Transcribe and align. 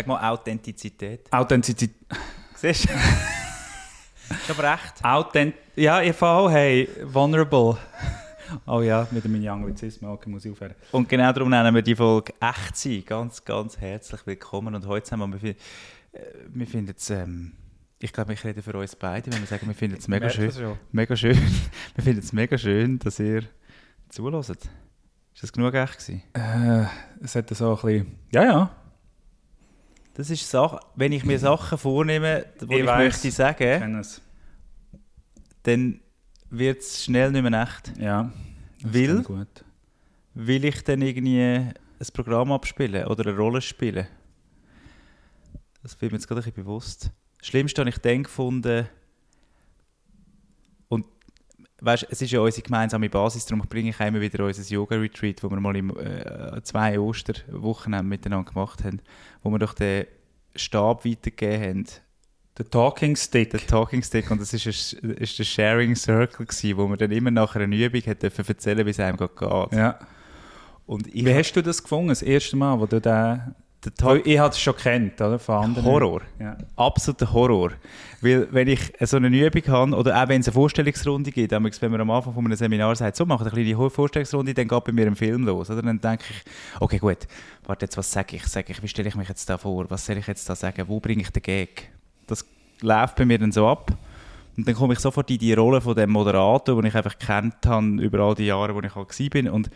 Sag 0.00 0.06
mal 0.06 0.30
Authentizität. 0.30 1.30
Authentizität. 1.30 1.94
Siehst 2.54 2.88
du? 2.88 2.94
ist 4.34 4.50
aber 4.50 4.72
echt. 4.72 5.04
Authent 5.04 5.54
ja, 5.76 6.00
ich 6.00 6.16
fahre 6.16 6.50
hey, 6.50 6.88
vulnerable. 7.04 7.76
Oh 8.66 8.80
ja, 8.80 9.06
mit 9.10 9.24
dem 9.24 9.46
Anglizismus, 9.46 10.10
okay, 10.10 10.30
muss 10.30 10.46
ich 10.46 10.52
aufhören. 10.52 10.74
Und 10.92 11.06
genau 11.06 11.30
darum 11.34 11.50
nennen 11.50 11.74
wir 11.74 11.82
die 11.82 11.94
Folge 11.94 12.32
«Echt 12.40 12.78
sein». 12.78 13.02
Ganz, 13.04 13.44
ganz 13.44 13.76
herzlich 13.76 14.26
willkommen. 14.26 14.74
Und 14.74 14.86
heute 14.86 15.10
haben 15.10 15.34
wir, 15.34 15.42
wir, 15.42 15.50
äh, 15.50 15.56
wir 16.48 16.66
finden 16.66 16.94
es, 16.96 17.10
ähm, 17.10 17.52
ich 17.98 18.10
glaube, 18.10 18.32
ich 18.32 18.42
rede 18.42 18.62
für 18.62 18.72
uns 18.78 18.96
beide, 18.96 19.30
wenn 19.30 19.40
wir 19.40 19.46
sagen, 19.46 19.66
wir 19.66 19.74
finden 19.74 19.98
es 19.98 20.08
mega 20.08 20.30
schön. 20.30 20.50
Mega 20.92 21.14
schön. 21.18 21.36
wir 21.94 22.02
finden 22.02 22.20
es 22.20 22.32
mega 22.32 22.56
schön, 22.56 22.98
dass 23.00 23.18
ihr 23.18 23.42
zulässt. 24.08 24.70
Ist 25.34 25.42
das 25.42 25.52
genug 25.52 25.74
echt 25.74 25.98
gewesen? 25.98 26.22
Äh, 26.32 26.86
es 27.22 27.34
hat 27.36 27.50
so 27.50 27.72
ein 27.72 27.74
bisschen, 27.74 28.18
ja, 28.32 28.44
ja. 28.44 28.70
Das 30.20 30.28
ist 30.28 30.50
Sache, 30.50 30.78
wenn 30.96 31.12
ich 31.12 31.24
mir 31.24 31.38
Sachen 31.38 31.78
vornehme, 31.78 32.44
die 32.60 32.74
ich, 32.74 32.80
ich 32.80 32.84
möchte 32.84 33.30
sagen, 33.30 34.04
dann 35.62 36.00
wird 36.50 36.80
es 36.80 37.04
schnell 37.04 37.32
nicht 37.32 37.42
mehr 37.42 37.62
echt. 37.62 37.96
Ja, 37.96 38.30
weil, 38.82 39.22
gut. 39.22 39.64
will 40.34 40.66
ich 40.66 40.84
dann 40.84 41.00
irgendwie 41.00 41.40
ein 41.40 41.74
Programm 42.12 42.52
abspielen 42.52 43.06
oder 43.06 43.30
eine 43.30 43.34
Rolle 43.34 43.62
spielen. 43.62 44.06
Das 45.82 45.98
wird 45.98 46.12
mir 46.12 46.18
jetzt 46.18 46.28
gerade 46.28 46.42
ein 46.42 46.44
bisschen 46.44 46.64
bewusst. 46.64 47.10
Das 47.38 47.48
Schlimmste 47.48 47.80
habe 47.80 47.88
ich 47.88 47.96
dann 47.96 48.24
gefunden, 48.24 48.80
und 48.80 48.88
weißt, 51.80 52.06
es 52.10 52.22
ist 52.22 52.30
ja 52.30 52.40
unsere 52.40 52.62
gemeinsame 52.62 53.08
Basis, 53.08 53.46
darum 53.46 53.66
bringe 53.68 53.90
ich 53.90 54.00
immer 54.00 54.20
wieder 54.20 54.44
unser 54.44 54.62
Yoga-Retreat, 54.62 55.42
wo 55.42 55.50
wir 55.50 55.60
mal 55.60 55.76
im, 55.76 55.90
äh, 55.96 56.62
zwei 56.62 56.98
Osterwochen 56.98 58.08
miteinander 58.08 58.50
gemacht 58.50 58.84
haben, 58.84 59.00
wo 59.42 59.50
wir 59.50 59.58
doch 59.58 59.74
den 59.74 60.06
Stab 60.54 61.04
weitergegeben 61.04 61.62
haben 61.62 61.86
der 62.60 62.68
Talking 62.68 63.16
Stick. 63.16 63.50
Der 63.50 63.66
Talking 63.66 64.02
Stick. 64.02 64.30
Und 64.30 64.40
das 64.40 64.52
ein, 64.52 64.58
ist 64.58 65.38
der 65.38 65.44
Sharing 65.44 65.96
Circle, 65.96 66.44
gewesen, 66.44 66.76
wo 66.76 66.86
man 66.86 66.98
dann 66.98 67.10
immer 67.10 67.30
nach 67.30 67.56
einer 67.56 67.74
Übung 67.74 68.02
hat 68.02 68.22
erzählen 68.22 68.84
wie 68.84 68.90
es 68.90 69.00
einem 69.00 69.16
geht. 69.16 69.30
Ja. 69.72 69.98
Und 70.84 71.12
wie 71.12 71.34
hast 71.34 71.52
du 71.52 71.62
das 71.62 71.82
gefunden, 71.82 72.08
das 72.08 72.20
erste 72.22 72.56
Mal, 72.56 72.78
wo 72.78 72.84
du 72.84 73.00
den... 73.00 73.54
Ich 74.24 74.38
habe 74.38 74.50
es 74.50 74.60
schon 74.60 74.76
kennt, 74.76 75.20
oder? 75.20 75.38
Von 75.38 75.64
anderen. 75.64 75.86
Horror. 75.86 76.20
Ja. 76.38 76.56
Absoluter 76.76 77.32
Horror. 77.32 77.70
Weil, 78.20 78.46
wenn 78.50 78.68
ich 78.68 78.92
so 79.00 79.16
eine 79.16 79.28
Übung 79.28 79.62
habe, 79.68 79.96
oder 79.96 80.22
auch 80.22 80.28
wenn 80.28 80.42
es 80.42 80.48
eine 80.48 80.54
Vorstellungsrunde 80.54 81.32
gibt, 81.32 81.52
wenn 81.52 81.90
man 81.90 82.00
am 82.02 82.10
Anfang 82.10 82.34
von 82.34 82.44
einem 82.44 82.56
Seminar 82.56 82.94
sagt, 82.94 83.16
so, 83.16 83.24
mach 83.24 83.40
eine 83.40 83.50
kleine 83.50 83.90
Vorstellungsrunde, 83.90 84.52
dann 84.52 84.68
geht 84.68 84.84
bei 84.84 84.92
mir 84.92 85.06
ein 85.06 85.16
Film 85.16 85.44
los. 85.44 85.70
Oder? 85.70 85.80
Dann 85.80 85.98
denke 85.98 86.24
ich, 86.28 86.80
okay, 86.80 86.98
gut, 86.98 87.26
warte 87.64 87.86
jetzt, 87.86 87.96
was 87.96 88.10
sage 88.10 88.36
ich? 88.36 88.46
Sag 88.46 88.68
ich? 88.68 88.82
Wie 88.82 88.88
stelle 88.88 89.08
ich 89.08 89.16
mich 89.16 89.28
jetzt 89.28 89.48
da 89.48 89.56
vor? 89.56 89.86
Was 89.88 90.04
soll 90.04 90.18
ich 90.18 90.26
jetzt 90.26 90.46
da 90.48 90.54
sagen? 90.54 90.84
Wo 90.86 91.00
bringe 91.00 91.22
ich 91.22 91.30
den 91.30 91.42
Gag? 91.42 91.90
das 92.30 92.44
läuft 92.80 93.16
bei 93.16 93.24
mir 93.24 93.38
dann 93.38 93.52
so 93.52 93.68
ab. 93.68 93.92
Und 94.56 94.66
dann 94.66 94.74
komme 94.74 94.94
ich 94.94 94.98
sofort 94.98 95.30
in 95.30 95.38
die 95.38 95.52
Rolle 95.52 95.80
von 95.80 95.94
dem 95.94 96.10
Moderator, 96.10 96.76
den 96.76 96.88
ich 96.88 96.94
einfach 96.94 97.18
kennt 97.18 97.66
habe 97.66 98.02
über 98.02 98.20
all 98.20 98.34
die 98.34 98.46
Jahre, 98.46 98.74
wo 98.74 98.80
ich 98.80 98.94
halt 98.94 99.30
bin. 99.30 99.48
Und 99.48 99.70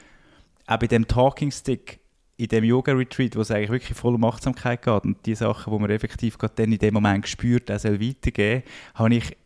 auch 0.66 0.78
bei 0.78 0.86
dem 0.86 1.06
Talking 1.06 1.50
Stick, 1.50 2.00
in 2.36 2.48
dem 2.48 2.64
Yoga-Retreat, 2.64 3.36
wo 3.36 3.40
es 3.40 3.50
eigentlich 3.50 3.70
wirklich 3.70 3.96
voll 3.96 4.14
um 4.14 4.24
Achtsamkeit 4.24 4.82
geht 4.82 5.04
und 5.04 5.24
die 5.24 5.34
Sachen, 5.34 5.72
die 5.72 5.78
man 5.78 5.90
effektiv 5.90 6.36
gerade 6.36 6.54
dann 6.56 6.72
in 6.72 6.78
dem 6.78 6.94
Moment 6.94 7.22
gespürt, 7.22 7.70
auch 7.70 7.78
soll 7.78 8.00
weitergeben, 8.00 8.64
habe 8.94 9.14
ich, 9.14 9.36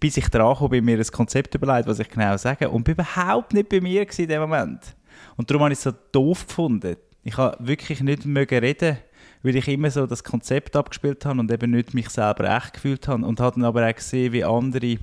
bis 0.00 0.16
ich 0.16 0.28
dran 0.28 0.56
bei 0.70 0.80
mir 0.80 0.98
ein 0.98 1.06
Konzept 1.06 1.54
überlegt, 1.54 1.88
was 1.88 1.98
ich 1.98 2.08
genau 2.08 2.36
sage. 2.36 2.70
Und 2.70 2.84
bin 2.84 2.94
überhaupt 2.94 3.52
nicht 3.52 3.68
bei 3.68 3.80
mir 3.80 4.06
in 4.18 4.28
dem 4.28 4.40
Moment. 4.40 4.96
Und 5.36 5.50
darum 5.50 5.64
habe 5.64 5.72
ich 5.72 5.78
es 5.78 5.84
so 5.84 5.92
doof 6.12 6.46
gefunden. 6.46 6.96
Ich 7.22 7.36
habe 7.36 7.56
wirklich 7.60 8.00
nicht 8.00 8.24
mögen 8.24 8.58
reden 8.58 8.98
weil 9.42 9.56
ich 9.56 9.68
immer 9.68 9.90
so 9.90 10.06
das 10.06 10.22
Konzept 10.22 10.76
abgespielt 10.76 11.24
habe 11.26 11.40
und 11.40 11.50
eben 11.50 11.72
nicht 11.72 11.94
mich 11.94 12.08
selber 12.10 12.44
echt 12.44 12.74
gefühlt 12.74 13.08
habe 13.08 13.26
und 13.26 13.40
habe 13.40 13.56
dann 13.56 13.64
aber 13.64 13.88
auch 13.88 13.94
gesehen, 13.94 14.32
wie 14.32 14.44
andere 14.44 14.98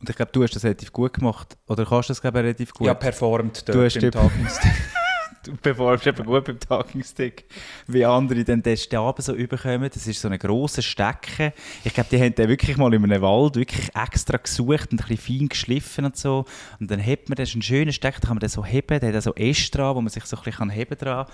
und 0.00 0.08
ich 0.08 0.16
glaube, 0.16 0.32
du 0.32 0.42
hast 0.42 0.56
das 0.56 0.64
relativ 0.64 0.92
gut 0.92 1.12
gemacht. 1.12 1.58
Oder 1.66 1.84
kannst 1.84 2.08
du 2.08 2.12
das 2.12 2.22
glaube 2.22 2.38
ich, 2.38 2.44
relativ 2.44 2.72
gut? 2.72 2.86
Ja, 2.86 2.94
performt 2.94 3.68
dort 3.68 3.76
du 3.76 3.84
hast 3.84 4.00
Talking 4.00 4.48
Stick. 4.48 4.72
du 5.44 5.56
performst 5.56 6.06
eben 6.06 6.24
gut 6.24 6.44
beim 6.44 6.60
Talking 6.60 7.02
Stick. 7.02 7.44
Wie 7.86 8.04
andere 8.04 8.44
dann 8.44 8.62
den 8.62 8.76
Stab 8.76 9.20
so 9.22 9.34
überkommen. 9.34 9.90
Das 9.92 10.06
ist 10.06 10.20
so 10.20 10.28
ein 10.28 10.38
grosser 10.38 10.82
Stecken. 10.82 11.52
Ich 11.84 11.94
glaube, 11.94 12.10
die 12.10 12.20
haben 12.20 12.34
den 12.34 12.48
wirklich 12.48 12.76
mal 12.76 12.92
in 12.92 13.04
einem 13.04 13.22
Wald 13.22 13.56
wirklich 13.56 13.90
extra 13.94 14.36
gesucht 14.36 14.92
und 14.92 15.02
ein 15.02 15.08
bisschen 15.08 15.38
fein 15.38 15.48
geschliffen 15.48 16.04
und 16.04 16.16
so. 16.16 16.44
Und 16.78 16.90
dann 16.90 17.00
hebt 17.00 17.28
man, 17.28 17.36
das 17.36 17.50
ist 17.50 17.56
ein 17.56 17.62
schöner 17.62 17.92
Stecken, 17.92 18.20
da 18.20 18.28
kann 18.28 18.36
man 18.36 18.40
den 18.40 18.50
so 18.50 18.64
heben. 18.64 19.00
Der 19.00 19.12
hat 19.12 19.22
so 19.22 19.34
Äste 19.34 19.78
dran, 19.78 19.96
wo 19.96 20.00
man 20.00 20.10
sich 20.10 20.24
so 20.24 20.36
ein 20.36 20.42
bisschen 20.42 20.70
heben 20.70 20.98
kann. 20.98 21.26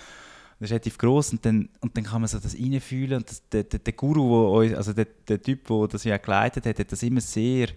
Das 0.58 0.68
ist 0.68 0.70
relativ 0.70 0.96
groß 0.96 1.32
und 1.32 1.44
dann, 1.44 1.68
und 1.80 1.96
dann 1.96 2.04
kann 2.04 2.22
man 2.22 2.28
so 2.28 2.38
das 2.38 2.54
reinfühlen. 2.54 3.18
Und 3.18 3.30
das, 3.30 3.46
der, 3.50 3.64
der, 3.64 3.78
der 3.78 3.92
Guru, 3.92 4.28
wo, 4.28 4.60
also 4.60 4.92
der, 4.94 5.06
der 5.28 5.42
Typ, 5.42 5.66
der 5.66 5.88
das 5.88 6.04
ja 6.04 6.16
geleitet 6.16 6.64
hat, 6.64 6.78
hat 6.78 6.92
das 6.92 7.02
immer 7.02 7.20
sehr. 7.20 7.68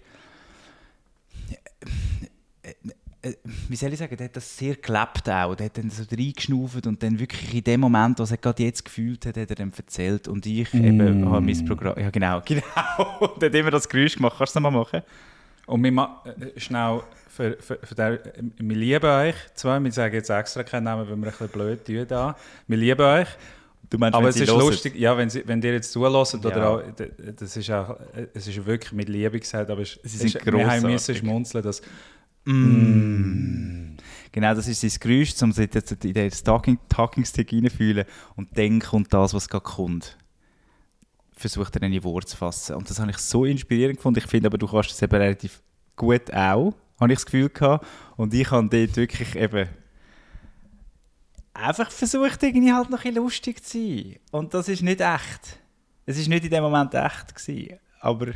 Wie 3.68 3.76
soll 3.76 3.92
ich 3.92 3.98
sagen, 3.98 4.16
der 4.16 4.26
hat 4.26 4.36
das 4.36 4.56
sehr 4.56 4.76
gelebt 4.76 5.28
auch. 5.28 5.54
Der 5.54 5.66
hat 5.66 5.76
dann 5.76 5.90
so 5.90 6.04
reingeschnauft 6.10 6.86
und 6.86 7.02
dann 7.02 7.18
wirklich 7.18 7.54
in 7.54 7.64
dem 7.64 7.80
Moment, 7.80 8.18
was 8.18 8.30
er 8.30 8.38
gerade 8.38 8.62
jetzt 8.62 8.84
gefühlt 8.84 9.26
hat, 9.26 9.36
hat 9.36 9.50
er 9.50 9.56
dann 9.56 9.72
erzählt. 9.76 10.26
Und 10.26 10.46
ich 10.46 10.72
mm. 10.72 10.84
eben 10.84 11.30
habe 11.30 11.40
mein 11.40 11.64
Programm. 11.66 11.98
Ja, 11.98 12.10
genau, 12.10 12.40
genau. 12.44 12.62
und 13.20 13.42
hat 13.42 13.54
immer 13.54 13.70
das 13.70 13.88
Geräusch 13.88 14.16
gemacht. 14.16 14.36
Kannst 14.38 14.54
du 14.56 14.60
das 14.60 14.62
mal 14.62 14.70
machen? 14.70 15.02
Und 15.66 15.84
wir 15.84 15.92
ma 15.92 16.24
äh, 16.24 16.58
schnell 16.58 17.02
für, 17.28 17.56
für, 17.60 17.78
für 17.82 17.94
der, 17.94 18.20
wir 18.58 18.76
lieben 18.76 19.06
euch 19.06 19.36
zwar, 19.54 19.82
wir 19.82 19.92
sagen 19.92 20.14
jetzt 20.14 20.30
extra 20.30 20.62
keinen 20.62 20.84
Namen, 20.84 21.08
weil 21.08 21.16
wir 21.16 21.26
ein 21.26 21.30
bisschen 21.30 21.48
blöd 21.48 21.84
tun 21.84 22.06
da. 22.08 22.36
Wir 22.66 22.76
lieben 22.76 23.02
euch. 23.02 23.28
Meinst, 23.98 24.16
aber 24.16 24.28
es 24.28 24.36
ist 24.36 24.48
hören? 24.48 24.60
lustig, 24.60 24.94
ja, 24.96 25.16
wenn, 25.16 25.28
sie, 25.30 25.42
wenn 25.46 25.60
ihr 25.62 25.72
jetzt 25.72 25.90
zulässt, 25.90 26.38
ja. 26.44 26.68
auch, 26.68 26.82
das 27.36 27.56
ist 27.56 27.70
auch, 27.70 27.96
es 28.34 28.46
ist 28.46 28.64
wirklich 28.64 28.92
mit 28.92 29.08
Liebe 29.08 29.40
gesagt, 29.40 29.68
aber 29.68 29.82
es, 29.82 29.96
ist, 29.96 30.46
wir 30.46 30.70
haben 30.70 30.82
müssen 30.82 31.14
schmunzeln, 31.14 31.64
dass 31.64 31.82
mm. 32.52 33.96
Genau, 34.32 34.54
das 34.54 34.68
ist 34.68 34.84
das 34.84 35.00
Geräusch, 35.00 35.34
um 35.42 35.50
sich 35.52 35.68
in 36.04 36.12
den 36.12 36.30
Talking, 36.30 36.78
Talking 36.88 37.24
Stick 37.24 37.52
reinzufühlen 37.52 38.04
und 38.36 38.56
dann 38.56 38.78
kommt 38.78 39.12
das, 39.12 39.34
was 39.34 39.48
gerade 39.48 39.64
kommt. 39.64 40.16
Versucht 41.32 41.74
er 41.76 41.82
in 41.82 42.04
Wort 42.04 42.28
zu 42.28 42.36
fassen. 42.36 42.76
Und 42.76 42.88
das 42.88 43.00
habe 43.00 43.10
ich 43.10 43.18
so 43.18 43.44
inspirierend 43.44 43.96
gefunden. 43.96 44.20
Ich 44.20 44.26
finde 44.26 44.46
aber, 44.46 44.58
du 44.58 44.68
kannst 44.68 44.90
das 44.90 45.02
eben 45.02 45.16
relativ 45.16 45.62
gut 45.96 46.32
auch 46.32 46.74
habe 47.00 47.12
ich 47.12 47.18
das 47.18 47.26
Gefühl 47.26 47.48
gehabt. 47.48 47.86
Und 48.16 48.34
ich 48.34 48.50
habe 48.50 48.68
dort 48.68 48.96
wirklich 48.96 49.34
eben 49.34 49.68
einfach 51.54 51.90
versucht, 51.90 52.42
irgendwie 52.42 52.72
halt 52.72 52.90
noch 52.90 53.04
ein 53.04 53.14
lustig 53.14 53.64
zu 53.64 53.78
sein. 53.78 54.16
Und 54.30 54.54
das 54.54 54.68
ist 54.68 54.82
nicht 54.82 55.00
echt. 55.00 55.58
Es 56.06 56.18
ist 56.18 56.28
nicht 56.28 56.44
in 56.44 56.50
dem 56.50 56.62
Moment 56.62 56.94
echt 56.94 57.34
gewesen. 57.34 57.78
Aber 58.00 58.28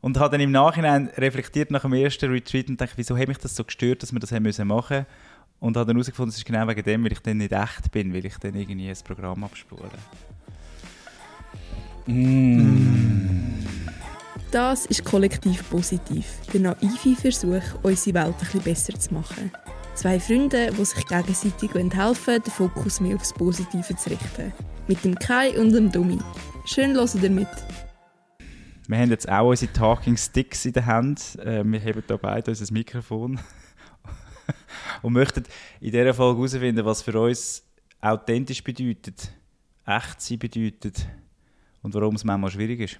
und 0.00 0.18
habe 0.18 0.32
dann 0.32 0.40
im 0.40 0.50
Nachhinein 0.50 1.10
reflektiert 1.16 1.70
nach 1.70 1.82
dem 1.82 1.92
ersten 1.92 2.30
Retreat 2.30 2.68
und 2.68 2.80
dachte, 2.80 2.94
wieso 2.96 3.16
hat 3.16 3.28
mich 3.28 3.38
das 3.38 3.54
so 3.54 3.64
gestört, 3.64 4.02
dass 4.02 4.12
wir 4.12 4.20
das 4.20 4.32
haben 4.32 4.44
müssen 4.44 4.66
machen 4.66 5.06
und 5.60 5.76
habe 5.76 5.86
dann 5.86 5.96
herausgefunden, 5.96 6.30
es 6.30 6.38
ist 6.38 6.44
genau 6.44 6.66
wegen 6.68 6.82
dem, 6.82 7.04
weil 7.04 7.12
ich 7.12 7.20
dann 7.20 7.36
nicht 7.36 7.52
echt 7.52 7.90
bin, 7.92 8.12
weil 8.14 8.24
ich 8.24 8.36
dann 8.38 8.54
irgendwie 8.54 8.88
ein 8.88 8.96
Programm 9.04 9.44
abspule. 9.44 9.90
Mm. 12.06 13.60
Das 14.50 14.86
ist 14.86 15.04
kollektiv 15.04 15.68
positiv, 15.70 16.26
der 16.52 16.60
naive 16.60 17.14
Versuch, 17.14 17.62
unsere 17.82 18.14
Welt 18.14 18.34
ein 18.34 18.38
bisschen 18.38 18.62
besser 18.62 18.98
zu 18.98 19.14
machen. 19.14 19.52
Zwei 19.94 20.18
Freunde, 20.18 20.72
die 20.76 20.84
sich 20.84 21.06
gegenseitig 21.06 21.72
helfen 21.72 21.94
wollen, 21.94 22.42
den 22.42 22.50
Fokus 22.50 23.00
mehr 23.00 23.16
aufs 23.16 23.32
Positive 23.32 23.96
zu 23.96 24.10
richten. 24.10 24.52
Mit 24.88 25.04
dem 25.04 25.14
Kai 25.16 25.56
und 25.60 25.72
dem 25.72 25.92
Dummi. 25.92 26.18
Schön 26.64 26.94
hören 26.94 27.22
ihr 27.22 27.30
mit. 27.30 27.48
Wir 28.90 28.98
haben 28.98 29.10
jetzt 29.10 29.28
auch 29.28 29.48
unsere 29.50 29.72
Talking 29.72 30.16
Sticks 30.16 30.66
in 30.66 30.72
der 30.72 30.84
Hand. 30.84 31.38
Äh, 31.38 31.62
wir 31.62 31.80
haben 31.80 32.02
hier 32.02 32.18
beide 32.18 32.50
unser 32.50 32.72
Mikrofon. 32.72 33.38
und 35.02 35.12
möchten 35.12 35.44
in 35.80 35.92
dieser 35.92 36.12
Folge 36.12 36.38
herausfinden, 36.38 36.84
was 36.84 37.00
für 37.00 37.20
uns 37.20 37.62
authentisch 38.00 38.64
bedeutet, 38.64 39.30
echt 39.86 40.20
sein 40.20 40.40
bedeutet 40.40 41.06
und 41.82 41.94
warum 41.94 42.16
es 42.16 42.24
manchmal 42.24 42.50
schwierig 42.50 42.80
ist. 42.80 42.98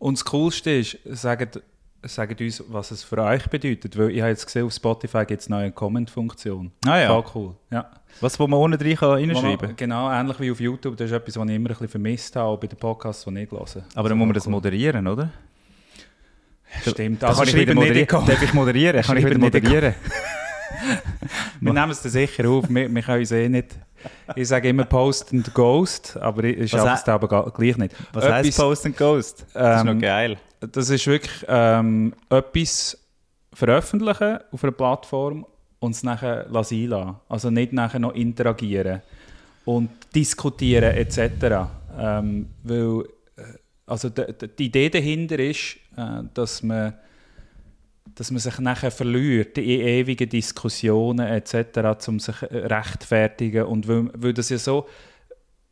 Und 0.00 0.18
das 0.18 0.24
Coolste 0.24 0.72
ist, 0.72 0.98
sagt, 1.04 1.62
sagt 2.02 2.40
uns, 2.40 2.64
was 2.68 2.90
es 2.90 3.04
für 3.04 3.18
euch 3.18 3.46
bedeutet. 3.48 3.96
Weil 3.98 4.10
ich 4.10 4.20
habe 4.20 4.30
jetzt 4.30 4.46
gesehen, 4.46 4.66
auf 4.66 4.72
Spotify 4.72 5.24
gibt 5.26 5.42
es 5.42 5.46
eine 5.48 5.62
neue 5.62 5.72
Comment-Funktion. 5.72 6.72
Ah 6.86 6.98
ja. 6.98 7.08
Voll 7.08 7.24
cool. 7.34 7.54
Ja. 7.70 7.90
Was, 8.20 8.38
wo 8.38 8.46
man 8.46 8.58
ohne 8.58 8.78
drin 8.78 8.96
reinschreiben 8.96 9.68
kann? 9.68 9.76
Genau, 9.76 10.10
ähnlich 10.10 10.40
wie 10.40 10.50
auf 10.50 10.60
YouTube. 10.60 10.96
Das 10.96 11.10
ist 11.10 11.16
etwas, 11.16 11.36
was 11.36 11.48
ich 11.48 11.54
immer 11.54 11.68
ein 11.68 11.72
bisschen 11.72 11.88
vermisst 11.88 12.36
habe, 12.36 12.56
bei 12.58 12.66
den 12.66 12.78
Podcasts, 12.78 13.24
die 13.24 13.38
ich 13.38 13.50
höre. 13.50 13.66
Aber 13.94 14.08
dann 14.08 14.18
muss 14.18 14.26
man 14.26 14.34
das 14.34 14.46
cool. 14.46 14.52
moderieren, 14.52 15.06
oder? 15.06 15.30
Stimmt. 16.86 17.22
Also, 17.24 17.40
kann 17.40 17.48
ich 17.48 17.56
wieder 17.56 17.74
moderieren? 17.74 18.08
Darf 18.08 18.42
ich 18.42 18.54
moderieren? 18.54 19.02
Kann 19.02 19.16
ich 19.16 19.24
wieder 19.24 19.38
moderieren? 19.38 19.94
wir 21.60 21.72
nehmen 21.72 21.90
es 21.90 22.02
dann 22.02 22.12
sicher 22.12 22.48
auf. 22.48 22.64
Wir, 22.68 22.92
wir 22.92 23.02
können 23.02 23.20
uns 23.20 23.32
eh 23.32 23.48
nicht... 23.48 23.76
Ich 24.34 24.48
sage 24.48 24.68
immer 24.70 24.84
Post 24.84 25.32
and 25.32 25.52
Ghost, 25.52 26.16
aber 26.16 26.44
ich 26.44 26.70
schaffe 26.70 27.02
es 27.02 27.08
aber 27.08 27.50
gleich 27.50 27.76
nicht. 27.76 27.94
Was 28.12 28.24
etwas, 28.24 28.36
heisst 28.36 28.58
Post 28.58 28.86
and 28.86 28.96
Ghost? 28.96 29.46
Das 29.52 29.80
ist 29.80 29.84
noch 29.84 29.92
ähm, 29.92 30.00
geil. 30.00 30.38
Das 30.60 30.90
ist 30.90 31.06
wirklich 31.06 31.44
ähm, 31.48 32.14
etwas 32.28 32.98
veröffentlichen 33.52 34.38
auf 34.52 34.62
einer 34.62 34.72
Plattform 34.72 35.46
und 35.78 35.92
es 35.92 36.02
nachher 36.02 36.46
lassen. 36.50 37.16
Also 37.28 37.50
nicht 37.50 37.72
nachher 37.72 37.98
noch 37.98 38.14
interagieren. 38.14 39.02
und 39.64 39.90
diskutieren 40.14 40.94
etc. 40.96 41.68
Ähm, 41.98 42.48
weil 42.62 43.04
äh, 43.36 43.42
also 43.86 44.08
die, 44.08 44.64
Idee 44.64 44.90
dahinter 44.90 45.38
ist, 45.38 45.76
äh, 45.96 46.22
dass 46.34 46.62
man 46.62 46.94
dass 48.16 48.32
man 48.32 48.40
sich 48.40 48.58
nachher 48.58 48.90
verliert 48.90 49.56
in 49.56 49.64
ewigen 49.64 50.28
Diskussionen 50.28 51.26
etc., 51.26 52.08
um 52.08 52.18
sich 52.18 52.42
rechtfertigen 52.42 53.64
und 53.64 53.86
weil, 53.86 54.10
weil 54.14 54.34
das 54.34 54.48
ja 54.48 54.58
so 54.58 54.86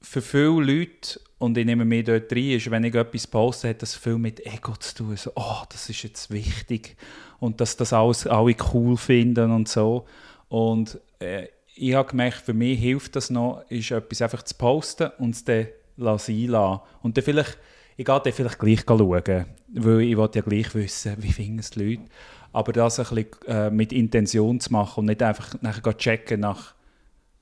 für 0.00 0.23
viele 0.23 0.61
Leute 0.62 1.20
und 1.38 1.56
ich 1.56 1.64
nehme 1.64 1.85
mich 1.85 2.05
dort 2.05 2.32
rein, 2.32 2.50
ist, 2.50 2.70
wenn 2.70 2.85
ich 2.85 2.94
etwas 2.94 3.26
poste, 3.26 3.69
hat 3.69 3.82
das 3.82 3.94
viel 3.94 4.19
mit 4.19 4.44
Ego 4.44 4.75
zu 4.76 4.94
tun. 4.96 5.17
So, 5.17 5.31
oh, 5.37 5.62
das 5.69 5.88
ist 5.88 6.02
jetzt 6.02 6.31
wichtig. 6.31 6.96
Und 7.38 7.61
dass 7.61 7.76
das 7.76 7.93
alles 7.93 8.26
alle 8.26 8.56
cool 8.73 8.96
finden 8.96 9.52
und 9.52 9.69
so. 9.69 10.05
Und 10.49 10.99
äh, 11.20 11.46
ich 11.76 11.94
habe 11.94 12.08
gemerkt, 12.08 12.38
für 12.38 12.55
mich 12.55 12.81
hilft 12.81 13.14
das 13.14 13.31
noch, 13.31 13.62
ist 13.69 13.93
etwas 13.93 14.20
einfach 14.20 14.43
zu 14.43 14.56
posten 14.56 15.11
und 15.19 15.31
es 15.31 15.44
dann 15.44 15.69
sein 15.96 16.46
lassen. 16.46 16.81
Und 17.02 17.17
dann 17.17 17.25
vielleicht, 17.25 17.56
ich 17.96 18.05
gehe 18.05 18.20
dann 18.20 18.32
vielleicht 18.32 18.58
gleich 18.58 18.81
schauen, 18.87 19.46
weil 19.75 20.00
ich 20.00 20.17
ja 20.17 20.43
gleich 20.43 20.75
wissen, 20.75 21.17
wie 21.19 21.32
finden 21.32 21.61
es 21.61 21.70
die 21.70 21.85
Leute. 21.85 22.11
Aber 22.52 22.73
das 22.73 22.99
ein 22.99 23.14
bisschen 23.14 23.46
äh, 23.46 23.70
mit 23.70 23.93
Intention 23.93 24.58
zu 24.58 24.73
machen 24.73 25.00
und 25.00 25.06
nicht 25.06 25.23
einfach 25.23 25.55
nachher 25.61 25.96
checken 25.96 26.40
nach 26.40 26.75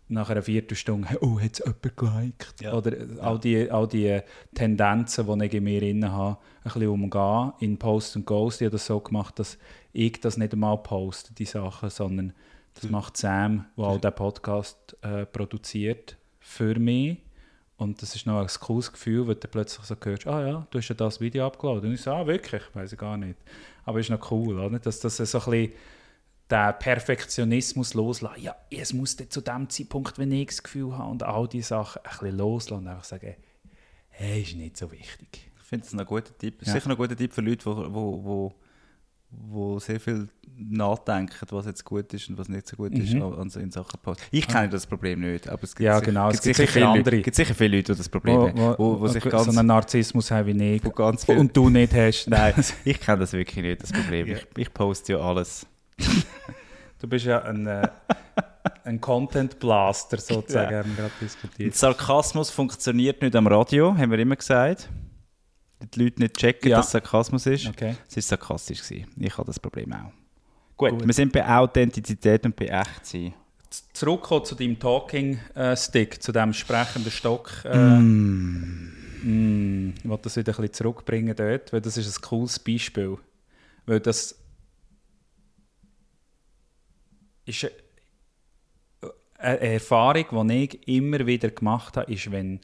nach 0.08 0.30
einer 0.30 0.42
Viertelstunde, 0.42 1.18
oh, 1.20 1.40
hat 1.40 1.54
es 1.54 1.58
jemand 1.58 1.96
geliked? 1.96 2.54
Ja. 2.60 2.74
Oder 2.74 2.98
ja. 2.98 3.20
all, 3.20 3.38
die, 3.38 3.70
all 3.70 3.88
die 3.88 4.20
Tendenzen, 4.54 5.26
die 5.26 5.46
ich 5.46 5.54
in 5.54 5.64
mir 5.64 5.80
drin 5.80 6.10
habe, 6.10 6.38
ein 6.64 6.72
bisschen 6.72 6.88
umgehen 6.88 7.52
in 7.60 7.78
Post 7.78 8.16
und 8.16 8.26
Ghost. 8.26 8.60
Ich 8.60 8.66
habe 8.66 8.72
das 8.72 8.86
so 8.86 9.00
gemacht, 9.00 9.38
dass 9.38 9.58
ich 9.92 10.20
das 10.20 10.36
nicht 10.36 10.52
einmal 10.52 10.78
poste, 10.78 11.34
die 11.34 11.44
Sachen, 11.44 11.90
sondern 11.90 12.32
das 12.74 12.84
mhm. 12.84 12.90
macht 12.92 13.16
Sam, 13.16 13.66
der 13.76 13.84
auch 13.84 14.00
den 14.00 14.14
Podcast 14.14 14.96
äh, 15.02 15.26
produziert, 15.26 16.16
für 16.38 16.78
mich. 16.78 17.18
Und 17.78 18.00
das 18.00 18.14
ist 18.14 18.26
noch 18.26 18.40
ein 18.40 18.46
cooles 18.60 18.90
Gefühl, 18.90 19.26
wenn 19.28 19.38
du 19.38 19.48
plötzlich 19.48 19.84
so 19.84 19.96
hörst, 20.02 20.26
ah 20.26 20.46
ja, 20.46 20.66
du 20.70 20.78
hast 20.78 20.88
ja 20.88 20.94
das 20.94 21.20
Video 21.20 21.46
abgeladen. 21.46 21.88
Und 21.88 21.94
ich 21.94 22.00
so, 22.00 22.10
ah 22.10 22.26
wirklich? 22.26 22.62
Weiß 22.72 22.92
ich 22.92 22.98
gar 22.98 23.16
nicht. 23.16 23.38
Aber 23.84 24.00
ist 24.00 24.08
noch 24.08 24.30
cool, 24.30 24.58
oder? 24.58 24.78
dass 24.78 25.00
das 25.00 25.16
so 25.16 25.38
ein 25.38 25.44
bisschen 25.44 25.72
den 26.50 26.74
Perfektionismus 26.78 27.94
loslassen. 27.94 28.42
Ja, 28.42 28.56
es 28.70 28.92
muss 28.92 29.16
zu 29.16 29.40
dem 29.40 29.68
Zeitpunkt, 29.68 30.18
wenn 30.18 30.30
ich 30.32 30.48
das 30.48 30.62
Gefühl 30.62 30.96
habe 30.96 31.10
und 31.10 31.22
all 31.22 31.48
diese 31.48 31.68
Sachen 31.68 32.02
ein 32.04 32.10
bisschen 32.10 32.36
loslassen 32.36 32.84
und 32.84 32.88
einfach 32.88 33.04
sagen, 33.04 33.34
hey, 34.08 34.42
ist 34.42 34.56
nicht 34.56 34.76
so 34.76 34.90
wichtig. 34.90 35.50
Ich 35.58 35.68
finde 35.68 35.86
es 35.86 35.92
ein 35.92 36.04
guter 36.04 36.36
Tipp. 36.38 36.62
Ja. 36.64 36.72
Sicher 36.72 36.90
ein 36.90 36.96
guter 36.96 37.16
Tipp 37.16 37.32
für 37.32 37.40
Leute, 37.40 37.58
die 37.58 37.66
wo, 37.66 37.92
wo, 37.92 38.24
wo, 38.24 38.54
wo 39.30 39.78
sehr 39.80 39.98
viel 39.98 40.28
nachdenken, 40.58 41.34
was 41.50 41.66
jetzt 41.66 41.84
gut 41.84 42.12
ist 42.14 42.28
und 42.30 42.38
was 42.38 42.48
nicht 42.48 42.66
so 42.66 42.76
gut 42.76 42.92
mhm. 42.92 43.02
ist 43.02 43.14
also 43.14 43.60
in 43.60 43.70
Sachen 43.70 44.00
Post. 44.00 44.22
Ich 44.30 44.46
kenne 44.46 44.68
das 44.68 44.86
Problem 44.86 45.20
nicht, 45.20 45.48
aber 45.48 45.62
es 45.64 45.74
gibt, 45.74 45.84
ja, 45.84 45.98
sicher, 45.98 46.06
genau, 46.06 46.28
gibt, 46.28 46.38
es 46.38 46.44
gibt 46.44 46.56
sicher, 46.56 46.72
viele 46.72 46.88
andere. 46.88 47.20
gibt 47.20 47.36
sicher 47.36 47.54
viele 47.54 47.76
Leute, 47.76 47.92
die 47.92 47.98
das 47.98 48.08
Problem 48.08 48.36
wo, 48.36 48.48
haben. 48.48 48.74
Wo, 48.78 49.00
wo 49.00 49.08
sich 49.08 49.22
ganz, 49.24 49.44
so 49.44 49.50
einen 49.50 49.66
Narzissmus 49.66 50.30
haben 50.30 50.46
wie 50.46 50.76
ich. 50.76 50.82
Ganz 50.94 51.24
viel, 51.24 51.36
und 51.36 51.54
du 51.54 51.68
nicht 51.68 51.92
hast. 51.92 52.26
Nein, 52.28 52.54
ich 52.84 53.00
kenne 53.00 53.18
das 53.18 53.32
wirklich 53.32 53.62
nicht, 53.62 53.82
das 53.82 53.92
Problem. 53.92 54.28
Ich, 54.28 54.46
ich 54.56 54.72
poste 54.72 55.14
ja 55.14 55.18
alles. 55.18 55.66
Du 56.98 57.08
bist 57.08 57.26
ja 57.26 57.42
ein, 57.42 57.66
äh, 57.66 57.88
ein 58.84 59.00
Content 59.00 59.58
Blaster 59.58 60.18
sozusagen, 60.18 60.72
ja. 60.72 60.78
haben 60.78 60.96
wir 60.96 61.04
gerade 61.04 61.14
diskutiert. 61.20 61.74
Sarkasmus 61.74 62.50
funktioniert 62.50 63.20
nicht 63.20 63.36
am 63.36 63.46
Radio, 63.46 63.96
haben 63.96 64.10
wir 64.10 64.18
immer 64.18 64.36
gesagt. 64.36 64.88
Die 65.94 66.02
Leute 66.02 66.22
nicht 66.22 66.36
checken, 66.36 66.70
ja. 66.70 66.78
dass 66.78 66.90
Sarkasmus 66.90 67.46
ist. 67.46 67.68
Okay. 67.68 67.96
Es 68.08 68.16
war 68.16 68.22
sarkastisch. 68.22 68.82
Gewesen. 68.82 69.06
Ich 69.18 69.36
habe 69.36 69.46
das 69.46 69.60
Problem 69.60 69.92
auch. 69.92 70.10
Gut, 70.76 70.90
Gut, 70.90 71.06
wir 71.06 71.14
sind 71.14 71.32
bei 71.32 71.46
Authentizität 71.46 72.44
und 72.46 72.56
bei 72.56 72.66
Echtsein. 72.66 73.34
Zurückkommen 73.92 74.44
zu 74.44 74.54
deinem 74.54 74.78
Talking 74.78 75.38
äh, 75.54 75.76
Stick, 75.76 76.22
zu 76.22 76.32
dem 76.32 76.52
sprechenden 76.54 77.10
Stock. 77.10 77.50
Äh, 77.64 77.76
mm. 77.76 78.92
Mm, 79.22 79.94
ich 80.02 80.08
wollte 80.08 80.24
das 80.24 80.36
wieder 80.36 80.52
ein 80.52 80.56
bisschen 80.56 80.72
zurückbringen 80.72 81.34
dort, 81.36 81.72
weil 81.72 81.80
das 81.80 81.96
ist 81.96 82.18
ein 82.18 82.22
cooles 82.22 82.58
Beispiel. 82.58 83.18
Weil 83.86 84.00
das 84.00 84.38
ist 87.46 87.70
eine 89.38 89.60
Erfahrung, 89.60 90.48
die 90.48 90.64
ich 90.64 90.88
immer 90.88 91.26
wieder 91.26 91.50
gemacht 91.50 91.96
habe, 91.96 92.12
ist, 92.12 92.30
wenn, 92.30 92.60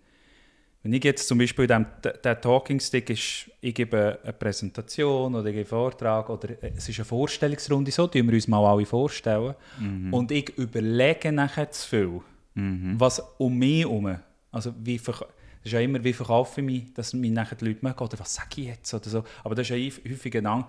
wenn 0.83 0.93
ich 0.93 1.05
jetzt 1.05 1.29
zum 1.29 1.39
Beispiel 1.39 1.67
dem, 1.67 1.87
der 2.03 2.41
Talking 2.41 2.81
Stick 2.81 3.11
ist, 3.11 3.51
ich 3.61 3.75
gebe 3.75 4.19
eine 4.23 4.33
Präsentation 4.33 5.35
oder 5.35 5.47
ich 5.47 5.55
gebe 5.55 5.61
einen 5.61 5.67
Vortrag 5.67 6.29
oder 6.29 6.49
es 6.63 6.89
ist 6.89 6.99
eine 6.99 7.05
Vorstellungsrunde, 7.05 7.91
so 7.91 8.07
tun 8.07 8.27
wir 8.27 8.35
uns 8.35 8.49
mal 8.49 8.65
alle 8.65 8.87
vorstellen 8.87 9.55
mhm. 9.79 10.13
und 10.13 10.33
ich 10.33 10.49
überlege 10.59 11.31
nachher 11.31 11.71
zu 11.71 11.89
viel, 11.89 12.21
mhm. 12.55 12.95
was 12.99 13.23
um 13.39 13.57
mich 13.57 13.81
herum, 13.81 14.19
also 14.51 14.75
wie 14.83 14.99
das 14.99 15.25
ist 15.65 15.73
ja 15.75 15.81
immer, 15.81 16.03
wie 16.03 16.13
verkaufe 16.13 16.61
ich 16.61 16.67
mich, 16.67 16.95
dass 16.95 17.13
mich 17.13 17.31
nachher 17.31 17.55
die 17.55 17.67
Leute 17.67 17.79
mögen, 17.83 18.03
oder 18.03 18.19
was 18.19 18.35
sage 18.35 18.63
ich 18.63 18.67
jetzt, 18.67 18.93
oder 18.93 19.09
so, 19.09 19.25
aber 19.45 19.55
das 19.55 19.71
ist 19.71 19.77
ja 19.77 20.11
häufig 20.11 20.37
ein 20.37 20.47
Ang. 20.47 20.65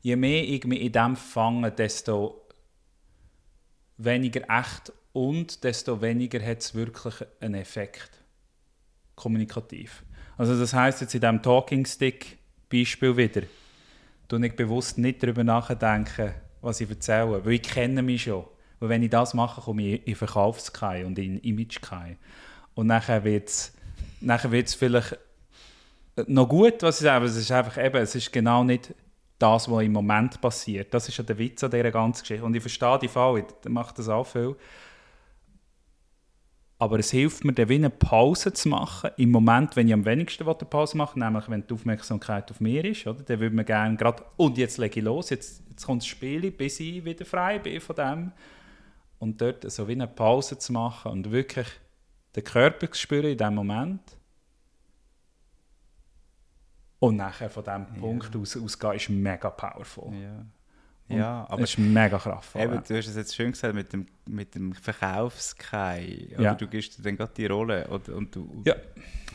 Je 0.00 0.16
mehr 0.16 0.42
ich 0.42 0.64
mich 0.64 0.80
in 0.80 0.92
dem 0.92 1.16
fange, 1.16 1.70
desto 1.70 2.47
weniger 3.98 4.42
echt 4.48 4.92
und 5.12 5.62
desto 5.64 6.00
weniger 6.00 6.44
hat 6.44 6.60
es 6.60 6.74
wirklich 6.74 7.14
einen 7.40 7.54
Effekt. 7.54 8.10
Kommunikativ. 9.14 10.04
Also 10.36 10.58
das 10.58 10.72
heißt 10.72 11.00
jetzt 11.00 11.14
in 11.14 11.20
diesem 11.20 11.42
Talking 11.42 11.84
Stick 11.84 12.38
Beispiel 12.70 13.16
wieder, 13.16 13.42
du 14.28 14.38
nicht 14.38 14.56
bewusst 14.56 14.98
nicht 14.98 15.22
darüber 15.22 15.42
nachdenken, 15.42 16.34
was 16.60 16.80
ich 16.80 16.88
erzähle, 16.88 17.44
weil 17.44 17.54
ich 17.54 17.62
kenne 17.62 18.02
mich 18.02 18.22
schon. 18.22 18.44
Weil 18.78 18.90
wenn 18.90 19.02
ich 19.02 19.10
das 19.10 19.34
mache, 19.34 19.60
komme 19.60 19.82
ich 19.82 20.06
in 20.06 20.14
Verkaufskai 20.14 21.04
und 21.04 21.18
in 21.18 21.40
Imagekai. 21.40 22.16
Und 22.74 22.86
nachher 22.86 23.24
wird 23.24 23.48
es 23.48 23.72
nachher 24.20 24.50
wird's 24.50 24.74
vielleicht 24.74 25.18
noch 26.26 26.48
gut, 26.48 26.82
was 26.82 26.96
ich 27.00 27.04
sage, 27.04 27.16
aber 27.16 27.26
es 27.26 27.36
ist 27.36 27.50
einfach 27.50 27.82
eben, 27.82 27.96
es 27.96 28.14
ist 28.14 28.32
genau 28.32 28.64
nicht 28.64 28.94
das, 29.38 29.70
was 29.70 29.84
im 29.84 29.92
Moment 29.92 30.40
passiert. 30.40 30.92
Das 30.92 31.08
ist 31.08 31.16
ja 31.16 31.24
der 31.24 31.38
Witz 31.38 31.62
an 31.62 31.70
dieser 31.70 31.90
ganzen 31.90 32.22
Geschichte. 32.22 32.44
Und 32.44 32.54
ich 32.54 32.62
verstehe 32.62 32.98
die 32.98 33.08
Fall, 33.08 33.38
ich 33.38 33.70
mache 33.70 33.94
das 33.94 34.08
auch 34.08 34.24
viel. 34.24 34.56
Aber 36.80 36.98
es 36.98 37.10
hilft 37.10 37.44
mir, 37.44 37.52
dann 37.52 37.70
eine 37.70 37.90
Pause 37.90 38.52
zu 38.52 38.68
machen. 38.68 39.10
Im 39.16 39.30
Moment, 39.30 39.74
wenn 39.74 39.88
ich 39.88 39.94
am 39.94 40.04
wenigsten 40.04 40.44
eine 40.44 40.54
Pause 40.54 40.96
machen 40.96 41.20
nämlich 41.20 41.48
wenn 41.48 41.66
die 41.66 41.74
Aufmerksamkeit 41.74 42.50
auf 42.50 42.60
mir 42.60 42.84
ist, 42.84 43.06
oder? 43.06 43.22
dann 43.22 43.40
würde 43.40 43.56
man 43.56 43.64
gerne 43.64 43.96
gerade, 43.96 44.24
und 44.36 44.58
jetzt 44.58 44.78
lege 44.78 45.00
ich 45.00 45.04
los, 45.04 45.30
jetzt, 45.30 45.64
jetzt 45.68 45.84
kommt 45.84 46.02
das 46.02 46.06
Spiel, 46.06 46.50
bis 46.52 46.78
ich 46.78 47.04
wieder 47.04 47.24
frei 47.24 47.58
bin 47.58 47.80
von 47.80 47.96
dem. 47.96 48.32
Und 49.18 49.40
dort 49.40 49.68
so 49.70 49.88
wie 49.88 49.92
eine 49.92 50.06
Pause 50.06 50.58
zu 50.58 50.72
machen 50.72 51.10
und 51.10 51.32
wirklich 51.32 51.66
den 52.36 52.44
Körper 52.44 52.90
zu 52.92 53.00
spüren 53.00 53.26
in 53.26 53.38
diesem 53.38 53.54
Moment 53.56 54.17
und 57.00 57.16
nachher 57.16 57.48
von 57.48 57.62
diesem 57.62 57.86
ja. 57.94 58.00
Punkt 58.00 58.34
aus 58.36 58.56
ausgehen, 58.56 58.94
ist 58.94 59.08
mega 59.10 59.50
powerful. 59.50 60.12
Ja, 60.14 61.16
ja 61.16 61.46
aber 61.48 61.62
es 61.62 61.70
ist 61.70 61.78
mega 61.78 62.18
kraftvoll. 62.18 62.62
Eben, 62.62 62.82
du 62.86 62.96
hast 62.96 63.06
es 63.06 63.16
jetzt 63.16 63.34
schön 63.34 63.52
gesagt 63.52 63.74
mit 63.74 63.92
dem, 63.92 64.06
mit 64.26 64.54
dem 64.54 64.72
Verkaufskai. 64.72 66.28
Ja. 66.38 66.54
Du 66.54 66.66
gibst 66.66 66.98
dir 66.98 67.02
dann 67.02 67.16
gerade 67.16 67.32
die 67.36 67.46
Rolle 67.46 67.86
und, 67.88 68.08
und 68.08 68.34
du, 68.34 68.62
ja. 68.64 68.74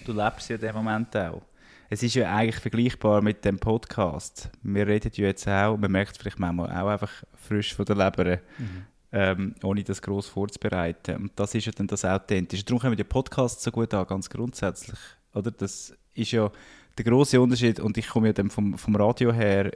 du 0.05 0.13
lebst 0.13 0.49
ja 0.49 0.55
in 0.55 0.61
dem 0.61 0.75
Moment 0.75 1.15
auch. 1.15 1.41
Es 1.89 2.01
ist 2.01 2.15
ja 2.15 2.35
eigentlich 2.35 2.59
vergleichbar 2.59 3.21
mit 3.21 3.45
dem 3.45 3.59
Podcast. 3.59 4.49
Wir 4.63 4.87
reden 4.87 5.11
ja 5.13 5.27
jetzt 5.27 5.47
auch, 5.47 5.77
man 5.77 5.91
merkt 5.91 6.13
es 6.13 6.17
vielleicht 6.17 6.39
manchmal 6.39 6.69
auch 6.71 6.87
einfach 6.87 7.23
frisch 7.33 7.75
von 7.75 7.85
der 7.85 7.95
Leber, 7.95 8.39
mhm. 8.57 8.85
ähm, 9.11 9.55
ohne 9.63 9.83
das 9.83 10.01
gross 10.01 10.27
vorzubereiten. 10.27 11.15
Und 11.17 11.31
das 11.35 11.53
ist 11.53 11.65
ja 11.65 11.71
dann 11.71 11.87
das 11.87 12.03
Authentische. 12.03 12.63
Darum 12.65 12.79
kommen 12.79 12.97
die 12.97 13.03
Podcasts 13.03 13.63
so 13.63 13.71
gut 13.71 13.93
an, 13.93 14.07
ganz 14.07 14.29
grundsätzlich. 14.29 14.97
Oder? 15.33 15.51
Das 15.51 15.95
ist 16.15 16.31
ja 16.31 16.51
der 16.97 17.05
große 17.05 17.39
Unterschied, 17.39 17.79
und 17.79 17.97
ich 17.97 18.07
komme 18.07 18.27
ja 18.27 18.33
dann 18.33 18.49
vom, 18.49 18.77
vom 18.77 18.95
Radio 18.95 19.33
her, 19.33 19.71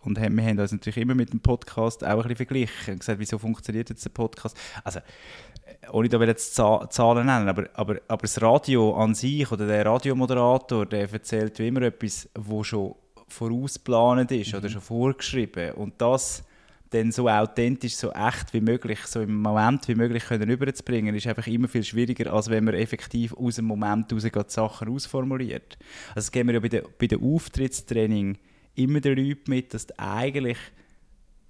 und 0.00 0.16
wir 0.16 0.44
haben 0.44 0.58
uns 0.58 0.72
natürlich 0.72 0.98
immer 0.98 1.14
mit 1.14 1.32
dem 1.32 1.40
Podcast 1.40 2.04
auch 2.04 2.10
ein 2.10 2.16
bisschen 2.18 2.36
verglichen 2.36 2.94
und 2.94 3.00
gesagt, 3.00 3.18
wieso 3.18 3.38
funktioniert 3.38 3.90
jetzt 3.90 4.04
der 4.04 4.10
Podcast? 4.10 4.56
Also, 4.84 5.00
äh, 5.00 5.90
ohne 5.90 6.08
da 6.08 6.22
jetzt 6.22 6.54
Zahlen 6.54 7.26
nennen, 7.26 7.48
aber, 7.48 7.68
aber, 7.74 7.96
aber 8.06 8.22
das 8.22 8.40
Radio 8.40 8.94
an 8.94 9.14
sich 9.14 9.50
oder 9.50 9.66
der 9.66 9.84
Radiomoderator, 9.84 10.86
der 10.86 11.12
erzählt 11.12 11.58
wie 11.58 11.68
immer 11.68 11.82
etwas, 11.82 12.28
wo 12.38 12.62
schon 12.62 12.94
vorausgeplant 13.26 14.30
ist 14.32 14.52
mhm. 14.52 14.58
oder 14.58 14.68
schon 14.68 14.80
vorgeschrieben. 14.80 15.72
Und 15.72 16.00
das 16.00 16.44
dann 16.90 17.12
so 17.12 17.28
authentisch, 17.28 17.96
so 17.96 18.10
echt 18.12 18.52
wie 18.54 18.60
möglich, 18.60 19.00
so 19.06 19.20
im 19.20 19.40
Moment 19.40 19.86
wie 19.88 19.94
möglich 19.94 20.24
können 20.24 20.48
überzubringen, 20.48 21.14
ist 21.14 21.26
einfach 21.26 21.46
immer 21.46 21.68
viel 21.68 21.84
schwieriger, 21.84 22.32
als 22.32 22.48
wenn 22.48 22.64
man 22.64 22.74
effektiv 22.74 23.34
aus 23.34 23.56
dem 23.56 23.66
Moment 23.66 24.10
heraus 24.10 24.24
die 24.24 24.52
Sachen 24.52 24.88
ausformuliert. 24.88 25.78
Also 26.08 26.16
das 26.16 26.32
geben 26.32 26.48
wir 26.48 26.54
ja 26.54 26.60
bei 26.60 26.68
den, 26.68 26.82
bei 26.98 27.06
den 27.06 27.22
Auftrittstraining 27.22 28.38
immer 28.74 29.00
den 29.00 29.18
Leuten 29.18 29.50
mit, 29.50 29.74
dass 29.74 29.86
du 29.86 29.98
eigentlich 29.98 30.58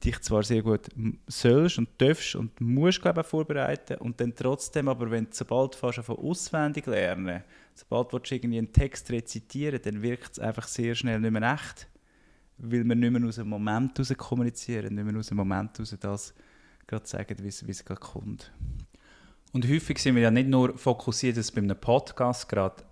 dich 0.05 0.21
zwar 0.21 0.43
sehr 0.43 0.63
gut 0.63 0.89
sollst 1.27 1.79
und 1.79 1.89
darfst 1.99 2.37
und 2.37 2.61
musst 2.61 3.03
glaube 3.03 3.21
ich, 3.23 3.27
vorbereiten 3.27 3.97
und 3.99 4.21
dann 4.21 4.35
trotzdem 4.35 4.89
aber, 4.89 5.11
wenn 5.11 5.25
du 5.25 5.31
sobald 5.33 5.75
fast 5.75 5.99
von 6.01 6.17
auswendig 6.17 6.87
lernen, 6.87 7.43
sobald 7.75 8.13
du 8.13 8.21
irgendwie 8.35 8.59
einen 8.59 8.73
Text 8.73 9.11
rezitieren 9.11 9.81
dann 9.83 10.03
wirkt 10.03 10.33
es 10.33 10.39
einfach 10.39 10.69
sehr 10.69 10.95
schnell 10.95 11.21
nicht 11.21 11.33
mehr 11.33 11.53
echt 11.53 11.89
weil 12.59 12.85
wir 12.85 12.95
nicht 12.95 13.11
mehr 13.11 13.29
aus 13.29 13.37
dem 13.37 13.49
Moment 13.49 13.99
heraus 13.99 14.17
kommunizieren, 14.17 14.95
nicht 14.95 15.05
mehr 15.05 15.17
aus 15.17 15.29
dem 15.29 15.37
Moment 15.37 15.79
heraus 15.79 15.97
das 16.01 16.35
gerade 16.87 17.07
sagen, 17.07 17.37
wie 17.41 17.49
es 17.49 17.85
gerade 17.85 18.01
kommt. 18.01 18.53
Und 19.53 19.69
häufig 19.69 19.99
sind 19.99 20.15
wir 20.15 20.23
ja 20.23 20.31
nicht 20.31 20.49
nur 20.49 20.77
fokussiert 20.77 21.37
jetzt 21.37 21.55
bei 21.55 21.63
einem 21.63 21.79
Podcast 21.79 22.49
gerade 22.49 22.83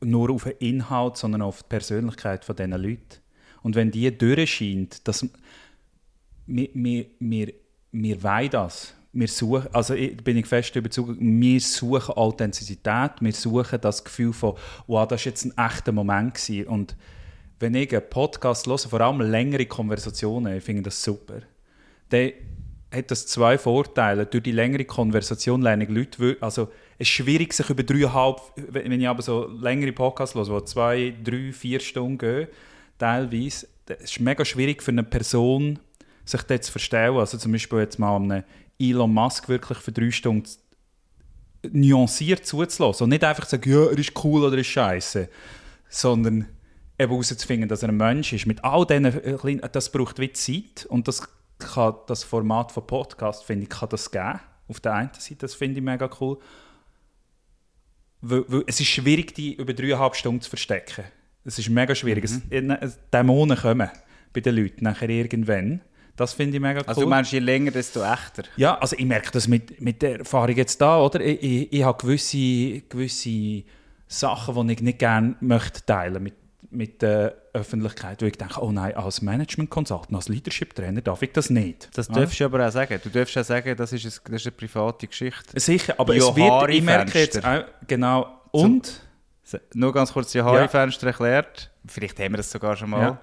nur 0.00 0.30
auf 0.30 0.44
den 0.44 0.56
Inhalt, 0.58 1.16
sondern 1.16 1.42
auf 1.42 1.62
die 1.62 1.68
Persönlichkeit 1.68 2.44
von 2.44 2.56
diesen 2.56 2.72
Leuten. 2.72 3.20
Und 3.62 3.74
wenn 3.74 3.90
die 3.90 4.16
durchscheint, 4.16 5.06
dass 5.08 5.26
wir, 6.46 6.68
wir, 6.74 7.06
wir, 7.18 7.54
wir 7.92 8.48
das. 8.48 8.94
Wir 9.12 9.28
suchen, 9.28 9.68
also 9.72 9.94
ich, 9.94 10.16
bin 10.16 10.36
ich 10.36 10.46
fest 10.46 10.74
überzeugt, 10.74 11.16
wir 11.20 11.60
suchen 11.60 12.14
Authentizität, 12.14 13.12
wir 13.20 13.32
suchen 13.32 13.80
das 13.80 14.02
Gefühl 14.04 14.32
von, 14.32 14.56
wow, 14.88 15.06
das 15.06 15.24
war 15.24 15.30
jetzt 15.30 15.44
ein 15.44 15.56
echter 15.56 15.92
Moment 15.92 16.34
gewesen. 16.34 16.66
Und 16.66 16.96
wenn 17.64 17.74
ich 17.74 17.92
einen 17.92 18.08
Podcast 18.10 18.66
höre, 18.66 18.76
vor 18.76 19.00
allem 19.00 19.22
längere 19.22 19.64
Konversationen, 19.64 20.58
ich 20.58 20.64
finde 20.64 20.82
das 20.82 21.02
super, 21.02 21.40
dann 22.10 22.32
hat 22.92 23.10
das 23.10 23.26
zwei 23.26 23.56
Vorteile. 23.56 24.26
Durch 24.26 24.42
die 24.42 24.52
längere 24.52 24.84
Konversation 24.84 25.62
lerne 25.62 25.84
ich 25.84 25.90
Leute, 25.90 26.36
also 26.42 26.68
es 26.98 27.08
ist 27.08 27.14
schwierig, 27.14 27.54
sich 27.54 27.70
über 27.70 27.82
dreieinhalb, 27.82 28.38
wenn 28.56 29.00
ich 29.00 29.08
aber 29.08 29.22
so 29.22 29.46
längere 29.46 29.92
Podcasts 29.92 30.34
höre, 30.34 30.60
die 30.60 30.64
zwei, 30.66 31.14
drei, 31.24 31.52
vier 31.52 31.80
Stunden 31.80 32.18
gehen, 32.18 32.48
teilweise, 32.98 33.66
es 33.86 34.10
ist 34.10 34.20
mega 34.20 34.44
schwierig 34.44 34.82
für 34.82 34.90
eine 34.90 35.02
Person, 35.02 35.78
sich 36.26 36.42
dort 36.42 36.64
zu 36.64 36.70
verstellen. 36.70 37.16
Also 37.16 37.38
zum 37.38 37.52
Beispiel 37.52 37.78
jetzt 37.78 37.98
mal 37.98 38.14
einem 38.14 38.44
Elon 38.78 39.12
Musk 39.12 39.48
wirklich 39.48 39.78
für 39.78 39.92
drei 39.92 40.10
Stunden 40.10 40.50
nuanciert 41.72 42.44
zuzulassen. 42.44 43.04
Und 43.04 43.10
nicht 43.10 43.24
einfach 43.24 43.46
sagen, 43.46 43.70
ja, 43.70 43.86
er 43.86 43.98
ist 43.98 44.12
cool 44.22 44.44
oder 44.44 44.56
er 44.56 44.60
ist 44.60 44.66
scheiße, 44.66 45.30
sondern 45.88 46.46
eben 46.98 47.10
herauszufinden, 47.10 47.68
dass 47.68 47.82
er 47.82 47.88
ein 47.88 47.96
Mensch 47.96 48.32
ist. 48.32 48.46
Mit 48.46 48.64
all 48.64 48.86
diesen 48.86 49.38
kleinen, 49.38 49.62
das 49.72 49.90
braucht 49.90 50.18
wie 50.18 50.32
Zeit 50.32 50.86
und 50.88 51.08
das 51.08 51.22
kann 51.58 51.94
das 52.06 52.24
Format 52.24 52.72
von 52.72 52.86
Podcast, 52.86 53.44
finde 53.44 53.64
ich, 53.64 53.70
kann 53.70 53.88
das 53.88 54.10
geben. 54.10 54.40
Auf 54.68 54.80
der 54.80 54.94
einen 54.94 55.10
Seite, 55.14 55.40
das 55.40 55.54
finde 55.54 55.78
ich 55.78 55.84
mega 55.84 56.08
cool. 56.20 56.38
Weil, 58.20 58.44
weil 58.48 58.64
es 58.66 58.80
ist 58.80 58.88
schwierig, 58.88 59.34
die 59.34 59.54
über 59.54 59.74
dreieinhalb 59.74 60.16
Stunden 60.16 60.40
zu 60.40 60.48
verstecken. 60.48 61.04
Es 61.44 61.58
ist 61.58 61.68
mega 61.68 61.94
schwierig. 61.94 62.24
Mhm. 62.30 62.70
Es, 62.80 62.98
Dämonen 63.12 63.58
kommen 63.58 63.90
bei 64.32 64.40
den 64.40 64.56
Leuten 64.56 64.84
nachher 64.84 65.10
irgendwann. 65.10 65.82
Das 66.16 66.32
finde 66.32 66.56
ich 66.56 66.62
mega 66.62 66.80
cool. 66.80 66.86
Also 66.86 67.00
du 67.02 67.08
meinst, 67.08 67.32
je 67.32 67.40
länger, 67.40 67.72
desto 67.72 68.02
echter? 68.02 68.44
Ja, 68.56 68.78
also 68.78 68.96
ich 68.96 69.04
merke 69.04 69.30
das 69.32 69.48
mit, 69.48 69.80
mit 69.80 70.00
der 70.00 70.20
Erfahrung 70.20 70.56
jetzt 70.56 70.80
da, 70.80 71.00
oder? 71.00 71.20
Ich, 71.20 71.42
ich, 71.42 71.72
ich 71.72 71.82
habe 71.82 71.98
gewisse, 71.98 72.80
gewisse 72.88 73.64
Sachen, 74.06 74.66
die 74.68 74.74
ich 74.74 74.80
nicht 74.80 74.98
gerne 74.98 75.36
möchte 75.40 75.84
teilen 75.84 76.22
mit, 76.22 76.34
mit 76.74 77.02
der 77.02 77.36
Öffentlichkeit, 77.52 78.20
wo 78.22 78.26
ich 78.26 78.36
denke, 78.36 78.60
oh 78.62 78.72
nein, 78.72 78.94
als 78.94 79.22
Management-Consultant, 79.22 80.14
als 80.14 80.28
Leadership-Trainer 80.28 81.00
darf 81.00 81.22
ich 81.22 81.32
das 81.32 81.50
nicht. 81.50 81.88
Das 81.96 82.08
darfst 82.08 82.38
du 82.40 82.44
aber 82.44 82.66
auch 82.66 82.72
sagen. 82.72 83.00
Du 83.02 83.08
darfst 83.08 83.36
auch 83.38 83.44
sagen, 83.44 83.76
das 83.76 83.92
ist, 83.92 84.04
eine, 84.04 84.12
das 84.32 84.40
ist 84.42 84.46
eine 84.46 84.52
private 84.52 85.06
Geschichte. 85.06 85.58
Sicher, 85.58 85.94
aber 85.98 86.14
Johari 86.14 86.40
es 86.40 86.50
wird, 86.50 86.70
ich 86.70 86.82
merke 86.82 87.18
jetzt 87.18 87.44
auch, 87.44 87.64
genau, 87.86 88.40
und... 88.50 89.00
So, 89.46 89.58
nur 89.74 89.92
ganz 89.92 90.10
kurz 90.10 90.32
die 90.32 90.38
Johari-Fenster 90.38 91.06
ja. 91.06 91.10
erklärt. 91.10 91.70
Vielleicht 91.86 92.18
haben 92.18 92.32
wir 92.32 92.38
das 92.38 92.50
sogar 92.50 92.76
schon 92.76 92.88
mal. 92.88 93.02
Ja. 93.02 93.20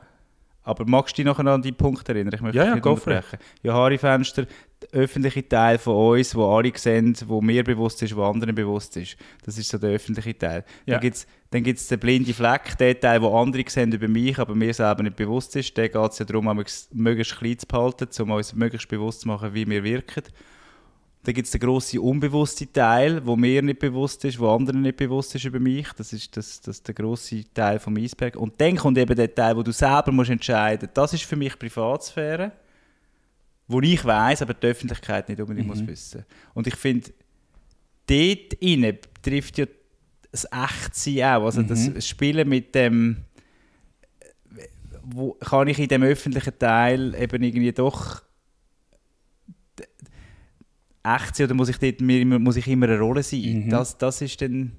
Aber 0.63 0.85
magst 0.85 1.17
du 1.17 1.23
dich 1.23 1.25
noch 1.25 1.39
an 1.39 1.61
die 1.61 1.71
Punkte 1.71 2.13
erinnern? 2.13 2.33
Ich 2.35 2.41
möchte 2.41 2.59
ja, 2.59 2.65
ja, 2.65 2.75
nicht 2.75 2.85
unterbrechen. 2.85 3.39
Johari-Fenster, 3.63 4.45
der 4.81 4.99
öffentliche 4.99 5.47
Teil 5.47 5.79
von 5.79 6.17
uns, 6.17 6.35
wo 6.35 6.55
alle 6.55 6.71
sehen, 6.75 7.17
wo 7.25 7.41
mir 7.41 7.63
bewusst 7.63 8.03
ist, 8.03 8.15
wo 8.15 8.23
anderen 8.23 8.53
bewusst 8.53 8.95
ist. 8.97 9.17
Das 9.43 9.57
ist 9.57 9.69
so 9.69 9.79
der 9.79 9.91
öffentliche 9.91 10.37
Teil. 10.37 10.63
Ja. 10.85 10.93
Dann 10.93 11.01
gibt 11.01 11.15
es 11.17 11.27
dann 11.51 11.63
gibt's 11.63 11.87
den 11.87 11.99
blinden 11.99 12.33
Fleck, 12.33 12.77
der 12.77 12.97
Teil, 12.97 13.21
wo 13.21 13.37
andere 13.37 13.65
sehen 13.67 13.91
über 13.91 14.07
mich, 14.07 14.39
aber 14.39 14.55
mir 14.55 14.73
selber 14.73 15.03
nicht 15.03 15.17
bewusst 15.17 15.53
ist. 15.57 15.77
Da 15.77 15.85
geht 15.85 16.11
es 16.11 16.19
ja 16.19 16.25
darum, 16.25 16.45
möglichst 16.93 17.37
klein 17.37 17.59
zu 17.59 17.67
behalten, 17.67 18.07
um 18.21 18.31
uns 18.31 18.55
möglichst 18.55 18.87
bewusst 18.87 19.21
zu 19.21 19.27
machen, 19.27 19.53
wie 19.53 19.67
wir 19.67 19.83
wirken. 19.83 20.23
Dann 21.23 21.33
gibt 21.33 21.47
es 21.47 21.51
den 21.51 21.59
grossen 21.59 21.99
unbewussten 21.99 22.71
Teil, 22.71 23.23
wo 23.25 23.35
mir 23.35 23.61
nicht 23.61 23.79
bewusst 23.79 24.23
ist, 24.23 24.39
wo 24.39 24.49
anderen 24.49 24.81
nicht 24.81 24.95
bewusst 24.95 25.35
ist 25.35 25.43
über 25.43 25.59
mich. 25.59 25.91
Das 25.97 26.13
ist 26.13 26.35
das, 26.37 26.61
das 26.61 26.81
der 26.83 26.95
grosse 26.95 27.43
Teil 27.53 27.79
vom 27.79 27.97
Eisberg. 27.97 28.37
Und 28.37 28.59
dann 28.59 28.77
kommt 28.77 28.97
eben 28.97 29.13
der 29.13 29.35
Teil, 29.35 29.57
wo 29.57 29.61
du 29.61 29.73
selber 29.73 30.13
musst 30.13 30.29
entscheiden 30.29 30.87
musst. 30.87 30.97
Das 30.97 31.13
ist 31.13 31.25
für 31.25 31.35
mich 31.35 31.59
Privatsphäre, 31.59 32.53
wo 33.67 33.81
ich 33.81 34.03
weiß, 34.05 34.41
aber 34.41 34.53
die 34.53 34.67
Öffentlichkeit 34.67 35.27
nicht 35.27 35.41
unbedingt 35.41 35.67
mhm. 35.67 35.73
muss 35.73 35.85
wissen. 35.85 36.25
Und 36.53 36.65
ich 36.65 36.75
finde, 36.77 37.11
dort 38.07 38.53
innen 38.53 38.97
trifft 39.21 39.57
ja 39.57 39.65
das 40.31 40.47
Echtsein 40.51 41.23
auch. 41.23 41.45
Also 41.45 41.61
mhm. 41.61 41.93
das 41.93 42.07
Spielen 42.07 42.47
mit 42.47 42.73
dem 42.75 43.25
wo 45.03 45.33
kann 45.33 45.67
ich 45.67 45.79
in 45.79 45.87
dem 45.87 46.03
öffentlichen 46.03 46.57
Teil 46.57 47.15
eben 47.15 47.43
irgendwie 47.43 47.71
doch 47.71 48.21
echt 51.03 51.35
sein 51.35 51.45
oder 51.45 51.55
muss 51.55 51.69
ich, 51.69 51.79
dort, 51.79 52.01
muss 52.01 52.55
ich 52.55 52.67
immer 52.67 52.87
eine 52.87 52.99
Rolle 52.99 53.23
sein? 53.23 53.65
Mhm. 53.65 53.69
Das, 53.69 53.97
das 53.97 54.21
ist 54.21 54.41
dann... 54.41 54.73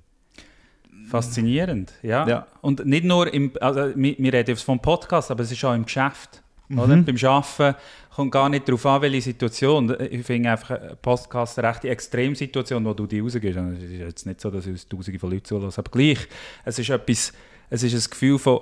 Faszinierend, 1.08 1.92
ja. 2.02 2.26
ja. 2.26 2.46
Und 2.60 2.86
nicht 2.86 3.04
nur 3.04 3.32
im, 3.32 3.52
also 3.60 3.92
wir, 3.94 4.16
wir 4.18 4.32
reden 4.32 4.50
jetzt 4.50 4.62
vom 4.62 4.80
Podcast, 4.80 5.30
aber 5.30 5.42
es 5.42 5.50
ist 5.50 5.62
auch 5.64 5.74
im 5.74 5.84
Geschäft. 5.84 6.42
Mhm. 6.68 6.78
Oder? 6.78 6.96
Beim 6.96 7.16
Arbeiten 7.22 7.76
kommt 8.14 8.32
gar 8.32 8.48
nicht 8.48 8.68
darauf 8.68 8.86
an, 8.86 9.02
welche 9.02 9.22
Situation. 9.22 9.94
Ich 10.10 10.24
finde 10.24 10.50
einfach 10.50 10.70
ein 10.70 10.96
Podcast 11.00 11.58
eine 11.58 11.68
rechte 11.68 11.88
Extremsituation, 11.88 12.84
wo 12.84 12.94
du 12.94 13.06
die 13.06 13.20
rausgehst. 13.20 13.56
Es 13.56 13.82
ist 13.82 13.92
jetzt 13.92 14.26
nicht 14.26 14.40
so, 14.40 14.50
dass 14.50 14.66
uns 14.66 14.88
tausende 14.88 15.18
von 15.18 15.30
Leuten 15.30 15.44
zulassen, 15.44 15.80
aber 15.80 15.90
gleich, 15.90 16.28
es 16.64 16.78
ist 16.78 16.90
etwas, 16.90 17.32
es 17.70 17.82
ist 17.82 17.94
ein 17.94 18.10
Gefühl 18.10 18.38
von, 18.38 18.60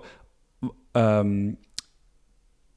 ähm, 0.94 1.56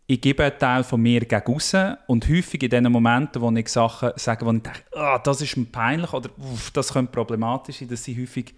ich 0.05 0.19
gebe 0.19 0.43
einen 0.43 0.59
Teil 0.59 0.83
von 0.83 1.01
mir 1.01 1.21
gegen 1.21 1.53
raus 1.53 1.73
und 2.07 2.27
häufig 2.27 2.61
in 2.61 2.69
den 2.69 2.91
Momenten, 2.91 3.41
wo 3.41 3.51
ich 3.51 3.69
Sachen 3.69 4.11
sage, 4.15 4.45
wo 4.45 4.51
ich 4.51 4.61
denke, 4.61 4.83
oh, 4.91 5.17
das 5.23 5.41
ist 5.41 5.55
mir 5.55 5.65
peinlich 5.65 6.11
oder 6.11 6.29
das 6.73 6.91
könnte 6.91 7.11
problematisch 7.11 7.79
sein, 7.79 7.87
das 7.87 8.03
sind 8.03 8.19
häufig 8.19 8.53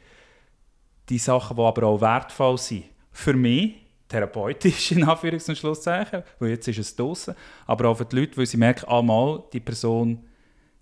die 1.09 1.19
Sachen, 1.19 1.55
die 1.55 1.61
aber 1.61 1.83
auch 1.83 2.01
wertvoll 2.01 2.57
sind. 2.57 2.85
Für 3.11 3.33
mich, 3.33 3.84
therapeutisch 4.07 4.91
in 4.91 5.03
Anführungs- 5.03 5.49
und 5.49 5.57
Schlusszeichen, 5.57 6.23
weil 6.39 6.49
jetzt 6.49 6.67
ist 6.67 6.79
es 6.79 6.95
draußen, 6.95 7.35
aber 7.65 7.89
auch 7.89 7.95
für 7.95 8.05
die 8.05 8.17
Leute, 8.17 8.37
weil 8.37 8.45
sie 8.45 8.57
merken, 8.57 8.87
einmal, 8.87 9.43
die 9.51 9.59
Person, 9.59 10.25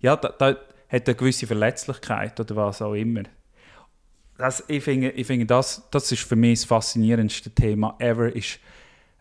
ja, 0.00 0.16
da, 0.16 0.28
da 0.28 0.56
hat 0.88 1.08
eine 1.08 1.14
gewisse 1.14 1.46
Verletzlichkeit 1.46 2.38
oder 2.38 2.56
was 2.56 2.82
auch 2.82 2.94
immer. 2.94 3.22
Das, 4.36 4.64
ich 4.68 4.82
finde, 4.82 5.10
ich 5.10 5.26
finde 5.26 5.46
das, 5.46 5.88
das 5.90 6.10
ist 6.10 6.22
für 6.22 6.36
mich 6.36 6.60
das 6.60 6.68
faszinierendste 6.68 7.50
Thema 7.50 7.96
ever, 7.98 8.34
ist 8.34 8.58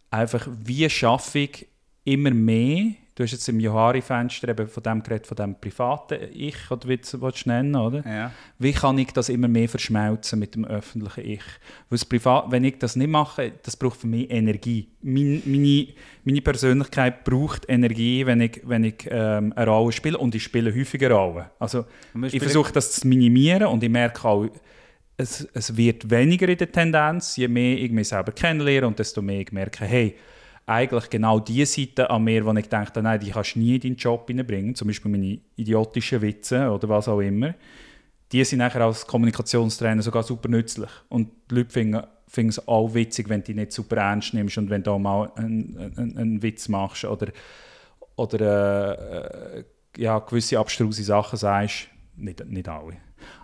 einfach, 0.10 0.48
wie 0.52 0.90
schaffe 0.90 1.40
ich 1.40 1.68
immer 2.04 2.32
mehr, 2.32 2.94
du 3.16 3.24
hast 3.24 3.32
jetzt 3.32 3.48
im 3.48 3.60
Johari-Fenster 3.60 4.50
eben 4.50 4.68
von 4.68 4.82
dem 4.84 5.04
geredet, 5.04 5.28
von 5.28 5.36
dem 5.36 5.56
privaten 5.56 6.18
Ich, 6.34 6.72
oder 6.72 6.88
wie 6.88 6.98
du 6.98 7.28
es 7.28 7.46
nennen 7.46 7.76
oder? 7.76 8.04
Ja. 8.08 8.32
Wie 8.60 8.74
kann 8.74 8.98
ich 8.98 9.12
das 9.12 9.30
immer 9.30 9.48
mehr 9.48 9.70
verschmelzen 9.70 10.40
mit 10.40 10.56
dem 10.56 10.66
öffentlichen 10.66 11.26
Ich? 11.26 11.44
Weil 11.90 12.00
Privat, 12.10 12.52
wenn 12.52 12.64
ich 12.64 12.80
das 12.80 12.96
nicht 12.96 13.10
mache, 13.10 13.54
das 13.62 13.76
braucht 13.76 14.02
für 14.02 14.08
mich 14.08 14.30
Energie. 14.32 14.88
Meine, 15.02 15.42
meine, 15.46 15.88
meine 16.24 16.42
Persönlichkeit 16.42 17.24
braucht 17.24 17.70
Energie, 17.70 18.26
wenn 18.26 18.42
ich, 18.42 18.62
wenn 18.64 18.84
ich 18.84 19.08
ähm, 19.10 19.54
eine 19.56 19.70
Rolle 19.70 19.92
spiele 19.92 20.18
und 20.18 20.34
ich 20.34 20.44
spiele 20.44 20.74
häufiger 20.74 21.12
Rollen. 21.12 21.46
Also 21.60 21.86
ich 22.32 22.40
versuche 22.40 22.74
das 22.74 22.92
zu 22.94 23.08
minimieren 23.08 23.68
und 23.68 23.84
ich 23.84 23.90
merke 23.90 24.28
auch, 24.28 24.48
es, 25.16 25.48
es 25.54 25.78
wird 25.78 26.10
weniger 26.10 26.50
in 26.50 26.58
der 26.58 26.72
Tendenz, 26.72 27.36
je 27.36 27.48
mehr 27.48 27.78
ich 27.78 27.92
mich 27.92 28.08
selber 28.08 28.32
kennenlerne 28.32 28.88
und 28.88 28.98
desto 28.98 29.22
mehr 29.22 29.42
ich 29.42 29.52
merke, 29.52 29.86
hey, 29.86 30.16
eigentlich 30.66 31.10
genau 31.10 31.40
die 31.40 31.66
Seite 31.66 32.10
an 32.10 32.24
mir, 32.24 32.46
wo 32.46 32.54
ich 32.54 32.70
denke, 32.70 33.02
nein, 33.02 33.20
die 33.20 33.32
kannst 33.32 33.56
du 33.56 33.60
nie 33.60 33.76
in 33.76 33.82
deinen 33.82 33.96
Job 33.96 34.28
hineinbringen, 34.28 34.76
zum 34.76 34.88
Beispiel 34.88 35.12
meine 35.12 35.40
idiotischen 35.56 36.22
Witze 36.22 36.70
oder 36.70 36.88
was 36.90 37.08
auch 37.08 37.20
immer, 37.20 37.54
die 38.32 38.44
sind 38.44 38.60
nachher 38.60 38.82
als 38.82 39.06
Kommunikationstrainer 39.06 40.02
sogar 40.02 40.24
super 40.24 40.50
nützlich. 40.50 40.90
Und 41.10 41.30
die 41.52 41.56
Leute 41.56 41.70
finden, 41.70 42.50
es 42.50 42.68
auch 42.68 42.94
witzig, 42.94 43.30
wenn 43.30 43.42
du 43.42 43.48
die 43.48 43.54
nicht 43.54 43.72
super 43.72 43.98
ernst 43.98 44.34
nimmst 44.34 44.58
und 44.58 44.70
wenn 44.70 44.84
du 44.84 44.92
auch 44.92 45.00
mal 45.00 45.32
einen, 45.36 45.94
einen, 45.98 46.18
einen 46.18 46.42
Witz 46.42 46.68
machst 46.68 47.06
oder, 47.06 47.28
oder 48.16 48.40
äh, 48.40 49.60
äh 49.60 49.64
ja, 49.98 50.18
gewisse 50.20 50.58
abstruse 50.58 51.04
Sachen 51.04 51.38
sagst. 51.38 51.88
Nicht, 52.16 52.46
nicht 52.46 52.68
alle. 52.68 52.98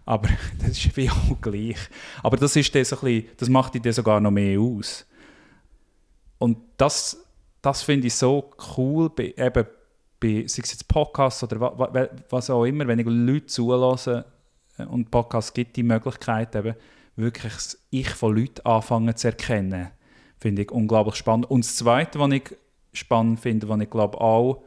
Aber 0.05 0.29
das 0.59 0.71
ist 0.71 0.97
wie 0.97 1.09
auch 1.09 1.39
gleich. 1.41 1.77
Aber 2.23 2.37
das, 2.37 2.55
ist 2.55 2.73
das, 2.73 2.93
ein 2.93 2.99
bisschen, 2.99 3.25
das 3.37 3.49
macht 3.49 3.75
dich 3.75 3.95
sogar 3.95 4.19
noch 4.19 4.31
mehr 4.31 4.59
aus. 4.59 5.05
Und 6.39 6.57
das, 6.77 7.25
das 7.61 7.83
finde 7.83 8.07
ich 8.07 8.15
so 8.15 8.51
cool, 8.75 9.09
bei, 9.09 9.33
eben 9.37 9.65
bei, 10.19 10.45
sei 10.47 10.63
es 10.63 10.71
jetzt 10.71 10.87
Podcasts 10.87 11.43
oder 11.43 11.59
wa, 11.59 12.09
was 12.29 12.49
auch 12.49 12.65
immer, 12.65 12.87
wenn 12.87 12.99
ich 12.99 13.05
Leute 13.05 13.45
zulasse 13.45 14.25
äh, 14.77 14.83
und 14.83 15.11
Podcasts 15.11 15.53
gibt 15.53 15.75
die 15.75 15.83
Möglichkeit, 15.83 16.55
eben 16.55 16.75
wirklich 17.15 17.53
das 17.53 17.77
Ich 17.91 18.09
von 18.09 18.35
Leuten 18.35 18.65
anfangen 18.65 19.15
zu 19.15 19.27
erkennen, 19.27 19.89
finde 20.39 20.63
ich 20.63 20.71
unglaublich 20.71 21.15
spannend. 21.15 21.49
Und 21.49 21.65
das 21.65 21.75
Zweite, 21.75 22.19
was 22.19 22.31
ich 22.31 22.57
spannend 22.93 23.39
finde, 23.39 23.69
was 23.69 23.79
ich 23.81 23.89
glaube 23.89 24.19
auch 24.19 24.63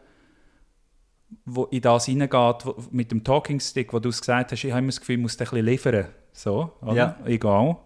wo 1.44 1.64
in 1.64 1.80
das 1.80 2.06
hineingeht, 2.06 2.64
mit 2.90 3.10
dem 3.10 3.24
Talking 3.24 3.60
Stick, 3.60 3.92
wo 3.92 3.98
du 3.98 4.08
es 4.08 4.20
gesagt 4.20 4.52
hast, 4.52 4.64
ich 4.64 4.70
habe 4.70 4.80
immer 4.80 4.88
das 4.88 5.00
Gefühl, 5.00 5.16
ich 5.16 5.22
muss 5.22 5.34
ein 5.34 5.38
bisschen 5.38 5.64
liefern. 5.64 6.06
So, 6.32 6.72
oder? 6.80 6.94
Ja. 6.94 7.16
Egal. 7.24 7.76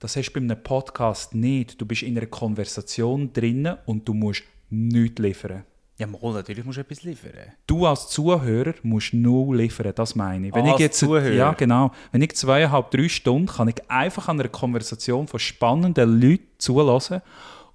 Das 0.00 0.16
hast 0.16 0.30
du 0.30 0.34
bei 0.34 0.40
einem 0.40 0.62
Podcast 0.62 1.34
nicht. 1.34 1.80
Du 1.80 1.84
bist 1.84 2.02
in 2.02 2.16
einer 2.16 2.26
Konversation 2.26 3.32
drin 3.32 3.68
und 3.86 4.06
du 4.06 4.14
musst 4.14 4.42
nichts 4.70 5.18
liefern. 5.20 5.64
Ja, 5.98 6.06
mal, 6.06 6.32
natürlich 6.32 6.64
musst 6.64 6.76
du 6.76 6.82
etwas 6.82 7.02
liefern. 7.02 7.32
Du 7.66 7.84
als 7.84 8.08
Zuhörer 8.08 8.74
musst 8.84 9.12
null 9.12 9.56
liefern, 9.56 9.92
das 9.96 10.14
meine 10.14 10.46
ich. 10.48 10.54
Wenn 10.54 10.62
Ah, 10.62 10.66
ich 10.66 10.72
als 10.74 10.80
jetzt, 10.80 10.98
Zuhörer? 11.00 11.32
Ja, 11.32 11.52
genau. 11.52 11.90
Wenn 12.12 12.22
ich 12.22 12.36
zweieinhalb, 12.36 12.92
drei 12.92 13.08
Stunden 13.08 13.48
kann 13.48 13.66
ich 13.66 13.90
einfach 13.90 14.28
an 14.28 14.38
einer 14.38 14.48
Konversation 14.48 15.26
von 15.26 15.40
spannenden 15.40 16.20
Leuten 16.20 16.46
zulassen 16.58 17.20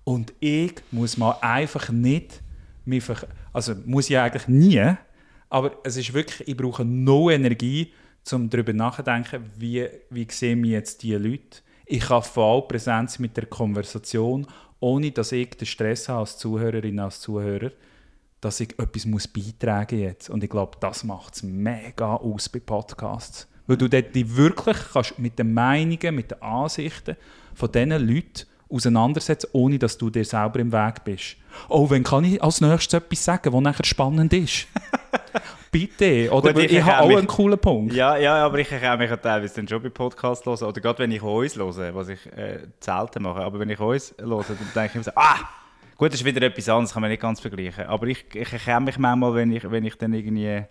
und 0.06 0.32
ich 0.39 0.75
muss 0.92 1.18
mal 1.18 1.36
einfach 1.42 1.89
nicht 1.89 2.42
mich 2.86 3.03
also 3.51 3.75
muss 3.86 4.10
ich 4.10 4.18
eigentlich 4.18 4.48
nie, 4.48 4.96
aber 5.50 5.72
es 5.84 5.98
ist 5.98 6.13
wirklich, 6.13 6.48
ich 6.48 6.58
brauche 6.58 6.84
null 6.84 7.34
Energie, 7.34 7.94
um 8.32 8.50
darüber 8.50 8.74
nachzudenken, 8.74 9.44
wie, 9.58 9.88
wie 10.10 10.27
sehen 10.30 10.62
mich 10.62 10.72
jetzt 10.72 11.03
diese 11.03 11.18
Leute. 11.18 11.60
Ich 11.93 12.07
kann 12.07 12.23
voll 12.23 12.63
präsent 12.63 13.12
sein 13.12 13.21
mit 13.21 13.38
der 13.38 13.45
Konversation, 13.45 14.47
ohne 14.79 15.12
dass 15.12 15.31
ich 15.31 15.51
den 15.51 15.67
Stress 15.67 16.09
habe 16.09 16.21
als 16.21 16.39
Zuhörerin, 16.39 17.00
als 17.00 17.21
Zuhörer, 17.21 17.69
dass 18.41 18.59
ich 18.62 18.79
etwas 18.79 19.05
muss 19.05 19.27
beitragen 19.27 20.00
jetzt. 20.00 20.27
Und 20.31 20.43
ich 20.43 20.50
glaube, 20.50 20.75
das 20.79 21.03
macht 21.03 21.35
es 21.35 21.43
mega 21.43 22.15
aus 22.15 22.50
bei 22.50 22.62
Podcasts. 22.62 23.47
Weil 23.67 23.77
du 23.77 23.88
dort 23.88 24.15
dich 24.15 24.35
wirklich 24.35 24.77
kannst 24.91 25.19
mit 25.19 25.38
den 25.38 25.53
Meinungen, 25.53 26.15
mit 26.15 26.31
den 26.31 26.41
Ansichten 26.41 27.15
von 27.53 27.71
diesen 27.71 27.91
Leuten 27.91 28.47
auseinandersetzen, 28.69 29.50
ohne 29.53 29.77
dass 29.77 29.95
du 29.95 30.09
dir 30.09 30.25
selber 30.25 30.62
im 30.62 30.71
Weg 30.71 31.03
bist. 31.03 31.35
Oh, 31.69 31.91
wenn 31.91 32.03
kann 32.03 32.23
ich 32.23 32.41
als 32.41 32.59
nächstes 32.59 33.03
etwas 33.03 33.23
sagen, 33.23 33.53
was 33.53 33.62
nachher 33.62 33.85
spannend 33.85 34.33
ist? 34.33 34.65
Bitte. 35.74 36.32
Oder 36.32 36.53
Gut, 36.53 36.63
ich, 36.63 36.72
ich 36.72 36.82
habe 36.82 36.92
erkenne 36.92 37.03
auch 37.03 37.08
mich- 37.10 37.18
einen 37.18 37.27
coolen 37.27 37.60
Punkt. 37.60 37.94
Ja, 37.94 38.15
ja, 38.15 38.36
aber 38.46 38.60
ich 38.60 38.70
kann 38.70 39.00
mich 39.00 39.12
auch 39.12 39.18
teilweise 39.18 39.56
dann 39.56 39.68
schon 39.68 39.82
bei 39.84 39.89
Podcasts 39.89 40.46
hören. 40.46 40.63
Oder 40.63 40.80
gerade 40.80 41.00
wenn 41.00 41.12
ich 41.12 41.22
uns 41.22 41.58
höre, 41.58 41.94
was 41.96 42.08
ich 42.08 42.25
äh, 42.27 42.60
selten 42.80 43.24
mache. 43.24 43.42
Aber 43.42 43.60
wenn 43.60 43.70
ich 43.70 43.80
uns 43.80 44.15
höre, 44.18 44.44
dann 44.44 44.58
denke 44.74 44.86
ich 44.88 44.96
mir 44.96 45.03
so, 45.03 45.12
ah, 45.15 45.39
gut, 45.98 46.13
das 46.13 46.22
ist 46.22 46.25
wieder 46.25 46.42
etwas 46.44 46.70
anderes, 46.70 46.94
kann 46.94 47.01
man 47.01 47.12
nicht 47.12 47.22
ganz 47.22 47.39
vergleichen. 47.42 47.86
Aber 47.88 48.08
ich, 48.08 48.24
ich 48.34 48.53
erkenne 48.53 48.86
mich 48.86 48.98
manchmal, 48.98 49.36
wenn 49.36 49.51
ich, 49.51 49.70
wenn 49.70 49.84
ich 49.84 49.98
dann 49.98 50.13
irgendwie 50.13 50.63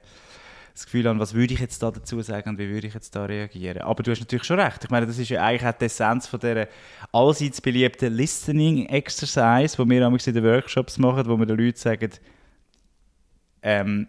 das 0.74 0.86
Gefühl 0.86 1.06
habe, 1.06 1.18
was 1.18 1.34
würde 1.34 1.52
ich 1.52 1.60
jetzt 1.60 1.82
da 1.82 1.90
dazu 1.90 2.22
sagen 2.22 2.48
und 2.50 2.58
wie 2.58 2.68
würde 2.70 2.86
ich 2.86 2.94
jetzt 2.94 3.14
da 3.14 3.26
reagieren. 3.26 3.82
Aber 3.82 4.02
du 4.02 4.10
hast 4.10 4.20
natürlich 4.20 4.44
schon 4.44 4.58
recht. 4.58 4.82
Ich 4.84 4.88
meine, 4.90 5.06
das 5.06 5.18
ist 5.18 5.28
ja 5.28 5.42
eigentlich 5.42 5.66
auch 5.66 5.76
die 5.78 5.84
Essenz 5.84 6.26
von 6.26 6.40
dieser 6.40 6.66
allseits 7.12 7.60
beliebten 7.60 8.14
Listening 8.14 8.86
Exercise, 8.86 9.76
wo 9.78 9.86
wir 9.86 10.06
in 10.06 10.18
den 10.34 10.44
Workshops 10.44 10.96
machen, 10.96 11.26
wo 11.26 11.36
wir 11.36 11.44
den 11.44 11.58
Leuten 11.58 11.76
sagen, 11.76 12.10
ähm, 13.62 14.06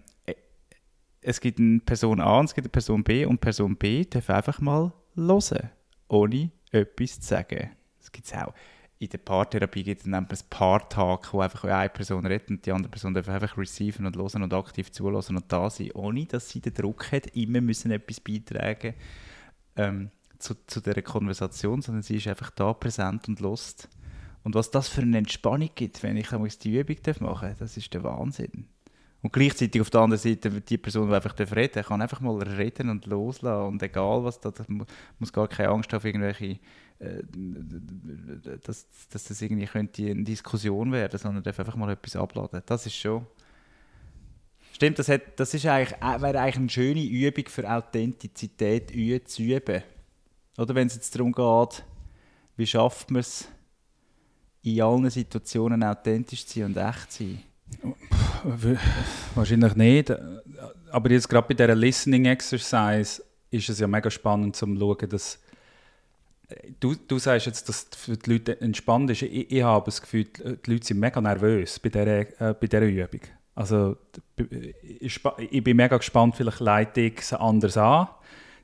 es 1.23 1.39
gibt 1.39 1.59
eine 1.59 1.79
Person 1.79 2.19
A 2.19 2.39
und 2.39 2.45
es 2.45 2.53
gibt 2.53 2.65
eine 2.65 2.71
Person 2.71 3.03
B 3.03 3.25
und 3.25 3.39
Person 3.39 3.75
B 3.75 4.05
darf 4.05 4.29
einfach 4.29 4.59
mal 4.59 4.93
hören, 5.15 5.69
ohne 6.07 6.51
etwas 6.71 7.19
zu 7.19 7.27
sagen. 7.27 7.71
Das 7.99 8.11
gibt 8.11 8.27
es 8.27 8.33
auch. 8.33 8.53
In 8.99 9.09
der 9.09 9.17
Paartherapie 9.17 9.83
gibt 9.83 10.01
es 10.01 10.07
man 10.07 10.27
es 10.29 10.43
Paartag, 10.43 11.33
wo 11.33 11.41
einfach 11.41 11.65
eine 11.65 11.89
Person 11.89 12.25
redet 12.25 12.49
und 12.49 12.65
die 12.65 12.71
andere 12.71 12.89
Person 12.89 13.13
darf 13.13 13.27
einfach 13.27 13.57
receiven 13.57 14.05
und 14.05 14.15
hören 14.15 14.43
und 14.43 14.53
aktiv 14.53 14.91
zulassen 14.91 15.35
und 15.35 15.51
da 15.51 15.69
sein, 15.69 15.91
ohne 15.93 16.25
dass 16.25 16.49
sie 16.49 16.61
den 16.61 16.73
Druck 16.73 17.11
hat, 17.11 17.27
immer 17.35 17.59
müssen 17.59 17.91
etwas 17.91 18.19
beitragen 18.19 18.93
ähm, 19.75 20.11
zu, 20.39 20.55
zu 20.67 20.79
dieser 20.79 21.01
Konversation, 21.01 21.81
sondern 21.81 22.03
sie 22.03 22.17
ist 22.17 22.27
einfach 22.27 22.51
da 22.51 22.73
präsent 22.73 23.27
und 23.27 23.39
lost. 23.39 23.89
Und 24.43 24.55
was 24.55 24.71
das 24.71 24.89
für 24.89 25.01
eine 25.01 25.17
Entspannung 25.17 25.69
gibt, 25.73 26.03
wenn 26.03 26.17
ich 26.17 26.27
die 26.59 26.77
Übung 26.77 26.97
machen 27.19 27.49
darf, 27.49 27.59
das 27.59 27.77
ist 27.77 27.93
der 27.93 28.03
Wahnsinn. 28.03 28.67
Und 29.23 29.31
gleichzeitig 29.31 29.81
auf 29.81 29.89
der 29.89 30.01
anderen 30.01 30.21
Seite, 30.21 30.51
die 30.51 30.77
Person, 30.77 31.07
die 31.07 31.15
einfach 31.15 31.33
reden 31.39 31.71
darf, 31.73 31.87
kann 31.87 32.01
einfach 32.01 32.19
mal 32.19 32.43
reden 32.43 32.89
und 32.89 33.05
loslassen. 33.05 33.67
Und 33.67 33.81
egal 33.81 34.21
was 34.25 34.41
da, 34.41 34.51
muss 35.17 35.31
gar 35.31 35.47
keine 35.47 35.69
Angst 35.69 35.93
haben 35.93 36.05
irgendwelche, 36.05 36.59
äh, 36.99 37.23
dass, 38.63 38.85
dass 39.09 39.23
das 39.23 39.41
irgendwie 39.41 39.65
könnte 39.65 40.05
eine 40.05 40.25
Diskussion 40.25 40.91
werden, 40.91 41.17
sondern 41.17 41.41
darf 41.41 41.57
einfach 41.57 41.77
mal 41.77 41.89
etwas 41.89 42.17
abladen. 42.17 42.63
Das 42.65 42.85
ist 42.85 42.95
schon. 42.95 43.25
Stimmt, 44.73 44.99
das, 44.99 45.07
hat, 45.07 45.39
das 45.39 45.53
ist 45.53 45.65
eigentlich, 45.67 45.97
äh, 46.01 46.21
wäre 46.21 46.41
eigentlich 46.41 46.57
eine 46.57 46.69
schöne 46.69 47.05
Übung 47.05 47.47
für 47.47 47.71
Authentizität 47.71 48.89
zu 49.29 49.41
üben. 49.41 49.83
Oder 50.57 50.75
wenn 50.75 50.87
es 50.87 50.95
jetzt 50.95 51.15
darum 51.15 51.31
geht, 51.31 51.85
wie 52.57 52.67
schafft 52.67 53.09
man 53.09 53.21
es, 53.21 53.47
in 54.63 54.81
allen 54.81 55.09
Situationen 55.09 55.81
authentisch 55.81 56.45
zu 56.45 56.59
sein 56.59 56.65
und 56.65 56.77
echt 56.77 57.11
zu 57.13 57.23
sein. 57.23 57.41
Wahrscheinlich 59.35 59.75
nicht. 59.75 60.13
Aber 60.91 61.11
jetzt 61.11 61.29
gerade 61.29 61.47
bei 61.47 61.53
dieser 61.53 61.75
Listening 61.75 62.25
Exercise 62.25 63.23
ist 63.51 63.69
es 63.69 63.79
ja 63.79 63.87
mega 63.87 64.09
spannend 64.09 64.55
zu 64.55 64.65
schauen, 64.65 65.09
dass 65.09 65.39
du, 66.79 66.95
du 66.95 67.19
sagst 67.19 67.45
jetzt, 67.45 67.69
dass 67.69 67.87
für 67.95 68.17
die 68.17 68.31
Leute 68.31 68.59
entspannt 68.61 69.09
ist. 69.11 69.21
Ich, 69.21 69.51
ich 69.51 69.63
habe 69.63 69.85
das 69.85 70.01
Gefühl, 70.01 70.25
die 70.25 70.71
Leute 70.71 70.85
sind 70.85 70.99
mega 70.99 71.21
nervös 71.21 71.79
bei 71.79 71.89
dieser, 71.89 72.19
äh, 72.19 72.53
bei 72.59 72.67
dieser 72.67 72.81
Übung. 72.81 73.21
Also 73.55 73.97
ich, 74.99 75.19
ich 75.51 75.63
bin 75.63 75.77
mega 75.77 75.97
gespannt, 75.97 76.35
vielleicht 76.35 76.59
leite 76.59 77.01
ich 77.01 77.19
es 77.19 77.33
anders 77.33 77.77
an, 77.77 78.07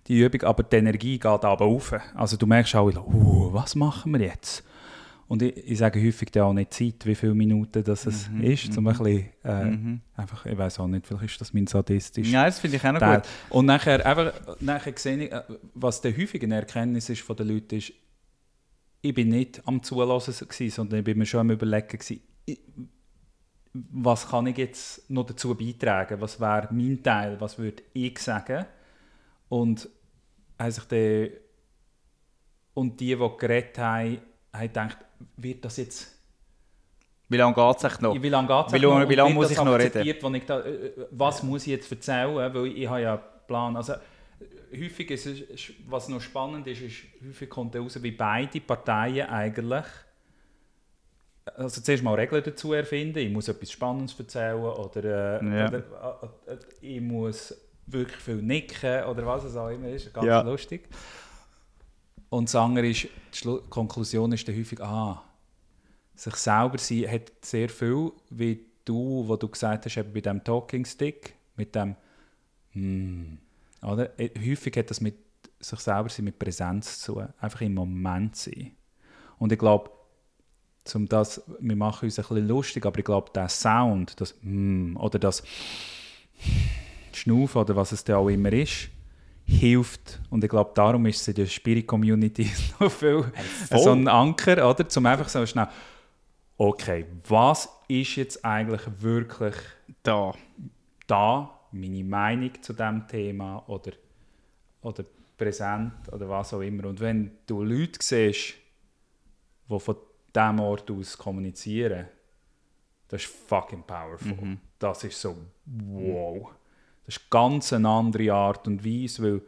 die 0.08 0.19
Übung, 0.19 0.41
aber 0.43 0.63
die 0.63 0.78
Energie 0.78 1.19
geht 1.19 1.26
aber 1.26 1.65
auf. 1.65 1.93
Also 2.15 2.38
du 2.38 2.48
merkst 2.48 2.76
auch, 2.76 2.88
uh, 2.88 3.54
was 3.54 3.76
machen 3.76 4.13
wir 4.13 4.22
jetzt? 4.22 4.63
Und 5.30 5.44
ich, 5.44 5.56
ich 5.58 5.78
sage 5.78 6.04
häufig 6.06 6.38
auch 6.42 6.52
nicht 6.54 6.74
Zeit, 6.74 7.06
wie 7.06 7.13
viele 7.13 7.36
Minuten 7.36 7.84
das 7.84 8.08
es 8.08 8.28
Mhm, 8.30 8.42
ist, 8.42 8.76
um 8.78 8.88
ein 8.88 8.98
bisschen, 8.98 9.30
äh, 9.44 9.63
Mhm. 9.65 10.02
einfach, 10.15 10.44
ich 10.48 10.58
weiß 10.58 10.80
auch 10.80 10.88
nicht, 10.88 11.06
vielleicht 11.06 11.26
ist 11.26 11.39
das 11.42 11.54
mein 11.54 11.68
sadistisch. 11.68 12.32
Ja, 12.32 12.46
das 12.46 12.60
finde 12.60 12.78
ich 12.78 12.84
auch 12.84 12.92
noch 12.94 13.00
Teil. 13.00 13.18
gut. 13.22 13.30
Und 13.52 13.68
nachher, 13.68 14.04
einfach, 14.04 14.34
nachher 14.60 14.94
sehe 14.98 15.18
ich, 15.26 15.32
äh, 15.32 15.44
was 15.76 16.02
der 16.02 16.18
häufige 16.18 16.48
eine 16.48 16.56
Erkenntnis 16.56 17.10
ist 17.10 17.22
von 17.22 17.36
den 17.36 17.48
Leuten, 17.48 17.76
ist, 17.78 17.94
ich 19.02 19.13
bin 19.13 19.30
nicht 19.30 19.62
am 19.68 19.82
Zulassen, 19.84 20.34
gewesen, 20.48 20.72
sondern 20.76 21.00
ich 21.00 21.06
bin 21.06 21.18
mir 21.20 21.26
schon 21.28 21.42
am 21.42 21.52
Überlegen, 21.52 21.88
gewesen, 21.88 22.22
ich, 22.46 22.60
was 23.74 24.28
kann 24.30 24.48
ich 24.48 24.58
jetzt 24.58 25.10
noch 25.12 25.28
dazu 25.28 25.54
beitragen? 25.56 26.20
Was 26.20 26.39
wäre 26.39 26.70
mein 26.72 27.04
Teil? 27.04 27.39
Was 27.39 27.60
würde 27.60 27.84
ich 27.94 28.18
sagen? 28.18 28.65
Und, 29.48 29.88
haben 30.58 30.72
sich 30.72 30.84
dann, 30.86 31.30
und 32.74 33.00
die, 33.00 33.15
die 33.15 33.30
geredet 33.38 33.78
haben, 33.78 34.18
haben 34.52 34.62
gedacht, 34.68 34.98
wird 35.38 35.63
das 35.65 35.77
jetzt 35.77 36.15
Wie 37.27 37.38
lange 37.38 37.53
geht 37.55 37.84
es 37.84 38.01
noch? 38.01 38.21
wie 38.21 38.29
lange 38.29 38.47
geht's 38.47 38.73
Wie 38.73 38.77
lange- 38.77 39.01
noch? 39.03 39.10
wie 39.10 39.15
lange 39.15 39.34
muss 39.34 39.51
ich 39.51 39.58
noch 39.58 39.77
wenn 39.77 40.36
ich 40.36 40.45
da, 40.45 40.60
äh, 40.62 40.69
äh, 40.88 41.08
was 41.12 41.43
muss 41.43 41.62
ich 41.63 41.67
jetzt 41.73 41.91
erzählen? 41.91 42.36
Weil 42.53 42.67
ich 42.67 42.88
habe 42.88 43.01
ja 43.01 43.13
einen 43.13 43.23
Plan. 43.47 43.75
Also, 43.77 43.93
häufig 44.73 45.10
ist 45.12 45.25
es, 45.25 45.73
was 45.88 46.08
noch 46.10 46.21
spannend 46.21 46.67
ist, 46.67 46.82
ist, 46.82 46.95
häufig 47.27 47.49
kommt 47.49 47.73
heraus, 47.75 48.01
wie 48.01 48.12
beide 48.12 48.60
Parteien 48.62 49.27
eigentlich 49.29 49.86
also 51.55 51.82
zuerst 51.82 52.03
mal 52.03 52.13
Regeln 52.13 52.43
dazu 52.43 52.73
erfinden. 52.73 53.17
Ich 53.19 53.32
muss 53.32 53.47
etwas 53.47 53.71
Spannendes 53.71 54.17
erzählen 54.19 54.55
oder, 54.62 55.41
äh, 55.41 55.45
Ja. 55.60 55.67
oder 55.67 55.77
äh, 56.47 56.53
äh, 56.53 56.58
ich 56.82 57.01
muss 57.01 57.55
wirklich 57.88 58.19
viel 58.19 58.36
nicken 58.36 59.03
oder 59.05 59.25
was 59.25 59.45
es 59.45 59.55
auch 59.55 59.69
immer 59.69 59.89
ist. 59.89 60.13
Ganz 60.13 60.27
Ja. 60.27 60.41
lustig. 60.41 60.88
Und 62.30 62.48
das 62.48 62.56
andere 62.56 62.88
ist, 62.88 63.08
die 63.44 63.60
Konklusion 63.70 64.32
ist 64.32 64.48
dann 64.48 64.56
häufig, 64.58 64.82
ah, 64.82 65.24
sich 66.15 66.36
selber 66.36 66.78
sein 66.78 67.10
hat 67.10 67.32
sehr 67.42 67.70
viel, 67.70 68.12
wie 68.30 68.65
du, 68.86 69.28
wo 69.28 69.36
du 69.36 69.48
gesagt 69.48 69.86
hast, 69.86 69.98
eben 69.98 70.13
bei 70.13 70.22
dem 70.22 70.44
Talking 70.44 70.86
Stick, 70.86 71.34
mit 71.56 71.74
dem 71.76 71.96
hm, 72.74 73.38
oder? 73.82 74.20
Äh, 74.20 74.30
Häufig 74.38 74.76
hat 74.78 74.89
das 74.89 75.02
mit 75.02 75.15
sich 75.60 75.80
selber 75.80 76.10
sein, 76.10 76.26
mit 76.26 76.39
Präsenz 76.39 77.00
zu 77.00 77.13
tun, 77.13 77.28
einfach 77.39 77.62
im 77.62 77.74
Moment 77.74 78.36
sein. 78.36 78.72
Und 79.38 79.52
ich 79.52 79.60
glaube, 79.60 79.92
zum 80.84 81.08
das, 81.08 81.42
wir 81.60 81.76
machen 81.76 82.06
uns 82.06 82.18
ein 82.20 82.24
bisschen 82.24 82.48
lustig, 82.48 82.86
aber 82.86 83.00
ich 83.00 83.06
glaube, 83.06 83.32
der 83.34 83.50
Sound, 83.50 84.20
das 84.20 84.36
hm, 84.42 84.98
oder 84.98 85.20
das 85.20 85.44
Schnaufen 87.13 87.62
oder 87.62 87.76
was 87.76 87.92
es 87.92 88.04
da 88.04 88.18
auch 88.18 88.30
immer 88.30 88.52
ist, 88.54 88.89
hilft. 89.50 90.20
Und 90.30 90.44
ich 90.44 90.50
glaube, 90.50 90.72
darum 90.76 91.06
ist 91.08 91.22
es 91.22 91.28
in 91.28 91.36
der 91.36 91.46
Spirit 91.48 91.88
Community 91.88 92.50
noch 92.80 92.92
viel 92.92 93.32
voll. 93.68 93.80
so 93.80 93.92
ein 93.92 94.08
Anker, 94.08 94.70
oder? 94.70 94.88
Zum 94.88 95.06
einfach 95.06 95.28
so 95.28 95.46
schnell, 95.46 95.68
okay, 96.58 97.06
was 97.28 97.70
ist 97.88 98.16
jetzt 98.16 98.46
eigentlich 98.46 98.82
wirklich 99.00 99.56
Da. 100.04 100.34
da, 101.08 101.60
meine 101.72 102.04
Meinung 102.04 102.52
zu 102.62 102.74
dem 102.74 103.08
Thema 103.08 103.64
oder, 103.68 103.92
oder 104.82 105.04
präsent 105.38 106.12
oder 106.12 106.30
was 106.30 106.54
auch 106.54 106.62
immer. 106.62 106.86
Und 106.86 107.00
wenn 107.00 107.32
du 107.46 107.64
Leute 107.64 108.00
siehst, 108.02 108.56
die 109.70 109.80
von 109.80 109.96
diesem 110.36 110.60
Ort 110.60 110.90
aus 110.92 111.18
kommunizieren, 111.18 112.08
das 113.08 113.24
ist 113.24 113.34
fucking 113.48 113.84
powerful. 113.84 114.58
Das 114.78 115.04
ist 115.04 115.20
so, 115.20 115.36
wow. 115.66 116.52
Das 117.10 117.17
ist 117.17 117.30
ganz 117.32 117.74
eine 117.74 117.89
andere 117.89 118.32
Art 118.32 118.67
und 118.67 118.86
Weise, 118.86 119.24
weil 119.24 119.41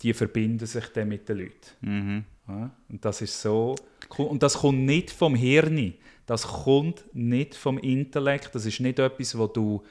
die 0.00 0.14
verbinden 0.14 0.66
sich 0.66 0.86
dann 0.86 1.06
mit 1.06 1.28
den 1.28 1.36
Leuten. 1.36 1.52
Mhm. 1.82 2.24
Ja, 2.48 2.70
und 2.88 3.04
das 3.04 3.20
ist 3.20 3.42
so. 3.42 3.74
Und 4.16 4.42
das 4.42 4.54
kommt 4.54 4.78
nicht 4.78 5.10
vom 5.10 5.34
Hirn. 5.34 5.92
Das 6.24 6.44
kommt 6.44 7.04
nicht 7.12 7.54
vom 7.56 7.76
Intellekt. 7.76 8.54
Das 8.54 8.64
ist 8.64 8.80
nicht 8.80 8.98
etwas, 8.98 9.36
wo 9.36 9.48
du, 9.48 9.82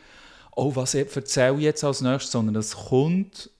oh, 0.55 0.75
was 0.75 0.95
erzähle 0.95 1.57
ich 1.57 1.65
jetzt 1.65 1.83
als 1.83 2.01
nächstes, 2.01 2.31
sondern 2.31 2.55
das 2.55 2.75
kommt, 2.75 3.51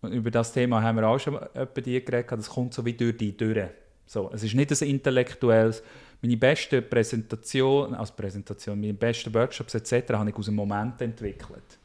und 0.00 0.12
über 0.12 0.30
das 0.30 0.54
Thema 0.54 0.82
haben 0.82 0.96
wir 0.96 1.06
auch 1.06 1.18
schon 1.18 1.34
etwa 1.34 1.80
die 1.82 2.02
geredet, 2.02 2.32
das 2.32 2.48
kommt 2.48 2.72
so 2.72 2.82
wie 2.86 2.94
durch 2.94 3.18
die 3.18 3.36
Türe. 3.36 3.74
So, 4.06 4.30
es 4.32 4.42
ist 4.42 4.54
nicht 4.54 4.72
ein 4.72 4.88
intellektuelles, 4.88 5.82
meine 6.22 6.38
besten 6.38 6.88
Präsentationen, 6.88 7.94
als 7.94 8.10
Präsentation, 8.10 8.80
meine 8.80 8.94
besten 8.94 9.32
Workshops 9.34 9.74
etc. 9.74 10.14
habe 10.14 10.30
ich 10.30 10.36
aus 10.36 10.48
einem 10.48 10.56
Moment 10.56 11.00
entwickelt. 11.02 11.78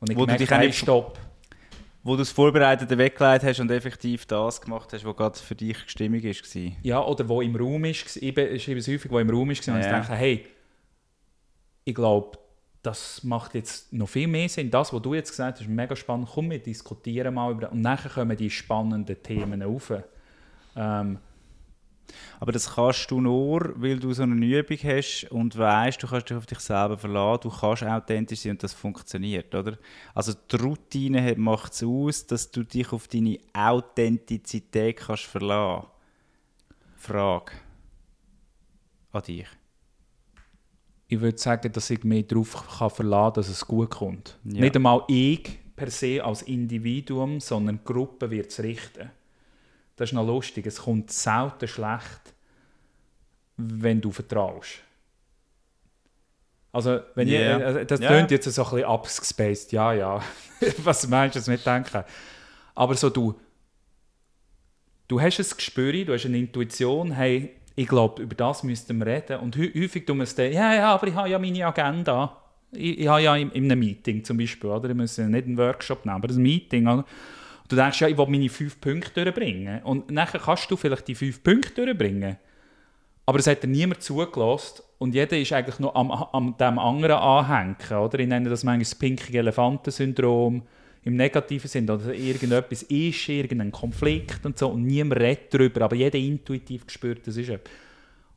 Und 0.00 0.10
ich 0.10 0.16
Wo 0.16 0.20
du 0.20 0.26
gemerkt, 0.26 0.40
dich 0.40 0.52
auch 0.52 0.58
hey, 0.58 0.72
stopp. 0.72 1.18
Wo 2.02 2.12
du 2.12 2.18
das 2.18 2.30
Vorbereitete 2.30 2.96
weggelegt 2.96 3.44
hast 3.44 3.60
und 3.60 3.70
effektiv 3.70 4.24
das 4.26 4.60
gemacht 4.60 4.90
hast, 4.92 5.04
was 5.04 5.16
gerade 5.16 5.38
für 5.38 5.54
dich 5.54 5.76
stimmig 5.86 6.24
war. 6.24 6.72
Ja, 6.82 7.04
oder 7.04 7.28
wo 7.28 7.42
im 7.42 7.54
Raum 7.54 7.84
ist, 7.84 8.16
ich 8.16 8.32
be- 8.34 8.58
schreibe 8.58 8.78
es 8.78 8.88
häufig, 8.88 9.10
wo 9.10 9.18
im 9.18 9.28
Raum 9.28 9.50
ist, 9.50 9.68
und 9.68 9.78
ich 9.78 9.84
Ja. 9.84 9.92
denke, 10.00 10.14
hey, 10.14 10.46
ich 11.84 11.94
glaube, 11.94 12.38
das 12.82 13.22
macht 13.22 13.54
jetzt 13.54 13.92
noch 13.92 14.08
viel 14.08 14.26
mehr 14.26 14.48
Sinn. 14.48 14.70
Das, 14.70 14.90
was 14.92 15.02
du 15.02 15.12
jetzt 15.12 15.30
gesagt 15.30 15.58
hast, 15.58 15.66
ist 15.66 15.68
mega 15.68 15.94
spannend. 15.94 16.28
Komm, 16.32 16.50
wir 16.50 16.58
diskutieren 16.58 17.34
mal 17.34 17.52
über 17.52 17.70
Und 17.70 17.82
nachher 17.82 18.08
kommen 18.08 18.34
die 18.36 18.48
spannenden 18.48 19.22
Themen 19.22 19.60
rauf. 19.62 19.92
Ähm, 20.76 21.18
Aber 22.38 22.52
das 22.52 22.74
kannst 22.74 23.10
du 23.10 23.20
nur, 23.20 23.72
weil 23.76 23.98
du 23.98 24.12
so 24.12 24.22
eine 24.22 24.44
Übung 24.44 24.78
hast 24.82 25.26
und 25.30 25.56
weißt, 25.56 26.02
du 26.02 26.06
kannst 26.06 26.30
dich 26.30 26.36
auf 26.36 26.46
dich 26.46 26.60
selber 26.60 26.96
verlassen, 26.96 27.40
du 27.42 27.50
kannst 27.50 27.82
authentisch 27.82 28.40
sein 28.40 28.52
und 28.52 28.62
das 28.62 28.72
funktioniert, 28.72 29.54
oder? 29.54 29.78
Also 30.14 30.32
die 30.32 30.56
Routine 30.56 31.34
macht 31.36 31.72
es 31.72 31.82
aus, 31.82 32.26
dass 32.26 32.50
du 32.50 32.62
dich 32.62 32.92
auf 32.92 33.08
deine 33.08 33.38
Authentizität 33.52 34.96
kannst 34.96 35.24
verlassen. 35.24 35.86
Frage 36.96 37.52
an 39.12 39.22
dich. 39.22 39.46
ich 41.08 41.20
würde 41.20 41.38
sagen, 41.38 41.72
dass 41.72 41.90
ich 41.90 42.04
mich 42.04 42.28
darauf 42.28 42.78
kann 42.78 42.90
verlassen 42.90 43.24
kann, 43.24 43.34
dass 43.34 43.48
es 43.48 43.66
gut 43.66 43.90
kommt. 43.90 44.38
Ja. 44.44 44.60
Nicht 44.60 44.76
einmal 44.76 45.02
ich 45.08 45.58
per 45.74 45.90
se 45.90 46.22
als 46.22 46.42
Individuum, 46.42 47.40
sondern 47.40 47.78
die 47.78 47.84
Gruppe 47.84 48.30
wird 48.30 48.50
es 48.50 48.62
richten. 48.62 49.10
Das 50.00 50.08
ist 50.08 50.14
noch 50.14 50.26
lustig. 50.26 50.64
Es 50.66 50.78
kommt 50.78 51.10
selten 51.12 51.68
schlecht, 51.68 52.32
wenn 53.58 54.00
du 54.00 54.10
vertraust. 54.10 54.78
Also, 56.72 57.00
wenn 57.14 57.28
Ja. 57.28 57.58
ich, 57.58 57.76
äh, 57.76 57.84
das 57.84 58.00
Ja. 58.00 58.08
klingt 58.08 58.30
jetzt 58.30 58.50
so 58.50 58.64
ein 58.64 58.70
bisschen 58.70 58.84
abgespaced, 58.86 59.72
ja, 59.72 59.92
ja. 59.92 60.22
Was 60.78 61.06
meinst 61.06 61.34
du, 61.34 61.40
das 61.40 61.48
nicht 61.48 61.66
denken? 61.66 62.02
Aber 62.74 62.94
so 62.94 63.10
du, 63.10 63.38
du 65.06 65.20
hast 65.20 65.38
ein 65.38 65.56
Gespür, 65.56 65.92
du 66.06 66.14
hast 66.14 66.24
eine 66.24 66.38
Intuition, 66.38 67.12
hey, 67.12 67.56
ich 67.76 67.86
glaube, 67.86 68.22
über 68.22 68.34
das 68.34 68.62
müssten 68.62 68.96
wir 68.98 69.06
reden. 69.06 69.40
Und 69.40 69.54
hä- 69.58 69.72
häufig 69.82 70.06
tun 70.06 70.16
wir 70.16 70.24
es 70.24 70.34
dann, 70.34 70.50
ja, 70.50 70.72
ja, 70.74 70.94
aber 70.94 71.08
ich 71.08 71.14
habe 71.14 71.28
ja 71.28 71.38
meine 71.38 71.66
Agenda. 71.66 72.38
Ich, 72.72 73.00
ich 73.00 73.06
habe 73.06 73.20
ja 73.20 73.36
in, 73.36 73.50
in 73.50 73.64
einem 73.64 73.80
Meeting 73.80 74.24
zum 74.24 74.38
Beispiel, 74.38 74.70
oder? 74.70 74.88
Ich 74.88 74.96
muss 74.96 75.18
ja 75.18 75.26
nicht 75.26 75.44
einen 75.44 75.58
Workshop 75.58 76.06
nehmen, 76.06 76.16
aber 76.16 76.32
ein 76.32 76.40
Meeting. 76.40 76.86
Oder? 76.88 77.04
Du 77.70 77.76
denkst, 77.76 78.00
ja, 78.00 78.08
ich 78.08 78.18
will 78.18 78.26
meine 78.26 78.48
fünf 78.48 78.80
Punkte 78.80 79.22
durchbringen. 79.24 79.80
Und 79.84 80.10
nachher 80.10 80.40
kannst 80.40 80.68
du 80.72 80.76
vielleicht 80.76 81.06
die 81.06 81.14
fünf 81.14 81.40
Punkte 81.40 81.86
durchbringen. 81.86 82.36
Aber 83.26 83.38
es 83.38 83.46
hat 83.46 83.62
dir 83.62 83.68
niemand 83.68 84.02
zugelassen 84.02 84.82
und 84.98 85.14
jeder 85.14 85.38
ist 85.38 85.52
eigentlich 85.52 85.78
noch 85.78 85.94
am, 85.94 86.10
am 86.10 86.56
dem 86.58 86.80
anderen 86.80 87.16
anhängen. 87.16 87.76
Oder? 88.04 88.18
Ich 88.18 88.26
nenne 88.26 88.50
das 88.50 88.64
manchmal 88.64 88.80
das 88.80 88.94
pinkige 88.96 89.38
Elefantensyndrom 89.38 90.64
im 91.04 91.14
negativen 91.14 91.68
Sinn. 91.68 91.88
Oder 91.88 92.12
irgendetwas 92.12 92.82
ist, 92.82 93.28
irgendein 93.28 93.70
Konflikt 93.70 94.44
und 94.44 94.58
so 94.58 94.70
und 94.70 94.82
niemand 94.82 95.20
redet 95.20 95.54
darüber, 95.54 95.82
aber 95.82 95.94
jeder 95.94 96.18
intuitiv 96.18 96.86
gespürt, 96.86 97.24
das 97.24 97.36
ist 97.36 97.50
etwas. 97.50 97.72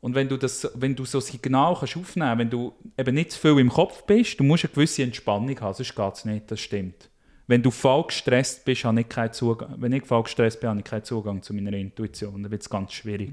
Und 0.00 0.14
wenn 0.14 0.28
du, 0.28 0.36
das, 0.36 0.70
wenn 0.74 0.94
du 0.94 1.04
so 1.06 1.18
Signal 1.18 1.74
kannst 1.76 1.96
aufnehmen 1.96 2.38
wenn 2.38 2.50
du 2.50 2.72
eben 2.96 3.14
nicht 3.16 3.32
zu 3.32 3.40
viel 3.40 3.58
im 3.58 3.70
Kopf 3.70 4.04
bist, 4.04 4.38
du 4.38 4.44
musst 4.44 4.64
eine 4.64 4.74
gewisse 4.74 5.02
Entspannung 5.02 5.60
haben, 5.60 5.74
sonst 5.74 5.96
geht 5.96 6.14
es 6.14 6.24
nicht, 6.24 6.50
das 6.52 6.60
stimmt. 6.60 7.08
Wenn 7.46 7.62
du 7.62 7.70
voll 7.70 8.04
gestresst 8.06 8.64
bist, 8.64 8.84
habe 8.84 9.00
ich 9.00 9.08
keinen 9.08 9.32
Zugang, 9.32 9.74
wenn 9.78 9.92
ich 9.92 10.04
voll 10.04 10.22
gestresst 10.22 10.60
bin, 10.60 10.70
habe 10.70 10.80
ich 10.80 10.84
keinen 10.84 11.04
Zugang 11.04 11.42
zu 11.42 11.52
meiner 11.52 11.76
Intuition, 11.76 12.42
dann 12.42 12.50
wird 12.50 12.62
es 12.62 12.70
ganz 12.70 12.92
schwierig. 12.92 13.32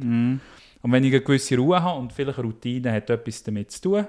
Und 0.81 0.91
wenn 0.91 1.03
ich 1.03 1.13
eine 1.13 1.21
gewisse 1.21 1.57
Ruhe 1.57 1.81
habe 1.81 1.99
und 1.99 2.11
vielleicht 2.11 2.39
eine 2.39 2.47
Routine 2.47 2.91
hat 2.91 3.09
etwas 3.09 3.43
damit 3.43 3.71
zu 3.71 3.81
tun, 3.81 4.07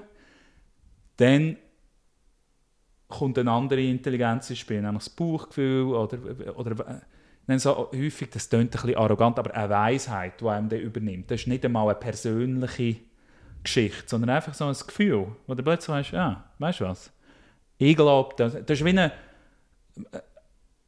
dann 1.17 1.57
kommt 3.07 3.37
eine 3.37 3.51
andere 3.51 3.81
Intelligenz 3.81 4.49
ins 4.49 4.59
Spiel, 4.59 4.81
nämlich 4.81 5.03
das 5.03 5.09
Bauchgefühl 5.09 5.85
oder, 5.85 6.17
oder 6.57 7.01
ich 7.43 7.47
nenne 7.47 7.59
so 7.59 7.89
häufig, 7.91 8.29
das 8.29 8.49
klingt 8.49 8.75
ein 8.75 8.81
bisschen 8.81 8.95
arrogant, 8.95 9.37
aber 9.37 9.53
eine 9.53 9.69
Weisheit, 9.69 10.39
die 10.41 10.47
einem 10.47 10.69
dann 10.69 10.79
übernimmt. 10.79 11.29
Das 11.29 11.41
ist 11.41 11.47
nicht 11.47 11.63
einmal 11.65 11.89
eine 11.89 11.95
persönliche 11.95 12.95
Geschichte, 13.61 14.03
sondern 14.07 14.31
einfach 14.31 14.53
so 14.53 14.65
ein 14.65 14.73
Gefühl, 14.73 15.27
wo 15.45 15.53
du 15.53 15.61
plötzlich 15.61 15.89
weißt, 15.89 16.11
ja, 16.11 16.43
weißt 16.59 16.79
du 16.79 16.85
was? 16.85 17.11
Ich 17.77 17.95
glaube, 17.95 18.33
das, 18.37 18.53
das 18.53 18.79
ist 18.79 18.85
wie 18.85 18.89
eine, 18.89 19.11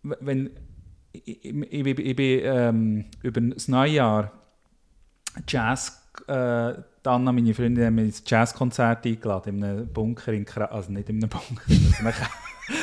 wenn, 0.04 0.52
ich, 1.12 1.46
ich, 1.46 1.54
ich, 1.54 2.00
ich, 2.00 2.16
bin 2.16 2.40
ähm, 2.44 3.06
über 3.22 3.42
das 3.42 3.68
Neujahr 3.68 4.32
Jazz, 5.48 6.02
äh, 6.28 6.74
dann 7.04 7.24
meine 7.24 7.54
Freundin 7.54 7.86
haben 7.86 7.96
mich 7.96 8.06
ins 8.06 8.24
Jazzkonzert 8.26 9.06
eingeladen, 9.06 9.58
in 9.58 9.64
einem 9.64 9.88
Bunker 9.88 10.34
in 10.34 10.46
Kra 10.46 10.66
also 10.66 10.92
nicht 10.92 11.10
in 11.10 11.18
einem 11.18 11.30
Bunker, 11.30 12.28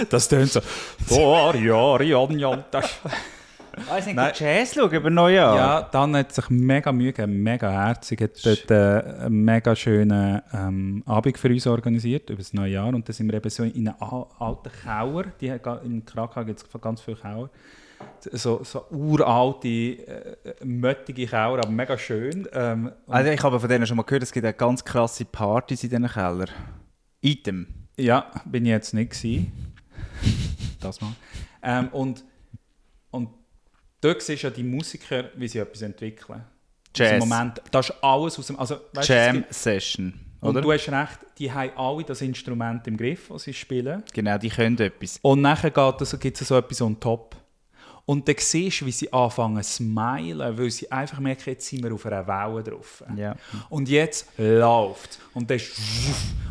das, 0.10 0.28
tönt 0.28 0.52
so, 0.52 0.60
vor 1.06 1.54
Jahren, 1.56 2.38
Jan, 2.38 2.64
das 2.70 3.00
Ah, 3.90 3.98
ich 3.98 4.14
Nein. 4.14 4.32
Jazz 4.34 4.74
schauen 4.74 4.90
über 4.92 5.10
Neujahr. 5.10 5.56
ja, 5.56 5.82
dann 5.82 6.16
hat 6.16 6.32
sich 6.32 6.48
mega 6.50 6.92
Mühe 6.92 7.12
gegeben, 7.12 7.42
mega 7.42 7.70
herzig, 7.70 8.20
hat 8.20 8.44
dort 8.44 8.70
äh, 8.70 9.24
einen 9.24 9.44
mega 9.44 9.74
schönen 9.74 10.40
ähm, 10.52 11.02
Abend 11.06 11.38
für 11.38 11.48
uns 11.48 11.66
organisiert, 11.66 12.30
über 12.30 12.38
das 12.38 12.52
neue 12.52 12.72
Jahr. 12.72 12.88
Und 12.88 13.08
dann 13.08 13.14
sind 13.14 13.28
wir 13.30 13.34
eben 13.34 13.50
so 13.50 13.62
in 13.64 13.88
einem 13.88 13.96
a- 14.00 14.26
alten 14.38 14.70
Kauer, 14.84 15.24
die 15.40 15.50
hat 15.50 15.62
in 15.84 16.04
Krakau 16.04 16.44
gibt 16.44 16.60
es 16.62 16.80
ganz 16.80 17.00
viele 17.00 17.16
Kauer, 17.16 17.50
so, 18.32 18.62
so 18.64 18.84
uralte, 18.90 19.68
äh, 19.68 20.36
möttige 20.64 21.26
Kauer, 21.26 21.58
aber 21.58 21.70
mega 21.70 21.96
schön. 21.96 22.48
Ähm, 22.52 22.90
Also 23.06 23.30
ich 23.30 23.42
habe 23.42 23.60
von 23.60 23.68
denen 23.68 23.86
schon 23.86 23.96
mal 23.96 24.02
gehört, 24.02 24.22
es 24.24 24.32
gibt 24.32 24.58
ganz 24.58 24.84
krasse 24.84 25.24
Partys 25.24 25.84
in 25.84 25.90
diesen 25.90 26.08
Keller. 26.08 26.46
Item. 27.20 27.66
Ja, 27.96 28.26
bin 28.44 28.64
ich 28.64 28.70
jetzt 28.70 28.92
nicht 28.94 29.12
gewesen. 29.12 29.52
Das 30.80 31.00
mal. 31.00 31.12
Ähm, 31.62 31.88
und, 31.92 32.24
und 33.12 33.28
dort 34.02 34.20
siehst 34.20 34.42
du 34.42 34.48
ja 34.48 34.52
die 34.52 34.62
Musiker, 34.62 35.30
wie 35.36 35.48
sie 35.48 35.58
etwas 35.58 35.80
entwickeln. 35.80 36.44
Dem 36.98 37.06
Jazz. 37.06 37.18
Moment, 37.20 37.62
das 37.70 37.88
ist 37.88 37.96
alles 38.02 38.38
aus 38.38 38.46
dem... 38.48 38.58
Also, 38.58 38.76
weißt 38.92 39.08
Jam 39.08 39.36
gibt- 39.36 39.54
Session. 39.54 40.12
Und 40.40 40.50
Oder? 40.50 40.60
du 40.60 40.72
hast 40.72 40.88
recht, 40.88 41.18
die 41.38 41.50
haben 41.50 41.70
alle 41.76 42.02
das 42.04 42.20
Instrument 42.20 42.86
im 42.88 42.96
Griff, 42.96 43.28
das 43.28 43.44
sie 43.44 43.54
spielen. 43.54 44.02
Genau, 44.12 44.36
die 44.36 44.48
können 44.50 44.76
etwas. 44.78 45.18
Und 45.22 45.40
nachher 45.40 45.70
gibt 45.70 46.02
es, 46.40 46.48
so 46.48 46.56
etwas 46.56 46.82
on 46.82 46.98
top. 46.98 47.36
Und 48.04 48.26
dann 48.26 48.34
siehst 48.36 48.80
du, 48.80 48.86
wie 48.86 48.90
sie 48.90 49.12
anfangen 49.12 49.62
zu 49.62 49.74
smilen, 49.74 50.58
weil 50.58 50.68
sie 50.70 50.90
einfach 50.90 51.20
merken, 51.20 51.50
jetzt 51.50 51.68
sind 51.68 51.84
wir 51.84 51.94
auf 51.94 52.04
einer 52.04 52.26
Welle 52.26 52.64
drauf. 52.64 53.04
Ja. 53.16 53.36
Und 53.70 53.88
jetzt 53.88 54.26
läuft 54.36 55.20
Und 55.32 55.48
dann, 55.48 55.60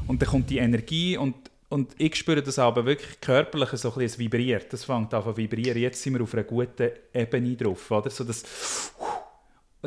und 0.07 0.21
dann 0.21 0.29
kommt 0.29 0.49
die 0.49 0.59
Energie 0.59 1.17
und, 1.17 1.35
und 1.71 1.95
ich 1.97 2.15
spüre 2.15 2.43
das 2.43 2.59
aber 2.59 2.85
wirklich 2.85 3.19
körperlich 3.21 3.69
so 3.71 3.93
ein 3.93 4.01
es 4.01 4.19
vibriert. 4.19 4.71
Das 4.73 4.83
fängt 4.83 5.13
an 5.13 5.23
zu 5.23 5.37
vibrieren. 5.37 5.81
Jetzt 5.81 6.01
sind 6.03 6.13
wir 6.13 6.21
auf 6.21 6.33
einer 6.33 6.43
guten 6.43 6.89
Ebene 7.13 7.55
drauf. 7.55 7.89
Oder? 7.89 8.09
So 8.09 8.23
das, 8.23 8.43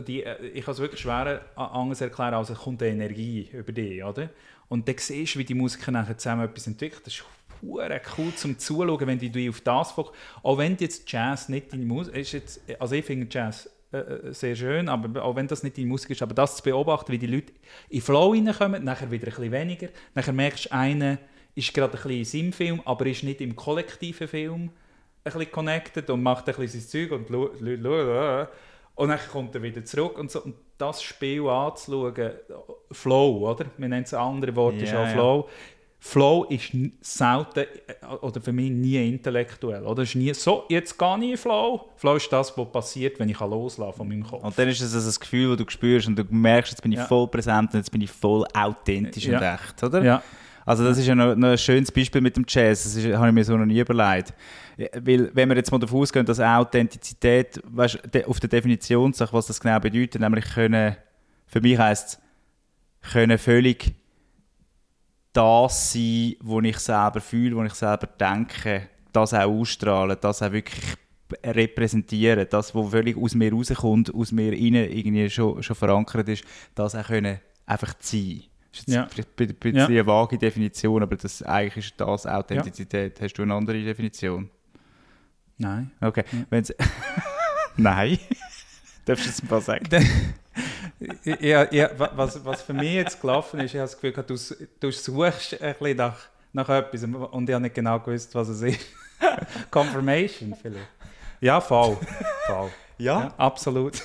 die, 0.07 0.23
äh, 0.23 0.47
ich 0.49 0.65
kann 0.65 0.73
es 0.73 0.81
wirklich 0.81 1.01
schwer 1.01 1.45
a- 1.55 1.67
anders 1.67 2.01
erklären, 2.01 2.35
als 2.35 2.51
es 2.51 2.59
kommt 2.59 2.83
eine 2.83 2.93
Energie 2.93 3.49
über 3.53 3.73
dich. 3.73 4.03
Oder? 4.03 4.31
Und 4.69 4.89
dann 4.89 4.97
siehst 4.99 5.35
du, 5.35 5.39
wie 5.39 5.45
die 5.45 5.55
Musiker 5.55 5.93
nachher 5.93 6.17
zusammen 6.17 6.45
etwas 6.47 6.67
entwickeln. 6.67 7.03
Das 7.05 7.15
ist 7.15 7.25
hure 7.63 8.01
cool 8.17 8.35
zum 8.35 8.59
Zuschauen, 8.59 9.07
wenn 9.07 9.19
dich 9.19 9.49
auf 9.49 9.61
das 9.61 9.93
fokussieren. 9.93 10.21
Auch 10.43 10.59
wenn 10.59 10.77
jetzt 10.79 11.11
Jazz 11.13 11.49
nicht 11.49 11.73
deine 11.73 11.85
Musik 11.85 12.17
ist, 12.17 12.33
jetzt, 12.33 12.61
also 12.79 12.95
ich 12.95 13.05
finde 13.05 13.27
Jazz 13.31 13.69
äh, 13.93 13.99
äh, 13.99 14.33
sehr 14.35 14.57
schön, 14.57 14.89
aber 14.89 15.23
auch 15.23 15.37
wenn 15.37 15.47
das 15.47 15.63
nicht 15.63 15.77
deine 15.77 15.87
Musik 15.89 16.11
ist, 16.11 16.23
aber 16.23 16.35
das 16.35 16.57
zu 16.57 16.63
beobachten, 16.63 17.13
wie 17.13 17.19
die 17.19 17.27
Leute 17.27 17.53
in 17.91 18.01
Flow 18.01 18.33
reinkommen, 18.33 18.83
nachher 18.85 19.11
wieder 19.11 19.27
ein 19.29 19.35
bisschen 19.35 19.53
weniger, 19.53 19.89
nachher 20.15 20.33
merkst 20.33 20.67
du, 20.67 20.73
einer 20.73 21.19
ist 21.55 21.73
gerade 21.75 21.93
ein 21.97 22.03
bisschen 22.03 22.11
in 22.19 22.25
seinem 22.25 22.53
Film, 22.53 22.83
aber 22.85 23.07
ist 23.07 23.23
nicht 23.23 23.41
im 23.41 23.55
kollektiven 23.55 24.29
Film 24.29 24.63
ein 25.27 25.33
bisschen 25.33 25.51
connected 25.53 26.11
und 26.11 26.23
macht 26.23 26.49
ein 26.49 26.55
bisschen 26.55 26.81
sein 26.81 27.09
Zeug 27.09 27.13
und 27.13 27.31
lu- 27.31 27.51
und 28.97 29.09
dann 29.09 29.19
kommt 29.33 29.55
er 29.55 29.63
wieder 29.63 29.85
zurück 29.85 30.19
und 30.19 30.31
so. 30.31 30.43
Und 30.43 30.55
das 30.79 31.03
Spiel 31.03 31.47
anzuschauen, 31.49 32.33
Flow, 32.93 33.49
oder? 33.51 33.67
Wir 33.77 33.89
nennen 33.89 34.05
es 34.05 34.15
ein 34.15 34.21
anderes 34.21 34.55
Wort, 34.55 34.75
auch 34.91 34.93
ja. 34.93 35.07
Flow. 35.09 35.49
Flow 35.99 36.45
ist 36.51 36.71
selten, 37.01 37.61
äh, 37.61 38.15
oder 38.21 38.39
für 38.39 38.53
mich 38.53 38.71
nie 38.71 39.09
intellektuell. 39.09 39.85
Oder? 39.87 40.03
Ist 40.03 40.15
nie 40.15 40.35
so, 40.35 40.65
jetzt 40.69 40.99
ich 41.25 41.31
in 41.31 41.37
Flow. 41.39 41.89
Flow 41.97 42.17
ist 42.17 42.31
das, 42.31 42.57
was 42.59 42.71
passiert, 42.71 43.19
wenn 43.19 43.31
ich 43.31 43.41
loslassen 43.41 43.97
von 43.97 44.07
meinem 44.09 44.23
Kopf. 44.23 44.45
Und 44.45 44.59
dann 44.59 44.69
ist 44.69 44.83
es 44.83 44.95
also 44.95 45.07
das 45.09 45.19
Gefühl, 45.19 45.57
das 45.57 45.65
du 45.65 45.71
spürst 45.73 46.07
und 46.07 46.17
du 46.17 46.25
merkst, 46.29 46.73
jetzt 46.73 46.83
bin 46.83 46.93
ich 46.93 46.99
Ja. 46.99 47.07
voll 47.07 47.27
präsent 47.29 47.73
und 47.73 47.81
jetzt 47.81 47.91
bin 47.91 48.03
ich 48.03 48.11
voll 48.11 48.45
authentisch 48.53 49.25
Ja. 49.25 49.39
und 49.39 49.45
echt, 49.45 49.83
oder? 49.83 50.03
Ja. 50.05 50.23
Also 50.67 50.85
das 50.85 50.99
ist 50.99 51.07
ja 51.07 51.15
noch, 51.15 51.35
noch 51.35 51.49
ein 51.49 51.59
schönes 51.59 51.93
Beispiel 51.93 52.21
mit 52.21 52.37
dem 52.37 52.45
Jazz, 52.49 52.85
das 52.85 52.97
ist, 52.97 53.15
habe 53.15 53.29
ich 53.29 53.35
mir 53.35 53.45
so 53.45 53.57
noch 53.57 53.67
nie 53.67 53.81
überlegt. 53.81 54.33
Weil, 54.77 55.31
wenn 55.35 55.49
wir 55.49 55.57
jetzt 55.57 55.71
mal 55.71 55.79
davon 55.79 56.01
ausgehen, 56.01 56.27
dass 56.27 56.41
Authentizität, 56.41 57.61
weißt, 57.65 58.01
de, 58.13 58.25
auf 58.25 58.41
der 58.41 58.49
Definitionssache, 58.49 59.33
was 59.33 59.47
das 59.47 59.61
genau 59.61 59.79
bedeutet, 59.79 60.21
nämlich 60.21 60.47
können, 60.47 60.97
für 61.47 61.61
mich 61.61 61.79
heisst 61.79 62.21
es, 63.03 63.13
können 63.13 63.39
völlig 63.39 63.95
das 65.33 65.93
sein, 65.93 66.35
was 66.41 66.65
ich 66.65 66.79
selber 66.79 67.21
fühle, 67.21 67.57
was 67.57 67.73
ich 67.73 67.75
selber 67.75 68.07
denke, 68.07 68.89
das 69.13 69.35
auch 69.35 69.43
ausstrahlen, 69.43 70.17
das 70.21 70.43
auch 70.43 70.53
wirklich 70.53 70.97
repräsentieren, 71.45 72.47
das, 72.49 72.75
was 72.75 72.91
völlig 72.91 73.17
aus 73.17 73.35
mir 73.35 73.53
rauskommt, 73.53 74.15
aus 74.15 74.33
mir 74.33 74.53
innen 74.53 74.91
irgendwie 74.91 75.29
schon, 75.31 75.63
schon 75.63 75.77
verankert 75.77 76.29
ist, 76.29 76.45
das 76.75 76.95
auch 76.95 77.07
können 77.07 77.41
einfach 77.67 77.95
sein. 77.99 78.45
Ist 78.75 78.89
jetzt 78.89 78.95
Ja. 78.95 79.07
vielleicht 79.09 79.41
ein 79.41 79.55
bisschen 79.55 79.77
Ja. 79.79 79.87
eine 79.87 80.07
vage 80.07 80.37
Definition, 80.37 81.03
aber 81.03 81.17
das, 81.17 81.43
eigentlich 81.43 81.87
ist 81.87 81.95
das 82.01 82.27
Authentizität. 82.27 83.21
Hast 83.21 83.35
du 83.35 83.43
eine 83.43 83.55
andere 83.55 83.81
Definition? 83.83 84.51
Nein. 85.59 85.93
Okay. 86.01 86.25
Wenn's 86.51 86.75
Nein. 87.77 88.19
Darfst 89.05 89.25
du 89.25 89.29
jetzt 89.29 89.43
ein 89.43 89.47
paar 89.49 89.61
sagen? 89.61 89.87
ja, 91.41 91.73
ja, 91.73 91.91
wa- 91.99 92.11
was, 92.17 92.45
was 92.45 92.63
für 92.63 92.73
mich 92.73 92.95
jetzt 92.95 93.21
gelaufen 93.21 93.61
ist, 93.61 93.75
ich 93.75 93.81
habe 93.81 93.89
das 93.91 94.01
Gefühl, 94.01 94.25
du, 94.27 94.67
du 94.81 94.91
suchst 94.91 95.61
ein 95.63 95.75
bisschen 95.75 95.97
nach, 95.97 96.17
nach 96.53 96.69
etwas 96.69 97.03
und 97.05 97.49
ich 97.49 97.55
habe 97.55 97.63
nicht 97.63 97.75
genau 97.75 98.01
gewusst, 98.01 98.35
was 98.35 98.49
es 98.49 98.63
ist. 98.63 98.81
Confirmation 99.71 100.55
vielleicht. 100.61 100.87
Ja, 101.41 101.61
voll. 101.61 101.97
voll. 102.47 102.71
Ja, 102.99 103.35
absolut. 103.37 104.03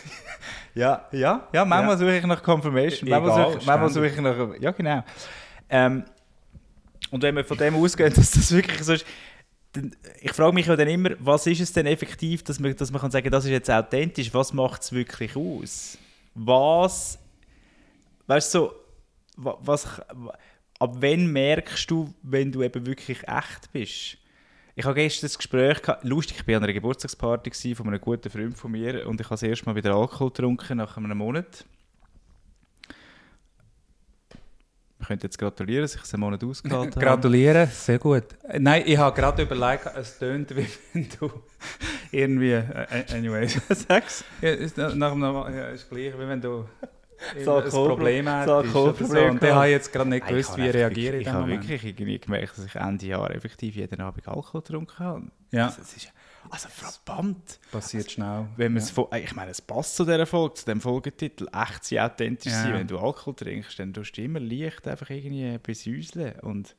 Ja, 0.76 1.08
ja. 1.12 1.48
Ja, 1.54 1.66
manchmal 1.66 1.96
Ja. 1.96 1.98
suche 1.98 2.18
ich 2.18 2.26
nach 2.26 2.42
Confirmation. 2.44 3.08
Egal, 3.08 3.22
Manchmal 3.22 3.52
suche, 3.54 3.66
manchmal 3.66 3.90
suche 3.90 4.08
ich 4.08 4.18
nach... 4.22 4.62
Ja, 4.62 4.72
genau. 4.72 5.04
Ähm, 5.70 6.04
und 7.12 7.24
wenn 7.24 7.36
wir 7.36 7.44
von 7.46 7.58
dem 7.58 7.76
ausgehen, 7.76 8.14
dass 8.16 8.32
das 8.32 8.52
wirklich 8.52 8.82
so 8.84 8.94
ist, 8.94 9.06
dann, 9.74 9.96
ich 10.22 10.32
frage 10.34 10.54
mich 10.54 10.66
ja 10.66 10.76
dann 10.76 10.88
immer, 10.88 11.12
was 11.20 11.46
ist 11.48 11.60
es 11.62 11.72
denn 11.74 11.86
effektiv, 11.86 12.44
dass 12.44 12.60
man, 12.60 12.76
dass 12.76 12.92
man 12.92 13.02
kann 13.02 13.12
sagen, 13.12 13.30
das 13.30 13.46
ist 13.46 13.52
jetzt 13.52 13.70
authentisch, 13.70 14.34
was 14.34 14.52
macht 14.54 14.82
es 14.82 14.92
wirklich 14.92 15.36
aus? 15.36 15.98
Was, 16.34 17.20
weißt 18.28 18.54
du, 18.56 18.60
so, 18.60 18.74
wa- 19.38 19.58
was, 19.62 19.86
ab 20.80 20.92
wann 21.00 21.28
merkst 21.28 21.90
du, 21.92 22.14
wenn 22.24 22.52
du 22.52 22.64
eben 22.64 22.86
wirklich 22.86 23.20
echt 23.28 23.72
bist? 23.72 24.18
Ich 24.80 24.86
habe 24.86 24.96
gestern 24.96 25.26
das 25.28 25.38
Gespräch 25.38 25.82
gehabt, 25.82 26.06
lustig, 26.06 26.38
ich 26.40 26.48
war 26.48 26.56
an 26.56 26.64
einer 26.64 26.72
Geburtstagsparty 26.72 27.76
von 27.76 27.90
einem 27.90 28.00
guten 28.00 28.30
Freund 28.30 28.58
von 28.58 28.72
mir 28.72 29.06
und 29.06 29.20
ich 29.20 29.26
habe 29.26 29.34
das 29.34 29.44
erste 29.44 29.66
Mal 29.66 29.76
wieder 29.76 29.94
Alkohol 29.94 30.30
getrunken 30.30 30.78
nach 30.78 30.96
einem 30.96 31.18
Monat. 31.18 31.66
Wir 34.98 35.08
können 35.08 35.20
jetzt 35.22 35.38
gratulieren, 35.38 35.82
dass 35.82 35.96
ich 35.96 36.02
es 36.04 36.14
einen 36.14 36.22
Monat 36.22 36.42
ausgehalten 36.46 36.96
habe. 36.96 37.06
Gratulieren, 37.06 37.68
sehr 37.68 38.00
gut. 38.00 38.24
Äh, 38.48 38.60
Nein, 38.62 38.84
ich 38.86 38.98
habe 38.98 39.14
gerade 39.14 39.42
überlegt, 39.42 39.86
es 39.98 40.18
tönt, 40.18 40.56
wie 40.56 40.66
wenn 40.94 41.10
du 41.20 41.30
irgendwie. 42.14 42.54
Äh, 42.54 43.04
anyways. 43.12 43.60
Sag's. 43.86 44.24
Ja, 44.40 44.52
ist, 44.52 44.78
nach 44.78 45.12
dem, 45.12 45.22
ja, 45.22 45.68
ist 45.72 45.90
gleich, 45.90 46.18
wie 46.18 46.26
wenn 46.26 46.40
du 46.40 46.64
ein 47.38 47.48
Alkohol- 47.48 47.88
Problem 47.90 48.26
So. 48.26 48.32
Alkoholproblem 48.32 49.30
Und 49.30 49.36
ich 49.36 49.40
gehabt. 49.42 49.56
habe 49.56 49.68
jetzt 49.68 49.92
gerade 49.94 50.10
nicht 50.10 50.28
gewusst, 50.28 50.58
wie 50.58 50.68
ich 50.68 50.74
reagiere 50.74 51.18
Ich 51.18 51.28
habe 51.28 51.48
wirklich 51.48 51.84
irgendwie 51.86 52.20
gemerkt, 52.20 52.58
dass 52.58 52.66
ich 52.66 52.76
Ende 52.76 53.06
Jahr 53.06 53.30
effektiv 53.32 53.76
jeden 53.76 54.02
Abend 54.02 54.28
Alkohol 54.28 54.62
getrunken 54.62 55.00
habe. 55.00 55.24
Ja. 55.52 55.66
Also, 55.66 55.82
es 55.82 55.98
ist, 55.98 56.12
also 56.50 56.68
verdammt. 56.70 57.60
Passiert 57.72 58.12
schnell. 58.12 58.46
Wenn 58.56 58.74
man 58.74 58.84
ja. 58.84 59.18
ich 59.18 59.36
meine, 59.36 59.52
es 59.52 59.62
passt 59.62 59.96
zu 59.96 60.06
dieser 60.06 60.26
Folge, 60.26 60.54
zu 60.56 60.66
dem 60.66 60.80
Folgetitel, 60.82 61.48
echt 61.54 62.00
authentisch 62.00 62.52
Ja. 62.54 62.64
sein. 62.64 62.74
Wenn 62.74 62.88
du 62.88 62.98
Alkohol 63.00 63.34
trinkst, 63.36 63.78
dann 63.80 63.94
tust 63.94 64.16
du 64.18 64.22
immer 64.24 64.40
leicht 64.40 64.88
einfach 64.88 65.10
irgendwie 65.10 65.58
besäuseln 65.62 66.40
und 66.42 66.76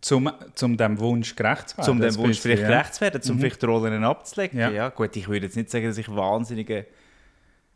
Zum, 0.00 0.30
zum 0.54 0.76
dem 0.78 0.98
Wunsch 1.00 1.36
gerecht 1.36 1.68
zu 1.68 1.76
werden. 1.76 1.84
zum 1.86 2.00
dem 2.00 2.16
Wunsch 2.16 2.40
vielleicht 2.40 2.62
ja. 2.62 2.68
gerecht 2.68 2.94
zu 2.94 3.00
werden, 3.02 3.20
zum 3.20 3.36
Mhm. 3.36 3.40
vielleicht 3.40 3.60
die 3.62 3.66
Rollen 3.66 4.04
abzulegen. 4.04 4.58
Ja. 4.58 4.70
Ja. 4.70 4.88
gut, 4.88 5.14
ich 5.16 5.28
würde 5.28 5.46
jetzt 5.46 5.56
nicht 5.56 5.70
sagen, 5.70 5.84
dass 5.86 5.98
ich 5.98 6.08
wahnsinnige 6.08 6.86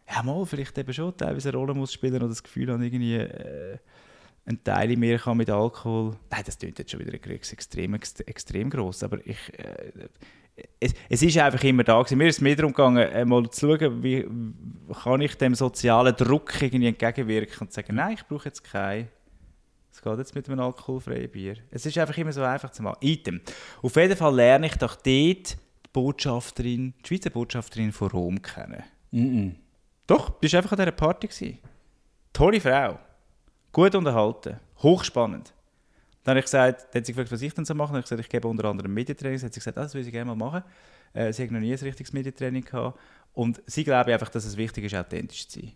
ja 0.08 0.22
mal, 0.22 0.44
vielleicht 0.46 0.76
eben 0.78 0.92
schon 0.92 1.16
teilweise 1.16 1.48
eine 1.48 1.58
Rolle 1.58 1.74
muss 1.74 1.92
spielen 1.92 2.16
oder 2.16 2.28
das 2.28 2.42
Gefühl 2.42 2.72
habe, 2.72 2.84
irgendwie 2.84 3.16
äh, 3.16 3.78
ein 4.44 4.62
Teil 4.62 4.96
mir 4.96 5.18
kann 5.18 5.36
mit 5.36 5.50
Alkohol. 5.50 6.16
Nein, 6.30 6.42
das 6.44 6.58
klingt 6.58 6.78
jetzt 6.78 6.90
schon 6.90 7.00
wieder 7.00 7.12
extrem, 7.14 7.94
extrem, 7.94 8.70
groß, 8.70 9.02
aber 9.02 9.18
ich 9.26 9.38
äh, 9.58 10.08
es, 10.80 10.94
es 11.08 11.22
ist 11.22 11.36
einfach 11.38 11.62
immer 11.64 11.84
da 11.84 11.98
gewesen. 12.00 12.18
Mir 12.18 12.28
ist 12.28 12.36
es 12.36 12.40
mehr 12.40 12.56
darum 12.56 12.72
gegangen, 12.72 13.08
äh, 13.08 13.24
mal 13.24 13.48
zu 13.50 13.76
schauen, 13.78 14.02
wie 14.02 14.26
kann 15.02 15.20
ich 15.20 15.34
dem 15.36 15.54
sozialen 15.54 16.16
Druck 16.16 16.60
irgendwie 16.60 16.88
entgegenwirken 16.88 17.66
und 17.66 17.72
sagen, 17.72 17.96
nein, 17.96 18.14
ich 18.14 18.26
brauche 18.26 18.46
jetzt 18.46 18.64
keinen. 18.64 19.08
Es 19.92 20.02
geht 20.02 20.18
jetzt 20.18 20.34
mit 20.34 20.48
einem 20.48 20.60
alkoholfreien 20.60 21.30
Bier. 21.30 21.56
Es 21.70 21.86
ist 21.86 21.96
einfach 21.98 22.16
immer 22.18 22.32
so 22.32 22.42
einfach 22.42 22.70
zu 22.70 22.82
machen. 22.82 22.98
Item. 23.00 23.40
Auf 23.82 23.96
jeden 23.96 24.16
Fall 24.16 24.34
lerne 24.34 24.66
ich 24.66 24.76
doch 24.76 24.94
dort 24.94 25.04
die 25.04 25.56
Botschafterin, 25.92 26.94
die 27.02 27.08
Schweizer 27.08 27.30
Botschafterin 27.30 27.92
von 27.92 28.10
Rom 28.10 28.42
kennen. 28.42 28.82
Mhm. 29.10 29.56
Doch, 30.06 30.30
du 30.30 30.42
warst 30.42 30.54
einfach 30.54 30.72
an 30.72 30.78
dieser 30.78 30.92
Party. 30.92 31.26
Gewesen. 31.26 31.58
Tolle 32.32 32.60
Frau. 32.60 32.98
Gut 33.72 33.94
unterhalten. 33.94 34.60
Hochspannend. 34.82 35.52
Dann 36.22 36.32
habe 36.32 36.40
ich 36.40 36.46
gesagt, 36.46 36.88
dann 36.92 37.00
hat 37.00 37.06
sie 37.06 37.12
gefragt, 37.12 37.30
was 37.30 37.42
ich 37.42 37.54
denn 37.54 37.64
so 37.64 37.74
mache. 37.74 37.88
Dann 37.88 37.96
habe 37.96 38.00
ich 38.00 38.04
gesagt, 38.06 38.20
ich 38.20 38.28
gebe 38.28 38.48
unter 38.48 38.64
anderem 38.64 38.92
Medientraining. 38.92 39.38
Dann 39.38 39.46
hat 39.46 39.54
sie 39.54 39.60
gesagt, 39.60 39.78
ah, 39.78 39.82
das 39.82 39.94
würde 39.94 40.04
sie 40.04 40.12
gerne 40.12 40.34
mal 40.34 40.36
machen. 40.36 40.64
Äh, 41.12 41.32
sie 41.32 41.44
hat 41.44 41.50
noch 41.50 41.60
nie 41.60 41.72
ein 41.72 41.78
richtiges 41.78 42.12
Medientraining 42.12 42.64
gehabt. 42.64 42.98
Und 43.32 43.62
sie 43.66 43.84
glaubt 43.84 44.10
einfach, 44.10 44.28
dass 44.28 44.44
es 44.44 44.56
wichtig 44.56 44.84
ist, 44.84 44.94
authentisch 44.94 45.48
zu 45.48 45.60
sein. 45.60 45.72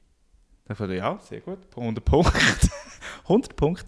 Dann 0.65 0.79
habe 0.79 0.95
ich 0.95 1.01
gesagt, 1.01 1.21
ja, 1.21 1.27
sehr 1.27 1.41
gut. 1.41 1.59
100 1.77 2.05
Punkte. 2.05 2.39
100 3.25 3.57
Punkte. 3.57 3.87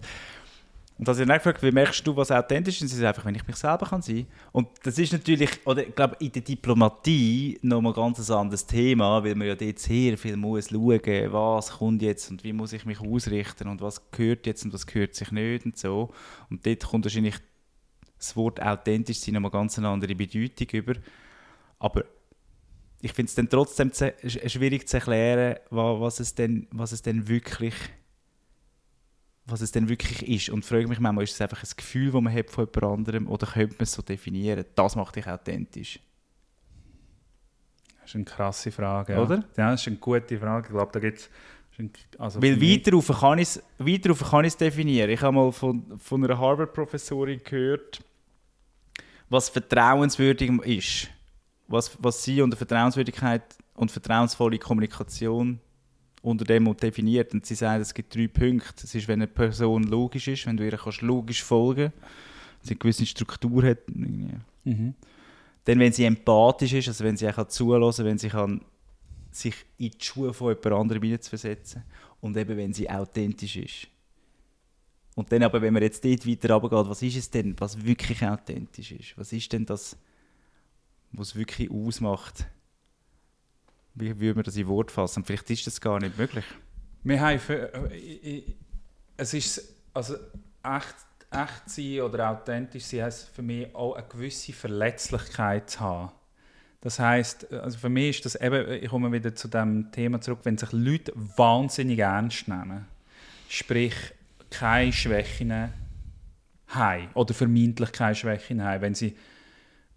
Und 0.97 1.07
habe 1.07 1.19
ich 1.19 1.27
dann 1.27 1.37
gefragt, 1.37 1.63
wie 1.63 1.71
merkst 1.71 2.05
du, 2.05 2.15
was 2.15 2.29
authentisch 2.31 2.75
ist? 2.75 2.83
Und 2.83 2.87
sie 2.89 2.97
sagt 2.97 3.17
einfach, 3.17 3.25
wenn 3.25 3.35
ich 3.35 3.47
mich 3.47 3.55
selber 3.55 3.87
kann 3.87 4.01
sein 4.01 4.27
kann. 4.27 4.49
Und 4.51 4.67
das 4.83 4.99
ist 4.99 5.11
natürlich, 5.11 5.49
oder 5.65 5.87
ich 5.87 5.95
glaube, 5.95 6.15
in 6.19 6.31
der 6.31 6.43
Diplomatie 6.43 7.57
nochmal 7.63 7.93
ganz 7.93 8.29
ein 8.29 8.35
anderes 8.35 8.65
Thema, 8.67 9.23
weil 9.23 9.33
man 9.35 9.47
ja 9.47 9.55
dort 9.55 9.79
sehr 9.79 10.17
viel 10.17 10.37
muss 10.37 10.69
schauen, 10.69 11.01
was 11.33 11.71
kommt 11.71 12.01
jetzt 12.03 12.29
und 12.29 12.43
wie 12.43 12.53
muss 12.53 12.73
ich 12.73 12.85
mich 12.85 13.01
ausrichten 13.01 13.67
und 13.67 13.81
was 13.81 14.11
gehört 14.11 14.45
jetzt 14.45 14.65
und 14.65 14.73
was 14.73 14.85
gehört 14.85 15.15
sich 15.15 15.31
nicht 15.31 15.65
und 15.65 15.77
so. 15.77 16.11
Und 16.49 16.65
dort 16.65 16.85
kommt 16.85 17.05
wahrscheinlich 17.05 17.35
das 18.17 18.35
Wort 18.35 18.61
authentisch 18.61 19.19
sein 19.19 19.33
nochmal 19.33 19.51
ganz 19.51 19.77
andere 19.79 20.15
Bedeutung 20.15 20.67
über. 20.71 20.93
Aber 21.79 22.05
ich 23.01 23.11
finde 23.11 23.29
es 23.29 23.35
dann 23.35 23.49
trotzdem 23.49 23.91
schwierig 23.93 24.87
zu 24.87 24.97
erklären, 24.97 25.57
wa- 25.71 25.99
was 25.99 26.21
es 26.21 26.35
denn, 26.35 26.67
was 26.71 26.91
es 26.93 27.01
denn 27.01 27.27
wirklich 27.27 27.73
was 29.45 29.61
es 29.61 29.71
denn 29.71 29.89
wirklich 29.89 30.27
ist. 30.27 30.49
Und 30.49 30.65
frage 30.65 30.87
mich 30.87 30.99
manchmal, 30.99 31.23
ist 31.23 31.33
es 31.33 31.41
einfach 31.41 31.63
ein 31.63 31.69
Gefühl, 31.75 32.11
das 32.11 32.21
man 32.21 32.33
hat 32.33 32.49
von 32.49 32.65
jemand 32.65 32.99
anderem 32.99 33.27
oder 33.27 33.47
könnte 33.47 33.75
man 33.75 33.83
es 33.83 33.93
so 33.93 34.01
definieren? 34.01 34.63
Das 34.75 34.95
macht 34.95 35.15
dich 35.15 35.27
authentisch. 35.27 35.99
Das 38.01 38.09
ist 38.09 38.15
eine 38.15 38.25
krasse 38.25 38.71
Frage. 38.71 39.13
Ja. 39.13 39.21
Oder? 39.21 39.43
Ja, 39.57 39.71
das 39.71 39.81
ist 39.81 39.87
eine 39.87 39.97
gute 39.97 40.37
Frage. 40.37 40.67
Ich 40.67 40.73
glaube, 40.73 40.91
da 40.91 40.99
gibt 40.99 41.19
es. 41.19 41.29
Also 42.19 42.39
Weil 42.39 42.61
weiter 42.61 42.91
rauf 42.91 43.07
kann 43.19 43.39
ich 43.39 44.53
es 44.53 44.57
definieren. 44.57 45.09
Ich 45.09 45.21
habe 45.21 45.33
mal 45.33 45.51
von, 45.51 45.97
von 45.97 46.23
einer 46.23 46.37
Harvard-Professorin 46.37 47.41
gehört, 47.43 47.99
was 49.29 49.49
vertrauenswürdig 49.49 50.51
ist. 50.65 51.09
Was, 51.67 51.97
was 51.99 52.23
sie 52.23 52.41
unter 52.41 52.57
Vertrauenswürdigkeit 52.57 53.41
und 53.73 53.89
vertrauensvolle 53.89 54.59
Kommunikation 54.59 55.59
unter 56.23 56.45
dem 56.45 56.75
definiert. 56.77 57.33
Und 57.33 57.45
sie 57.45 57.53
sagt, 57.53 57.81
es 57.81 57.93
gibt 57.93 58.15
drei 58.15 58.27
Punkte. 58.27 58.85
Es 58.85 58.95
ist, 58.95 59.07
wenn 59.07 59.21
eine 59.21 59.27
Person 59.27 59.83
logisch 59.83 60.27
ist, 60.27 60.47
wenn 60.47 60.57
du 60.57 60.65
ihr 60.65 60.77
kannst 60.77 61.01
logisch 61.01 61.43
folgen 61.43 61.91
kannst, 61.91 62.65
sie 62.65 62.71
eine 62.71 62.79
gewisse 62.79 63.05
Struktur 63.05 63.63
hat. 63.63 63.79
Mhm. 63.93 64.95
Dann, 65.65 65.79
wenn 65.79 65.93
sie 65.93 66.05
empathisch 66.05 66.73
ist, 66.73 66.87
also 66.87 67.03
wenn 67.03 67.17
sie 67.17 67.27
auch 67.29 67.47
zulassen 67.47 68.03
kann, 68.03 68.11
wenn 68.11 68.17
sie 68.17 68.29
kann, 68.29 68.61
sich 69.31 69.55
in 69.77 69.91
die 69.91 70.03
Schuhe 70.03 70.33
von 70.33 70.49
jemand 70.49 70.81
anderem 70.81 71.03
hineinzuversetzen 71.03 71.83
und 72.21 72.37
eben, 72.37 72.57
wenn 72.57 72.73
sie 72.73 72.89
authentisch 72.89 73.57
ist. 73.57 73.87
Und 75.15 75.31
dann 75.31 75.43
aber, 75.43 75.61
wenn 75.61 75.73
man 75.73 75.83
jetzt 75.83 76.03
dort 76.05 76.25
weiter 76.25 76.55
runtergeht, 76.55 76.89
was 76.89 77.01
ist 77.01 77.17
es 77.17 77.29
denn, 77.29 77.55
was 77.59 77.85
wirklich 77.85 78.23
authentisch 78.23 78.91
ist? 78.91 79.17
Was 79.17 79.33
ist 79.33 79.51
denn 79.51 79.65
das, 79.65 79.97
was 81.11 81.29
es 81.29 81.35
wirklich 81.35 81.69
ausmacht? 81.69 82.45
Wie 83.95 84.19
würde 84.19 84.35
man 84.35 84.43
das 84.43 84.55
in 84.57 84.67
Wort 84.67 84.91
fassen? 84.91 85.23
Vielleicht 85.23 85.49
ist 85.49 85.67
das 85.67 85.79
gar 85.79 85.99
nicht 85.99 86.17
möglich. 86.17 86.45
Wir 87.03 87.19
haben 87.21 87.39
für, 87.39 87.73
äh, 87.91 87.95
ich- 87.95 88.55
es 89.17 89.33
ist 89.33 89.75
also 89.93 90.15
echt, 90.63 90.95
echt 91.31 91.63
sein 91.69 92.01
oder 92.01 92.29
authentisch 92.31 92.83
sein 92.85 93.03
heisst 93.03 93.29
für 93.29 93.41
mich 93.41 93.73
auch 93.75 93.95
eine 93.95 94.07
gewisse 94.07 94.53
Verletzlichkeit 94.53 95.69
zu 95.69 95.79
haben. 95.81 96.11
Das 96.81 96.99
heißt, 96.99 97.51
also 97.53 97.77
für 97.77 97.89
mich 97.89 98.17
ist 98.17 98.25
das 98.25 98.35
eben, 98.35 98.69
ich 98.83 98.89
komme 98.89 99.11
wieder 99.11 99.33
zu 99.35 99.47
dem 99.47 99.91
Thema 99.91 100.19
zurück, 100.19 100.39
wenn 100.43 100.57
sich 100.57 100.71
Leute 100.71 101.13
wahnsinnig 101.15 101.99
ernst 101.99 102.47
nehmen, 102.47 102.85
sprich 103.47 103.93
keine 104.49 104.91
Schwächen 104.91 105.71
haben 106.67 107.07
oder 107.13 107.33
vermeintlich 107.33 107.91
keine 107.91 108.15
Schwächen 108.15 108.61
haben, 108.63 108.81
wenn 108.81 108.95
sie 108.95 109.15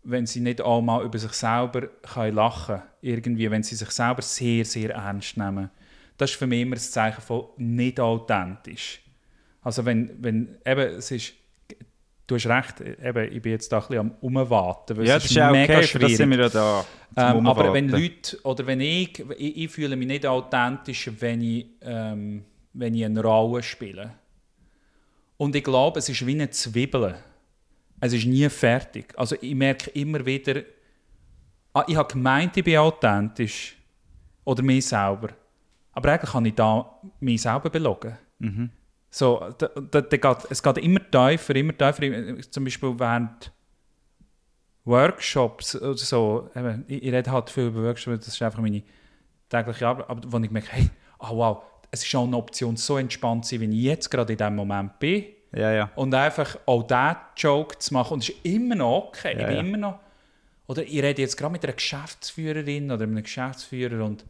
wenn 0.09 0.25
sie 0.27 0.41
nicht 0.41 0.61
einmal 0.61 1.05
über 1.05 1.19
sich 1.19 1.33
selber 1.33 1.89
können 2.03 2.35
lachen 2.37 2.77
können, 2.77 2.83
irgendwie, 3.03 3.51
wenn 3.51 3.63
sie 3.63 3.75
sich 3.75 3.91
selber 3.91 4.23
sehr, 4.23 4.65
sehr 4.65 4.91
ernst 4.95 5.37
nehmen. 5.37 5.71
Das 6.17 6.31
ist 6.31 6.37
für 6.39 6.47
mich 6.47 6.63
immer 6.63 6.77
ein 6.77 6.81
Zeichen 6.81 7.21
von 7.21 7.47
nicht 7.57 7.99
authentisch. 8.01 9.01
Also 9.63 9.85
wenn, 9.85 10.11
wenn 10.23 10.57
eben, 10.65 10.95
es 10.97 11.11
ist, 11.11 11.33
du 12.27 12.37
hast 12.37 12.47
recht, 12.47 12.81
eben, 12.81 13.33
ich 13.33 13.43
bin 13.43 13.53
jetzt 13.53 13.71
da 13.73 13.79
ein 13.79 13.81
bisschen 13.83 13.99
am 13.99 14.11
Umwarten, 14.21 14.97
weil 14.97 15.07
Ja, 15.07 15.17
es 15.17 15.25
das 15.25 15.33
ist 15.33 15.39
auch 15.41 15.51
mega 15.51 15.73
okay, 15.75 15.81
das 15.83 15.91
schwierig. 15.91 16.17
sind 16.17 16.31
wir 16.31 16.39
ja 16.39 16.49
da. 16.49 16.85
Ähm, 17.17 17.47
aber 17.47 17.73
wenn. 17.73 17.89
Leute, 17.89 18.39
oder 18.45 18.67
wenn 18.67 18.81
ich, 18.81 19.19
ich, 19.39 19.57
ich 19.57 19.71
fühle 19.71 19.97
mich 19.97 20.07
nicht 20.07 20.25
authentisch, 20.25 21.11
wenn 21.19 21.41
ich, 21.43 21.67
ähm, 21.83 22.45
wenn 22.73 22.95
ich 22.95 23.05
eine 23.05 23.21
Rolle 23.23 23.63
spiele. 23.63 24.13
Und 25.37 25.55
ich 25.57 25.65
glaube, 25.65 25.99
es 25.99 26.09
ist 26.09 26.25
wie 26.27 26.33
eine 26.33 26.49
Zwiebel. 26.51 27.17
Es 28.01 28.13
ist 28.13 28.27
nie 28.27 28.49
fertig. 28.49 29.15
Also 29.17 29.37
ich 29.41 29.55
merke 29.55 29.91
immer 29.91 30.25
wieder, 30.25 30.63
ah, 31.73 31.85
ich 31.87 31.97
habe 31.97 32.13
gemeint, 32.13 32.57
ich 32.57 32.65
bin 32.65 32.77
authentisch. 32.79 33.77
Oder 34.45 34.63
mich 34.63 34.87
selber. 34.87 35.31
Aber 35.93 36.13
eigentlich 36.13 36.31
kann 36.31 36.45
ich 36.45 36.55
da 36.55 37.01
mich 37.21 37.43
selber 37.43 37.71
belogen. 37.71 38.17
Mhm. 38.39 38.71
So, 39.11 39.51
da, 39.59 39.69
da, 39.69 40.01
da 40.03 40.17
geht, 40.17 40.37
es 40.51 40.63
geht 40.63 40.79
immer 40.79 41.01
tiefer, 41.11 41.57
immer 41.57 41.77
tiefer. 41.77 42.51
Zum 42.51 42.65
Beispiel 42.65 42.99
während 42.99 43.53
Workshops 44.85 45.75
oder 45.75 45.97
so. 45.97 46.51
Eben, 46.55 46.85
ich, 46.87 47.03
ich 47.03 47.13
rede 47.13 47.31
halt 47.31 47.51
viel 47.51 47.69
über 47.69 47.83
Workshops, 47.83 48.27
das 48.27 48.35
ist 48.35 48.43
einfach 48.43 48.61
meine 48.61 48.83
tägliche 49.49 49.87
Arbeit. 49.87 50.09
Aber 50.09 50.33
wo 50.33 50.39
ich 50.39 50.51
merke, 50.51 50.69
hey, 50.71 50.91
ah 51.19 51.31
wow, 51.33 51.63
es 51.91 52.05
ist 52.05 52.15
auch 52.15 52.27
eine 52.27 52.37
Option, 52.37 52.77
so 52.77 52.99
entspannt 52.99 53.47
zu 53.47 53.57
sein, 53.57 53.71
wie 53.71 53.79
ich 53.79 53.85
jetzt 53.85 54.11
gerade 54.11 54.33
in 54.33 54.39
diesem 54.39 54.55
Moment 54.55 54.99
bin. 54.99 55.25
Ja, 55.57 55.73
ja. 55.73 55.91
Und 55.97 56.15
einfach 56.15 56.59
auch 56.67 56.83
diesen 56.83 57.17
Joke 57.37 57.79
zu 57.79 57.95
machen. 57.95 58.15
Und 58.15 58.23
es 58.23 58.29
ist 58.29 58.45
immer 58.45 58.75
noch 58.75 59.07
okay. 59.09 59.33
Ja, 59.35 59.41
ich 59.41 59.47
bin 59.47 59.57
ja. 59.57 59.61
immer 59.63 59.79
noch. 59.79 59.99
Oder 60.67 60.83
ich 60.83 61.03
rede 61.03 61.23
jetzt 61.23 61.37
gerade 61.37 61.53
mit 61.53 61.65
einer 61.65 61.73
Geschäftsführerin 61.73 62.91
oder 62.91 63.05
einem 63.05 63.23
Geschäftsführer 63.23 64.05
und 64.05 64.25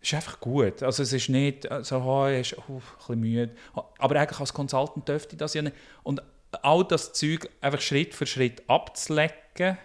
es 0.00 0.08
ist 0.08 0.14
einfach 0.14 0.38
gut. 0.38 0.82
Also 0.82 1.02
es 1.02 1.12
ist 1.12 1.28
nicht 1.30 1.66
so, 1.82 1.98
oh, 1.98 2.26
er 2.26 2.40
ist 2.40 2.56
uh, 2.56 2.62
ein 2.68 2.82
bisschen 2.98 3.20
müde. 3.20 3.56
Aber 3.98 4.20
eigentlich 4.20 4.38
als 4.38 4.52
Consultant 4.52 5.08
dürfte 5.08 5.32
ich 5.32 5.38
das 5.38 5.54
ja 5.54 5.62
nicht. 5.62 5.74
Und 6.02 6.22
all 6.62 6.84
das 6.84 7.12
Zeug 7.12 7.48
einfach 7.60 7.80
Schritt 7.80 8.14
für 8.14 8.26
Schritt 8.26 8.62
abzulecken, 8.68 9.78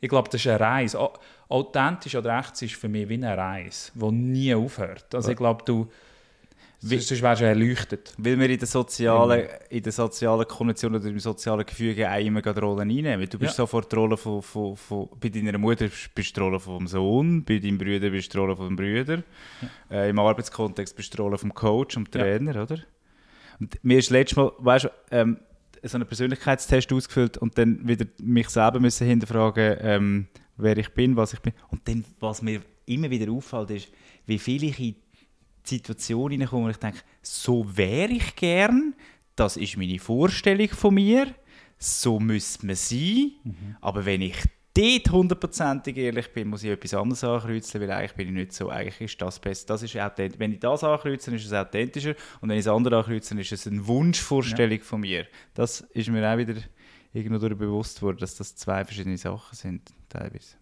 ich 0.00 0.08
glaube, 0.08 0.28
das 0.30 0.40
ist 0.40 0.46
eine 0.46 0.60
Reise. 0.60 1.00
Au- 1.00 1.12
Authentisch 1.48 2.14
oder 2.14 2.38
echt 2.38 2.62
ist 2.62 2.74
für 2.74 2.88
mich 2.88 3.08
wie 3.08 3.14
eine 3.14 3.36
Reise, 3.36 3.90
die 3.94 4.10
nie 4.12 4.54
aufhört. 4.54 5.14
Also 5.14 5.32
ich 5.32 5.36
glaube, 5.36 5.64
du... 5.64 5.90
Wie- 6.82 6.98
Sonst 6.98 7.22
wärst 7.22 7.40
du 7.40 7.46
erleuchtet. 7.46 8.14
Weil 8.18 8.38
wir 8.38 8.50
in 8.50 8.58
der 8.58 8.68
sozialen, 8.68 9.46
in 9.70 9.82
der 9.82 9.92
sozialen 9.92 10.46
Konvention 10.46 10.94
oder 10.94 11.06
im 11.06 11.18
sozialen 11.18 11.64
Gefüge 11.64 12.08
auch 12.10 12.18
immer 12.20 12.42
gerade 12.42 12.60
Rollen 12.60 12.80
einnehmen. 12.90 13.26
Du 13.28 13.38
bist 13.38 13.52
Ja. 13.52 13.64
sofort 13.64 13.90
die 13.90 13.96
Rolle 13.96 14.16
von, 14.16 14.42
von, 14.42 14.76
von, 14.76 15.08
bei 15.18 15.28
deiner 15.30 15.56
Mutter 15.58 15.88
bist 16.14 16.36
du 16.36 16.40
die 16.40 16.40
Rolle 16.40 16.60
vom 16.60 16.86
Sohn, 16.86 17.44
bei 17.44 17.58
deinem 17.58 17.78
Bruder 17.78 18.10
bist 18.10 18.28
du 18.28 18.38
die 18.38 18.38
Rolle 18.38 18.56
vom 18.56 18.76
Bruder, 18.76 19.22
äh, 19.90 20.10
im 20.10 20.18
Arbeitskontext 20.18 20.94
bist 20.94 21.12
du 21.12 21.16
die 21.16 21.22
Rolle 21.22 21.38
vom 21.38 21.52
Coach, 21.54 21.94
vom 21.94 22.04
Ja. 22.14 22.20
Trainer, 22.20 22.62
oder? 22.62 22.78
Und 23.58 23.82
mir 23.82 23.98
ist 23.98 24.10
letztes 24.10 24.36
Mal, 24.36 24.52
weißt 24.58 24.84
du, 24.84 24.88
ähm, 25.10 25.38
so 25.82 25.96
einen 25.96 26.06
Persönlichkeitstest 26.06 26.92
ausgefüllt 26.92 27.38
und 27.38 27.56
dann 27.56 27.86
wieder 27.88 28.04
mich 28.20 28.48
selber 28.50 28.80
müssen 28.80 29.06
hinterfragen, 29.06 29.76
ähm, 29.80 30.26
wer 30.58 30.76
ich 30.76 30.90
bin, 30.90 31.16
was 31.16 31.32
ich 31.32 31.40
bin. 31.40 31.52
Und 31.68 31.88
dann, 31.88 32.04
was 32.20 32.42
mir 32.42 32.60
immer 32.86 33.08
wieder 33.10 33.32
auffällt, 33.32 33.70
ist, 33.70 33.88
wie 34.26 34.38
viel 34.38 34.64
ich 34.64 34.78
in 34.80 34.94
Situation 35.68 36.30
hineinkomme, 36.30 36.66
wo 36.66 36.70
ich 36.70 36.76
denke, 36.76 37.00
so 37.22 37.66
wäre 37.76 38.12
ich 38.12 38.36
gern, 38.36 38.94
das 39.34 39.56
ist 39.56 39.76
meine 39.76 39.98
Vorstellung 39.98 40.68
von 40.68 40.94
mir, 40.94 41.34
so 41.78 42.18
müsste 42.18 42.66
man 42.66 42.76
sein, 42.76 43.32
aber 43.80 44.04
wenn 44.04 44.22
ich 44.22 44.36
dort 44.76 45.10
hundertprozentig 45.10 45.96
ehrlich 45.96 46.32
bin, 46.32 46.48
muss 46.48 46.62
ich 46.62 46.70
etwas 46.70 46.94
anderes 46.94 47.24
ankreuzen, 47.24 47.80
weil 47.80 47.90
eigentlich 47.90 48.14
bin 48.14 48.28
ich 48.28 48.34
nicht 48.34 48.52
so, 48.52 48.68
eigentlich 48.68 49.00
ist 49.00 49.20
das 49.20 49.38
besser, 49.38 49.66
das 49.68 49.82
ist 49.82 49.96
authentisch. 49.96 50.38
Wenn 50.38 50.52
ich 50.52 50.60
das 50.60 50.84
ankreuze, 50.84 51.34
ist 51.34 51.46
es 51.46 51.52
authentischer 51.52 52.14
und 52.40 52.48
wenn 52.48 52.58
ich 52.58 52.64
das 52.64 52.74
andere 52.74 52.98
ankreuze, 52.98 53.38
ist 53.40 53.52
es 53.52 53.66
eine 53.66 53.86
Wunschvorstellung 53.86 54.80
von 54.80 55.00
mir. 55.00 55.26
Das 55.54 55.80
ist 55.80 56.08
mir 56.08 56.30
auch 56.30 56.38
wieder 56.38 56.56
irgendwo 57.12 57.48
bewusst 57.48 58.02
worden, 58.02 58.18
dass 58.18 58.36
das 58.36 58.54
zwei 58.56 58.84
verschiedene 58.84 59.16
Sachen 59.16 59.56
sind, 59.56 59.90
teilweise. 60.08 60.56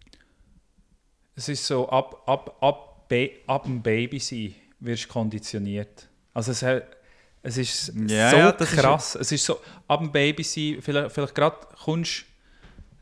Es 1.35 1.49
ist 1.49 1.65
so, 1.65 1.89
ab, 1.89 2.23
ab, 2.27 2.57
ab, 2.61 3.11
ab 3.47 3.63
dem 3.65 3.81
Baby 3.81 4.19
sein 4.19 4.55
wirst 4.79 5.07
konditioniert. 5.07 6.07
Also 6.33 6.51
es, 6.51 6.63
es 7.43 7.57
ist 7.57 7.93
Ja, 8.07 8.29
so 8.31 8.37
ja, 8.37 8.51
das 8.51 8.71
ist 8.71 8.77
krass. 8.79 9.15
es 9.15 9.31
ist 9.31 9.45
so, 9.45 9.59
ab 9.87 9.99
dem 9.99 10.11
Baby 10.11 10.43
sein, 10.43 10.77
vielleicht, 10.81 11.11
vielleicht 11.11 11.35
gerade 11.35 11.57
kommst 11.83 12.25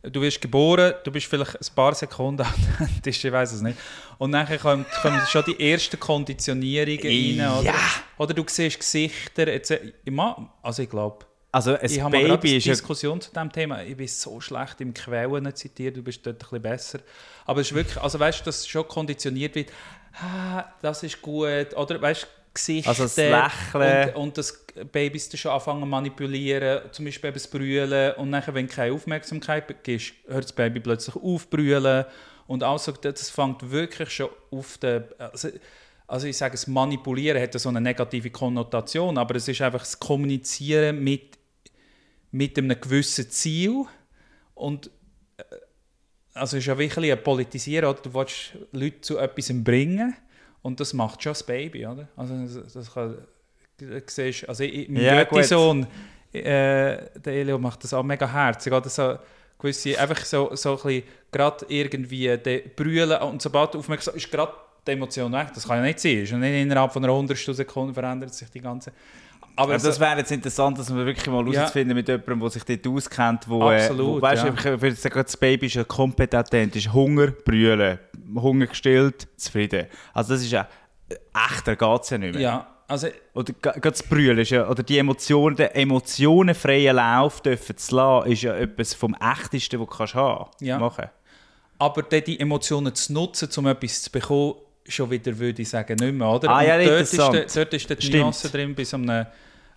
du 0.03 0.19
wirst 0.21 0.41
geboren, 0.41 0.93
du 1.05 1.11
bist 1.11 1.27
vielleicht 1.27 1.55
ein 1.55 1.75
paar 1.75 1.95
Sekunden 1.95 2.41
authentisch, 2.45 3.23
ich 3.23 3.31
weiß 3.31 3.53
es 3.53 3.61
nicht. 3.61 3.77
Und 4.17 4.33
dann 4.33 4.45
kommen, 4.59 4.85
kommen 5.01 5.21
schon 5.29 5.43
die 5.47 5.71
ersten 5.71 5.97
Konditionierungen 5.99 6.99
rein. 7.39 7.59
Oder, 7.59 7.63
Ja. 7.63 7.75
oder 8.17 8.33
du 8.33 8.43
siehst 8.47 8.79
Gesichter. 8.79 9.47
etc. 9.47 9.75
Also 10.61 10.83
ich 10.83 10.89
glaube, 10.89 11.25
Also 11.53 11.77
ein 11.77 11.85
ich 11.89 12.01
habe 12.01 12.17
Baby 12.17 12.49
eine 12.49 12.57
ist 12.57 12.65
ja 12.65 12.73
Diskussion 12.73 13.21
zu 13.21 13.31
diesem 13.31 13.51
Thema. 13.51 13.81
Ich 13.83 13.95
bin 13.95 14.07
so 14.07 14.41
schlecht 14.41 14.81
im 14.81 14.93
Quellen 14.93 15.55
zitiert, 15.55 15.95
du 15.95 16.03
bist 16.03 16.25
dort 16.25 16.35
ein 16.35 16.39
bisschen 16.39 16.61
besser. 16.61 16.99
Aber 17.45 17.61
es 17.61 17.67
ist 17.67 17.73
wirklich, 17.75 17.97
also 18.01 18.19
weißt 18.19 18.41
du, 18.41 18.43
dass 18.45 18.67
schon 18.67 18.85
konditioniert 18.87 19.55
wird, 19.55 19.71
ah, 20.21 20.65
das 20.81 21.03
ist 21.03 21.21
gut, 21.21 21.75
oder 21.75 22.01
weißt 22.01 22.23
du, 22.23 22.27
Gesichter 22.53 22.89
Also 22.89 23.03
das 23.03 23.15
Lächeln. 23.17 24.09
und, 24.09 24.15
und 24.15 24.37
das 24.37 24.63
Babys 24.91 25.29
dann 25.29 25.37
schon 25.37 25.51
anfangen 25.51 25.81
zu 25.81 25.87
manipulieren, 25.87 26.81
zum 26.91 27.05
Beispiel 27.05 27.29
eben 27.29 27.35
das 27.35 27.47
Brüllen. 27.47 28.13
Und 28.15 28.29
nachher, 28.29 28.53
wenn 28.53 28.67
du 28.67 28.73
keine 28.73 28.93
Aufmerksamkeit 28.93 29.83
gibst, 29.83 30.13
hört 30.27 30.43
das 30.43 30.53
Baby 30.53 30.79
plötzlich 30.79 31.15
auf 31.15 31.43
zu 31.43 31.49
brüllen. 31.49 32.05
Und 32.45 32.63
also 32.63 32.91
das 32.91 33.29
fängt 33.29 33.71
wirklich 33.71 34.09
schon 34.09 34.29
auf 34.51 34.77
der, 34.77 35.07
also, 35.17 35.49
also 36.05 36.27
ich 36.27 36.37
sage, 36.37 36.51
das 36.51 36.67
Manipulieren 36.67 37.41
hat 37.41 37.59
so 37.59 37.69
eine 37.69 37.81
negative 37.81 38.29
Konnotation, 38.29 39.17
aber 39.17 39.35
es 39.35 39.47
ist 39.47 39.61
einfach 39.61 39.79
das 39.79 39.99
Kommunizieren 39.99 41.03
mit, 41.03 41.37
mit 42.31 42.57
einem 42.57 42.79
gewissen 42.79 43.29
Ziel. 43.31 43.85
Und 44.53 44.91
äh, 45.37 45.43
also 46.33 46.57
es 46.57 46.63
ist 46.63 46.67
ja 46.67 46.77
wirklich 46.77 47.11
ein 47.11 47.23
Politisieren, 47.23 47.89
oder? 47.89 47.99
du 48.01 48.13
willst 48.13 48.53
Leute 48.71 49.01
zu 49.01 49.17
etwas 49.17 49.51
bringen 49.53 50.15
und 50.61 50.79
das 50.79 50.93
macht 50.93 51.21
schon 51.21 51.31
das 51.31 51.43
Baby, 51.43 51.85
oder? 51.85 52.07
Also 52.15 52.35
das, 52.35 52.73
das 52.73 52.93
kann, 52.93 53.17
siehst, 54.07 54.47
also 54.47 54.63
ich, 54.63 54.89
mein 54.89 55.03
Ja. 55.03 55.43
Sohn, 55.43 55.85
äh, 56.31 56.39
der 56.41 57.27
Elio 57.27 57.59
macht 57.59 57.83
das 57.83 57.93
auch 57.93 58.03
mega 58.03 58.31
herzig, 58.31 58.73
oder? 58.73 58.89
So, 58.89 59.17
gewisse, 59.59 59.99
einfach 59.99 60.25
so, 60.25 60.55
so 60.55 60.71
ein 60.71 60.75
bisschen, 60.75 61.03
gerade 61.31 61.65
irgendwie 61.69 62.37
de, 62.37 62.67
brüllen 62.75 63.21
und 63.21 63.41
sobald 63.41 63.73
du 63.73 63.79
aufmerksam 63.79 64.15
ist 64.15 64.31
gerade 64.31 64.53
die 64.85 64.91
Emotion 64.91 65.31
weg, 65.31 65.47
das 65.53 65.67
kann 65.67 65.77
ja 65.77 65.83
nicht 65.83 65.99
sein, 65.99 66.23
ist 66.23 66.31
ja 66.31 66.37
nicht 66.37 66.61
innerhalb 66.61 66.91
von 66.91 67.03
einer 67.03 67.13
hundertstel 67.13 67.53
Sekunde 67.53 67.93
verändert 67.93 68.33
sich 68.33 68.49
die 68.49 68.61
ganze... 68.61 68.91
Aber 69.55 69.73
Aber 69.73 69.79
so- 69.79 69.87
das 69.89 69.99
wäre 69.99 70.17
jetzt 70.17 70.31
interessant, 70.31 70.79
dass 70.79 70.93
wir 70.95 71.05
wirklich 71.05 71.27
mal 71.27 71.45
Ja. 71.47 71.59
herausfinden 71.61 71.93
mit 71.95 72.07
jemandem, 72.07 72.39
der 72.39 72.49
sich 72.49 72.63
dort 72.63 72.87
auskennt, 72.87 73.47
wo, 73.47 73.61
Absolut, 73.69 73.99
äh, 73.99 74.17
wo 74.17 74.21
weißt, 74.21 74.43
ja. 74.45 74.53
ich 74.53 74.63
würde 74.81 74.95
sagen, 74.95 75.21
das 75.23 75.37
Baby 75.37 75.65
ist 75.67 75.75
ja 75.75 75.83
komplett 75.83 76.33
authentisch. 76.35 76.89
Hunger, 76.91 77.27
brüllen, 77.27 77.99
Hunger 78.35 78.67
gestillt, 78.67 79.27
zufrieden. 79.37 79.85
Also 80.13 80.33
das 80.33 80.41
ist 80.43 80.51
ja, 80.51 80.67
echter 81.51 81.75
geht 81.75 82.01
es 82.01 82.09
ja 82.09 82.17
nicht 82.17 82.33
mehr. 82.33 82.41
ja, 82.41 82.67
also 82.87 83.07
Oder 83.35 83.53
das 83.79 84.01
Brüllen 84.03 84.39
ist 84.39 84.49
ja, 84.49 84.67
oder 84.67 84.81
die 84.81 84.97
Emotionen, 84.97 85.55
den 85.55 85.69
emotionenfreien 85.69 86.95
Lauf 86.95 87.41
dürfen 87.41 87.77
zu 87.77 87.95
lassen, 87.95 88.31
ist 88.31 88.41
ja 88.41 88.55
etwas 88.55 88.93
vom 88.93 89.15
Echtesten, 89.19 89.79
was 89.79 89.87
du 89.87 89.95
kannst 89.97 90.15
haben 90.15 90.49
Ja. 90.61 90.79
machen 90.79 91.09
Aber 91.79 92.01
dann 92.03 92.23
die 92.23 92.39
Emotionen 92.39 92.93
zu 92.95 93.13
nutzen, 93.13 93.49
um 93.57 93.67
etwas 93.67 94.03
zu 94.03 94.11
bekommen, 94.11 94.55
schon 94.87 95.09
wieder, 95.11 95.37
würde 95.37 95.61
ich 95.61 95.69
sagen, 95.69 95.95
nicht 95.99 96.13
mehr, 96.13 96.27
oder? 96.27 96.49
Ah, 96.49 96.61
ja, 96.63 96.77
dort, 96.83 97.01
ist 97.01 97.17
der, 97.17 97.45
dort 97.45 97.73
ist 97.73 97.89
die 97.89 97.95
Stimmt. 98.01 98.13
Nuance 98.21 98.49
drin 98.49 98.75
bei 98.75 98.83
so 98.83 98.97
einem, 98.97 99.09
äh, 99.09 99.25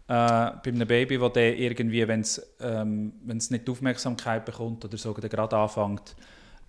bei 0.09 0.61
einem 0.67 0.87
Baby, 0.87 1.21
wo 1.21 1.29
der 1.29 1.57
irgendwie, 1.57 2.07
wenn 2.07 2.21
es 2.21 2.41
ähm, 2.61 3.13
wenn's 3.25 3.51
nicht 3.51 3.67
die 3.67 3.73
Aufmerksamkeit 3.73 4.45
bekommt 4.45 4.85
oder 4.85 4.97
so, 4.97 5.13
der 5.15 5.29
gerade 5.31 5.57
anfängt, 5.57 6.15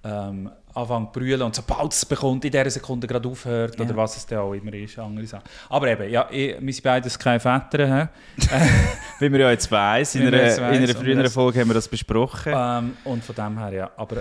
ähm, 0.04 0.52
anfängt 0.76 1.14
zu 1.14 1.20
brüllen 1.20 1.42
und 1.42 1.56
sobald 1.56 1.92
es 1.92 2.06
bekommt, 2.06 2.46
in 2.46 2.52
dieser 2.52 2.70
Sekunde 2.70 3.08
gerade 3.08 3.28
aufhört 3.28 3.78
Ja. 3.80 3.86
oder 3.86 3.96
was 3.98 4.16
es 4.18 4.26
dann 4.28 4.40
auch 4.40 4.54
immer 4.54 4.72
ist, 4.74 4.98
andere 5.00 5.26
Sachen. 5.26 5.46
Aber 5.70 5.88
eben, 5.88 6.10
ja, 6.10 6.28
ich, 6.32 6.56
wir 6.62 6.74
sind 6.74 6.84
beides 6.84 7.18
keine 7.18 7.40
Väter? 7.40 8.10
Wie 9.20 9.30
man 9.30 9.40
ja 9.40 9.50
jetzt 9.52 9.72
weiss, 9.72 10.14
in 10.14 10.28
einer, 10.28 10.44
jetzt 10.44 10.60
in 10.60 10.64
weiss, 10.66 10.78
einer 10.78 10.96
früheren 10.96 11.24
das- 11.24 11.34
Folge 11.34 11.60
haben 11.60 11.70
wir 11.70 11.74
das 11.74 11.88
besprochen. 11.88 12.54
Ähm, 12.56 12.98
und 13.04 13.24
von 13.24 13.36
dem 13.36 13.58
her, 13.58 13.74
ja. 13.74 13.92
Aber, 13.98 14.18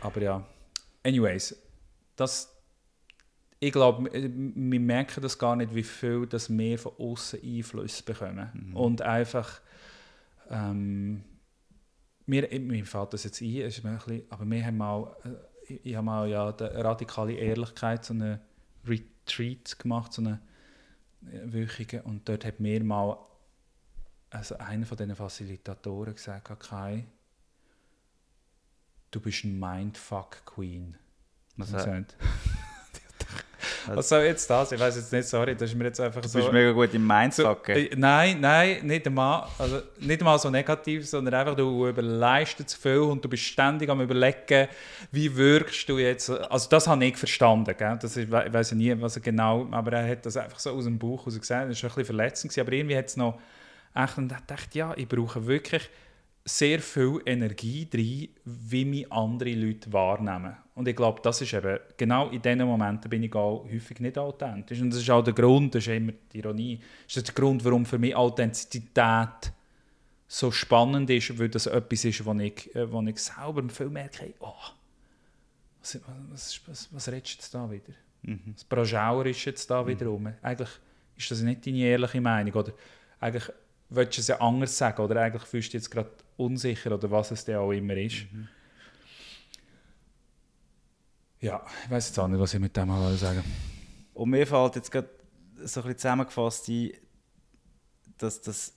aber 0.00 0.20
ja. 0.22 0.42
Anyways, 1.04 1.56
das, 2.16 2.48
ich 3.60 3.72
glaube, 3.72 4.10
wir 4.12 4.80
merken 4.80 5.20
das 5.20 5.38
gar 5.38 5.56
nicht, 5.56 5.74
wie 5.74 5.82
viel 5.82 6.26
dass 6.26 6.48
wir 6.48 6.78
von 6.78 6.92
außen 6.98 7.40
Einfluss 7.42 8.02
bekommen. 8.02 8.72
Und 8.74 9.02
einfach, 9.02 9.60
ähm, 10.48 11.24
mir, 12.26 12.48
mir 12.60 12.84
fällt 12.84 13.14
das 13.14 13.24
jetzt 13.24 13.40
ein, 13.40 13.56
ist 13.56 13.84
ein 13.84 13.96
bisschen, 13.96 14.22
aber 14.30 14.48
wir 14.48 14.64
haben 14.64 14.76
mal, 14.76 15.16
äh, 15.24 15.74
ich, 15.82 15.96
habe 15.96 16.04
mal 16.04 16.28
ja 16.28 16.52
die 16.52 16.64
radikale 16.64 17.32
Ehrlichkeit, 17.34 18.04
so 18.04 18.14
einen 18.14 18.38
Retreat 18.86 19.78
gemacht, 19.78 20.12
so 20.12 20.22
eine 20.22 20.40
äh, 21.26 21.52
wöchige, 21.52 22.02
und 22.02 22.28
dort 22.28 22.44
hat 22.44 22.60
mir 22.60 22.82
mal 22.84 23.18
also 24.30 24.58
einer 24.58 24.86
von 24.86 24.96
diesen 24.96 25.16
Facilitatoren 25.16 26.14
gesagt, 26.14 26.60
Kai, 26.60 27.06
du 29.10 29.20
bist 29.20 29.44
ein 29.44 29.58
Mindfuck-Queen. 29.58 30.96
Was, 31.56 31.72
äh, 31.72 32.04
Was 33.96 34.08
soll 34.08 34.22
jetzt 34.22 34.48
das? 34.48 34.72
Ich 34.72 34.80
weiß 34.80 34.96
jetzt 34.96 35.12
nicht, 35.12 35.28
sorry, 35.28 35.54
das 35.54 35.70
ist 35.70 35.76
mir 35.76 35.84
jetzt 35.84 36.00
einfach 36.00 36.20
Du 36.20 36.28
so... 36.28 36.38
bist 36.38 36.52
mega 36.52 36.72
gut 36.72 36.92
im 36.94 37.02
so 37.02 37.14
Mindfucken. 37.14 37.76
äh, 37.76 37.90
nein, 37.96 38.40
nein, 38.40 38.78
nicht 38.82 39.06
einmal, 39.06 39.46
also 39.58 39.80
nicht 39.98 40.20
einmal 40.20 40.38
so 40.38 40.50
negativ, 40.50 41.08
sondern 41.08 41.34
einfach, 41.34 41.54
du 41.54 41.88
überleistest 41.88 42.70
zu 42.70 42.78
viel 42.78 42.98
und 42.98 43.24
du 43.24 43.28
bist 43.28 43.42
ständig 43.44 43.88
am 43.88 44.00
überlegen, 44.00 44.68
wie 45.12 45.34
wirkst 45.36 45.88
du 45.88 45.98
jetzt... 45.98 46.30
Also 46.30 46.68
das 46.68 46.86
habe 46.86 47.04
ich 47.04 47.16
verstanden, 47.16 47.74
gell? 47.76 47.98
Das 48.00 48.16
ist, 48.16 48.24
ich 48.24 48.30
weiß 48.30 48.70
ja 48.70 48.76
nie, 48.76 49.00
was 49.00 49.16
er 49.16 49.22
genau... 49.22 49.66
Aber 49.70 49.92
er 49.92 50.08
hat 50.10 50.26
das 50.26 50.36
einfach 50.36 50.58
so 50.58 50.70
aus 50.70 50.84
dem 50.84 50.98
Bauch 50.98 51.20
heraus 51.20 51.38
gesagt, 51.38 51.70
das 51.70 51.82
war 51.82 51.90
ein 51.90 51.94
bisschen 51.94 52.04
verletzend, 52.04 52.58
aber 52.58 52.72
irgendwie 52.72 52.96
hat 52.96 53.06
es 53.06 53.16
noch... 53.16 53.38
Echt, 53.94 54.18
und 54.18 54.30
ich 54.30 54.38
dachte, 54.46 54.78
ja, 54.78 54.92
ich 54.96 55.08
brauche 55.08 55.46
wirklich 55.46 55.88
sehr 56.48 56.80
viel 56.80 57.20
Energie 57.26 57.88
drin, 57.88 58.28
wie 58.44 58.84
mich 58.84 59.12
andere 59.12 59.52
Leute 59.52 59.92
wahrnehmen. 59.92 60.56
Und 60.74 60.88
ich 60.88 60.96
glaube, 60.96 61.20
das 61.22 61.40
ist 61.40 61.52
eben, 61.52 61.78
genau 61.96 62.28
in 62.28 62.40
diesen 62.40 62.64
Momenten 62.64 63.10
bin 63.10 63.22
ich 63.22 63.34
auch 63.34 63.64
häufig 63.64 64.00
nicht 64.00 64.16
authentisch. 64.16 64.80
Und 64.80 64.90
das 64.90 65.00
ist 65.00 65.10
auch 65.10 65.22
der 65.22 65.34
Grund, 65.34 65.74
das 65.74 65.86
ist 65.86 65.94
immer 65.94 66.12
die 66.32 66.38
Ironie, 66.38 66.80
das 67.06 67.16
ist 67.18 67.28
der 67.28 67.34
Grund, 67.34 67.64
warum 67.64 67.84
für 67.84 67.98
mich 67.98 68.14
Authentizität 68.14 69.52
so 70.26 70.50
spannend 70.50 71.10
ist, 71.10 71.38
weil 71.38 71.48
das 71.48 71.66
etwas 71.66 72.04
ist, 72.04 72.24
wo 72.24 72.32
ich, 72.34 72.74
äh, 72.74 72.90
wo 72.90 73.02
ich 73.02 73.18
selber 73.18 73.68
viel 73.68 73.88
merke, 73.88 74.34
oh, 74.40 74.52
was, 75.80 76.00
was, 76.30 76.60
was, 76.66 76.88
was 76.92 77.08
redest 77.08 77.34
du 77.34 77.38
jetzt 77.38 77.54
da 77.54 77.70
wieder? 77.70 77.94
Mhm. 78.22 78.54
Das 78.54 78.64
Brajauer 78.64 79.26
ist 79.26 79.44
jetzt 79.44 79.70
da 79.70 79.82
mhm. 79.82 79.88
wieder 79.88 80.06
rum. 80.06 80.32
Eigentlich 80.42 80.70
ist 81.16 81.30
das 81.30 81.40
nicht 81.40 81.66
deine 81.66 81.78
ehrliche 81.78 82.20
Meinung. 82.20 82.54
Oder 82.54 82.72
eigentlich 83.20 83.50
willst 83.88 84.18
du 84.18 84.20
es 84.20 84.28
ja 84.28 84.40
anders 84.40 84.76
sagen. 84.76 85.02
Oder 85.02 85.22
eigentlich 85.22 85.42
fühlst 85.42 85.68
du 85.68 85.72
dich 85.72 85.82
jetzt 85.82 85.90
gerade 85.90 86.10
unsicher 86.36 86.92
oder 86.92 87.10
was 87.10 87.30
es 87.30 87.44
denn 87.44 87.56
auch 87.56 87.72
immer 87.72 87.96
ist. 87.96 88.26
Mhm. 88.32 88.48
Ja, 91.40 91.64
ich 91.84 91.90
weiß 91.90 92.08
jetzt 92.08 92.18
auch 92.18 92.28
nicht, 92.28 92.40
was 92.40 92.54
ich 92.54 92.60
mit 92.60 92.76
dem 92.76 92.88
mal 92.88 93.14
sagen 93.16 93.44
Und 94.14 94.30
mir 94.30 94.46
fällt 94.46 94.76
jetzt 94.76 94.90
gerade 94.90 95.08
so 95.64 95.80
ein 95.80 95.86
bisschen 95.86 95.98
zusammengefasst 95.98 96.68
ein, 96.68 96.92
dass 98.18 98.40
das 98.40 98.74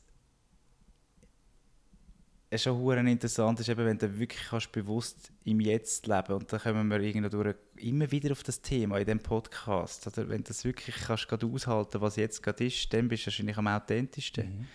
es 2.53 2.63
schon 2.63 3.07
interessant 3.07 3.61
ist, 3.61 3.69
eben, 3.69 3.85
wenn 3.85 3.97
du 3.97 4.19
wirklich 4.19 4.43
kannst 4.49 4.73
bewusst 4.73 5.31
im 5.45 5.61
Jetzt 5.61 6.05
leben 6.05 6.33
und 6.33 6.51
da 6.51 6.59
kommen 6.59 6.89
wir 6.89 6.99
irgendwo 6.99 7.45
immer 7.77 8.11
wieder 8.11 8.33
auf 8.33 8.43
das 8.43 8.61
Thema 8.61 8.97
in 8.97 9.05
diesem 9.05 9.19
Podcast. 9.19 10.05
Oder 10.05 10.27
wenn 10.27 10.43
du 10.43 10.49
das 10.49 10.65
wirklich 10.65 10.97
kannst 10.97 11.29
gerade 11.29 11.47
aushalten, 11.47 12.01
was 12.01 12.17
jetzt 12.17 12.43
gerade 12.43 12.65
ist, 12.65 12.93
dann 12.93 13.07
bist 13.07 13.23
du 13.23 13.27
wahrscheinlich 13.27 13.57
am 13.57 13.67
authentischsten. 13.67 14.59
Mhm. 14.59 14.67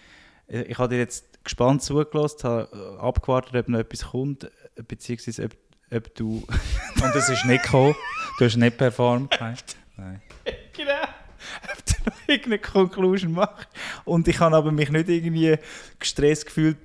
Ich 0.49 0.79
habe 0.79 0.95
dir 0.95 0.99
jetzt 0.99 1.43
gespannt 1.45 1.83
zugelassen, 1.83 2.43
habe 2.45 2.99
abgewartet, 3.01 3.55
ob 3.55 3.69
noch 3.69 3.79
etwas 3.79 4.07
kommt, 4.07 4.51
beziehungsweise 4.89 5.45
ob, 5.45 5.57
ob 5.93 6.15
du... 6.15 6.47
und 7.03 7.15
es 7.15 7.29
ist 7.29 7.45
nicht 7.47 7.65
gekommen, 7.65 7.95
du 8.39 8.45
hast 8.45 8.57
nicht 8.57 8.79
performt. 8.79 9.37
Nein. 9.41 10.23
genau 10.73 11.07
ob 11.71 11.85
du 11.85 11.93
noch 12.05 12.29
irgendeine 12.29 12.59
Conclusion 12.59 13.33
machst. 13.33 13.69
Und 14.05 14.29
ich 14.29 14.39
habe 14.41 14.57
aber 14.57 14.73
mich 14.73 14.91
nicht 14.91 15.09
irgendwie 15.09 15.57
gestresst 15.99 16.47
gefühlt 16.47 16.77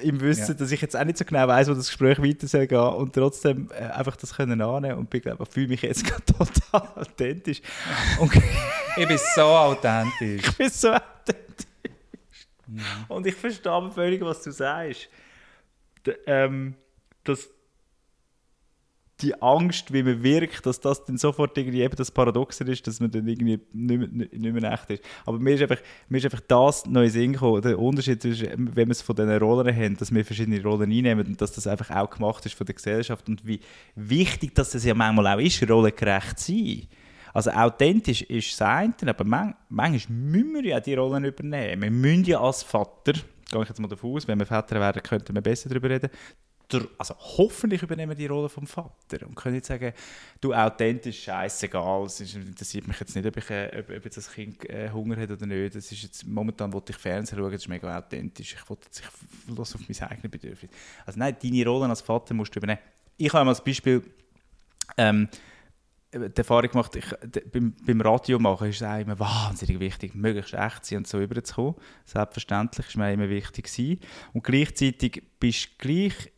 im 0.00 0.20
Wissen, 0.20 0.48
ja. 0.48 0.54
dass 0.54 0.70
ich 0.70 0.80
jetzt 0.80 0.96
auch 0.96 1.04
nicht 1.04 1.18
so 1.18 1.24
genau 1.24 1.46
weiß, 1.48 1.68
wo 1.68 1.74
das 1.74 1.88
Gespräch 1.88 2.20
weiter 2.22 2.46
soll 2.46 2.66
gehen 2.66 2.78
und 2.78 3.14
trotzdem 3.14 3.70
äh, 3.72 3.84
einfach 3.84 4.16
das 4.16 4.34
können 4.34 4.60
annehmen 4.60 4.98
und 4.98 5.14
ich 5.14 5.22
glaube, 5.22 5.44
fühle 5.46 5.68
mich 5.68 5.82
jetzt 5.82 6.04
gerade 6.06 6.24
total 6.24 6.88
authentisch. 6.96 7.60
Und 8.18 8.34
ich 8.96 9.08
bin 9.08 9.18
so 9.34 9.42
authentisch. 9.42 10.42
Ich 10.46 10.56
bin 10.56 10.68
so 10.68 10.88
authentisch. 10.88 11.66
Mhm. 12.70 12.80
Und 13.08 13.26
ich 13.26 13.34
verstehe 13.34 13.90
völlig, 13.90 14.20
was 14.22 14.42
du 14.42 14.52
sagst. 14.52 15.08
D 16.06 16.14
ähm, 16.26 16.74
dass 17.24 17.50
die 19.22 19.40
Angst, 19.42 19.92
wie 19.92 20.02
man 20.02 20.22
wirkt, 20.22 20.64
dass 20.64 20.80
das 20.80 21.04
dann 21.04 21.18
sofort 21.18 21.56
irgendwie 21.58 21.82
eben 21.82 21.94
das 21.94 22.10
Paradoxer 22.10 22.66
ist, 22.68 22.86
dass 22.86 23.00
man 23.00 23.10
dann 23.10 23.26
irgendwie 23.26 23.60
nicht 23.72 24.12
mehr, 24.12 24.28
nicht 24.32 24.54
mehr 24.54 24.72
echt 24.72 24.90
ist. 24.90 25.04
Aber 25.26 25.38
mir 25.38 25.54
ist 25.54 25.62
einfach, 25.62 25.78
mir 26.08 26.18
ist 26.18 26.24
einfach 26.24 26.40
das 26.48 26.86
neue 26.86 27.10
Sinn 27.10 27.34
gekommen. 27.34 27.60
Der 27.60 27.78
Unterschied 27.78 28.24
ist, 28.24 28.42
wenn 28.42 28.74
wir 28.74 28.90
es 28.90 29.02
von 29.02 29.16
diesen 29.16 29.36
Rollen 29.36 29.76
haben, 29.76 29.96
dass 29.96 30.12
wir 30.12 30.24
verschiedene 30.24 30.62
Rollen 30.62 30.90
einnehmen 30.90 31.26
und 31.26 31.40
dass 31.40 31.52
das 31.52 31.66
einfach 31.66 31.90
auch 31.90 32.08
gemacht 32.08 32.46
ist 32.46 32.54
von 32.54 32.66
der 32.66 32.74
Gesellschaft 32.74 33.28
und 33.28 33.46
wie 33.46 33.60
wichtig 33.94 34.54
dass 34.54 34.70
das 34.70 34.84
ja 34.84 34.94
manchmal 34.94 35.26
auch 35.26 35.40
ist, 35.40 35.68
rollengerecht 35.68 36.38
zu 36.38 36.52
sein. 36.52 36.88
Also 37.32 37.50
authentisch 37.50 38.22
ist 38.22 38.52
das 38.52 38.68
eine, 38.68 38.94
aber 39.06 39.24
man, 39.24 39.54
manchmal 39.68 40.16
müssen 40.16 40.54
wir 40.54 40.64
ja 40.64 40.80
die 40.80 40.94
Rollen 40.94 41.24
übernehmen. 41.24 41.82
Wir 41.82 41.90
müssen 41.90 42.24
ja 42.24 42.40
als 42.40 42.62
Vater, 42.62 43.12
gehe 43.12 43.62
ich 43.62 43.68
jetzt 43.68 43.80
mal 43.80 43.88
davon 43.88 44.16
aus, 44.16 44.26
wenn 44.26 44.38
wir 44.38 44.46
Väter 44.46 44.80
wären, 44.80 45.02
könnten 45.02 45.34
wir 45.34 45.42
besser 45.42 45.68
darüber 45.68 45.90
reden, 45.90 46.10
also 46.98 47.14
hoffentlich 47.18 47.82
übernehmen 47.82 48.16
die 48.16 48.26
Rolle 48.26 48.48
vom 48.48 48.66
Vater 48.66 49.26
und 49.26 49.34
können 49.34 49.56
jetzt 49.56 49.68
sagen, 49.68 49.92
du 50.40 50.54
authentisch, 50.54 51.24
scheißegal, 51.24 52.04
es 52.04 52.20
interessiert 52.20 52.86
mich 52.86 53.00
jetzt 53.00 53.14
nicht, 53.14 53.26
ob, 53.26 53.36
ich, 53.36 53.50
äh, 53.50 53.70
ob, 53.80 53.96
ob 53.96 54.04
jetzt 54.04 54.16
das 54.16 54.32
Kind 54.32 54.68
äh, 54.68 54.90
Hunger 54.90 55.16
hat 55.16 55.30
oder 55.30 55.46
nicht, 55.46 55.74
das 55.74 55.90
ist 55.90 56.02
jetzt, 56.02 56.26
momentan 56.26 56.72
wollte 56.72 56.92
ich 56.92 56.98
Fernsehen 56.98 57.38
schauen, 57.38 57.50
das 57.50 57.62
ist 57.62 57.68
mega 57.68 57.98
authentisch, 57.98 58.54
ich 58.54 58.70
wollte 58.70 58.86
jetzt, 58.86 59.02
los 59.48 59.74
auf 59.74 59.80
mein 59.88 60.10
eigenes 60.10 60.30
Bedürfnis. 60.30 60.70
Also 61.04 61.18
nein, 61.18 61.36
deine 61.42 61.66
Rolle 61.66 61.88
als 61.88 62.00
Vater 62.00 62.34
musst 62.34 62.54
du 62.54 62.60
übernehmen. 62.60 62.80
Ich 63.16 63.32
habe 63.32 63.48
als 63.48 63.62
Beispiel 63.62 64.02
ähm, 64.96 65.28
die 66.12 66.36
Erfahrung 66.36 66.70
gemacht, 66.70 66.96
ich, 66.96 67.04
beim, 67.52 67.74
beim 67.86 68.00
Radio 68.00 68.38
machen 68.38 68.68
ist 68.68 68.76
es 68.76 68.82
auch 68.82 68.98
immer 68.98 69.18
wahnsinnig 69.18 69.78
wichtig, 69.78 70.14
möglichst 70.14 70.54
echt 70.54 70.84
sein 70.84 70.98
und 70.98 71.06
so 71.06 71.20
überzukommen. 71.20 71.76
Selbstverständlich 72.04 72.88
ist 72.88 72.96
mir 72.96 73.12
immer 73.12 73.28
wichtig 73.28 73.66
gewesen. 73.66 74.00
Und 74.32 74.42
gleichzeitig 74.42 75.22
bist 75.38 75.66
du 75.66 75.70
gleich 75.78 76.32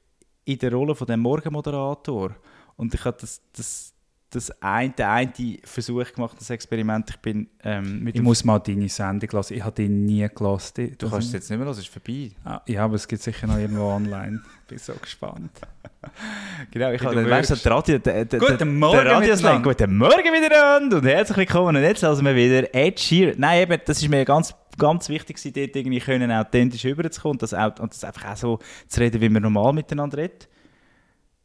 in 0.45 0.59
der 0.59 0.73
Rolle 0.73 0.95
von 0.95 1.07
dem 1.07 1.21
Morgenmoderator. 1.21 2.37
Und 2.77 2.93
ich 2.95 3.05
habe 3.05 3.17
das, 3.21 3.41
das, 3.53 3.92
das 4.35 4.51
ein, 4.63 4.95
der 4.97 5.11
eine 5.11 5.33
Versuch 5.63 6.13
gemacht, 6.13 6.37
das 6.39 6.49
Experiment. 6.51 7.11
Ich 7.11 7.17
bin 7.19 7.49
ähm, 7.63 8.03
mit 8.03 8.17
Ich 8.17 8.23
muss 8.23 8.45
mal 8.45 8.59
deine 8.59 8.89
Sendung 8.89 9.29
lassen. 9.33 9.55
Ich 9.55 9.63
habe 9.63 9.75
die 9.75 9.89
nie 9.89 10.27
gelassen. 10.35 10.95
Du 10.97 11.09
kannst 11.09 11.29
es 11.29 11.33
jetzt 11.35 11.51
nicht 11.51 11.59
mehr 11.59 11.67
hören, 11.67 11.79
es 11.79 11.81
ist 11.81 11.89
vorbei. 11.89 12.31
Ah, 12.45 12.63
ja, 12.67 12.85
aber 12.85 12.95
es 12.95 13.07
gibt 13.07 13.23
sicher 13.23 13.47
noch 13.47 13.59
irgendwo 13.59 13.85
online. 13.85 14.41
bin 14.67 14.79
so 14.79 14.95
gespannt. 14.95 15.51
genau, 16.71 16.93
ich 16.93 17.03
habe 17.03 17.31
weißt 17.31 17.51
du, 17.51 17.57
der 17.57 17.73
Radio, 17.73 17.99
der, 17.99 18.25
der, 18.25 18.41
Guten 18.41 18.79
Morgen, 18.79 19.05
der 19.05 19.13
Radioslang. 19.13 19.63
Guten 19.63 19.97
Morgen 19.97 20.13
wieder 20.13 20.97
und 20.97 21.05
herzlich 21.05 21.37
willkommen. 21.37 21.77
Und 21.77 21.83
jetzt 21.83 22.01
lassen 22.01 22.25
wir 22.25 22.35
wieder 22.35 22.75
Ed 22.75 22.99
Sheeran. 22.99 23.35
Nein, 23.39 23.63
eben, 23.63 23.81
das 23.85 24.03
ist 24.03 24.09
mir 24.09 24.25
ganz 24.25 24.55
ganz 24.79 25.11
wichtig, 25.11 25.37
dort 25.43 25.77
irgendwie 25.77 26.01
können, 26.01 26.33
authentisch 26.33 26.87
rüberzukommen 26.87 27.35
und 27.35 27.43
das, 27.43 27.53
und 27.53 27.93
das 27.93 28.05
einfach 28.05 28.33
auch 28.33 28.37
so 28.37 28.59
zu 28.89 29.01
reden, 29.01 29.21
wie 29.21 29.29
man 29.29 29.43
normal 29.43 29.75
miteinander 29.75 30.17
redet. 30.17 30.49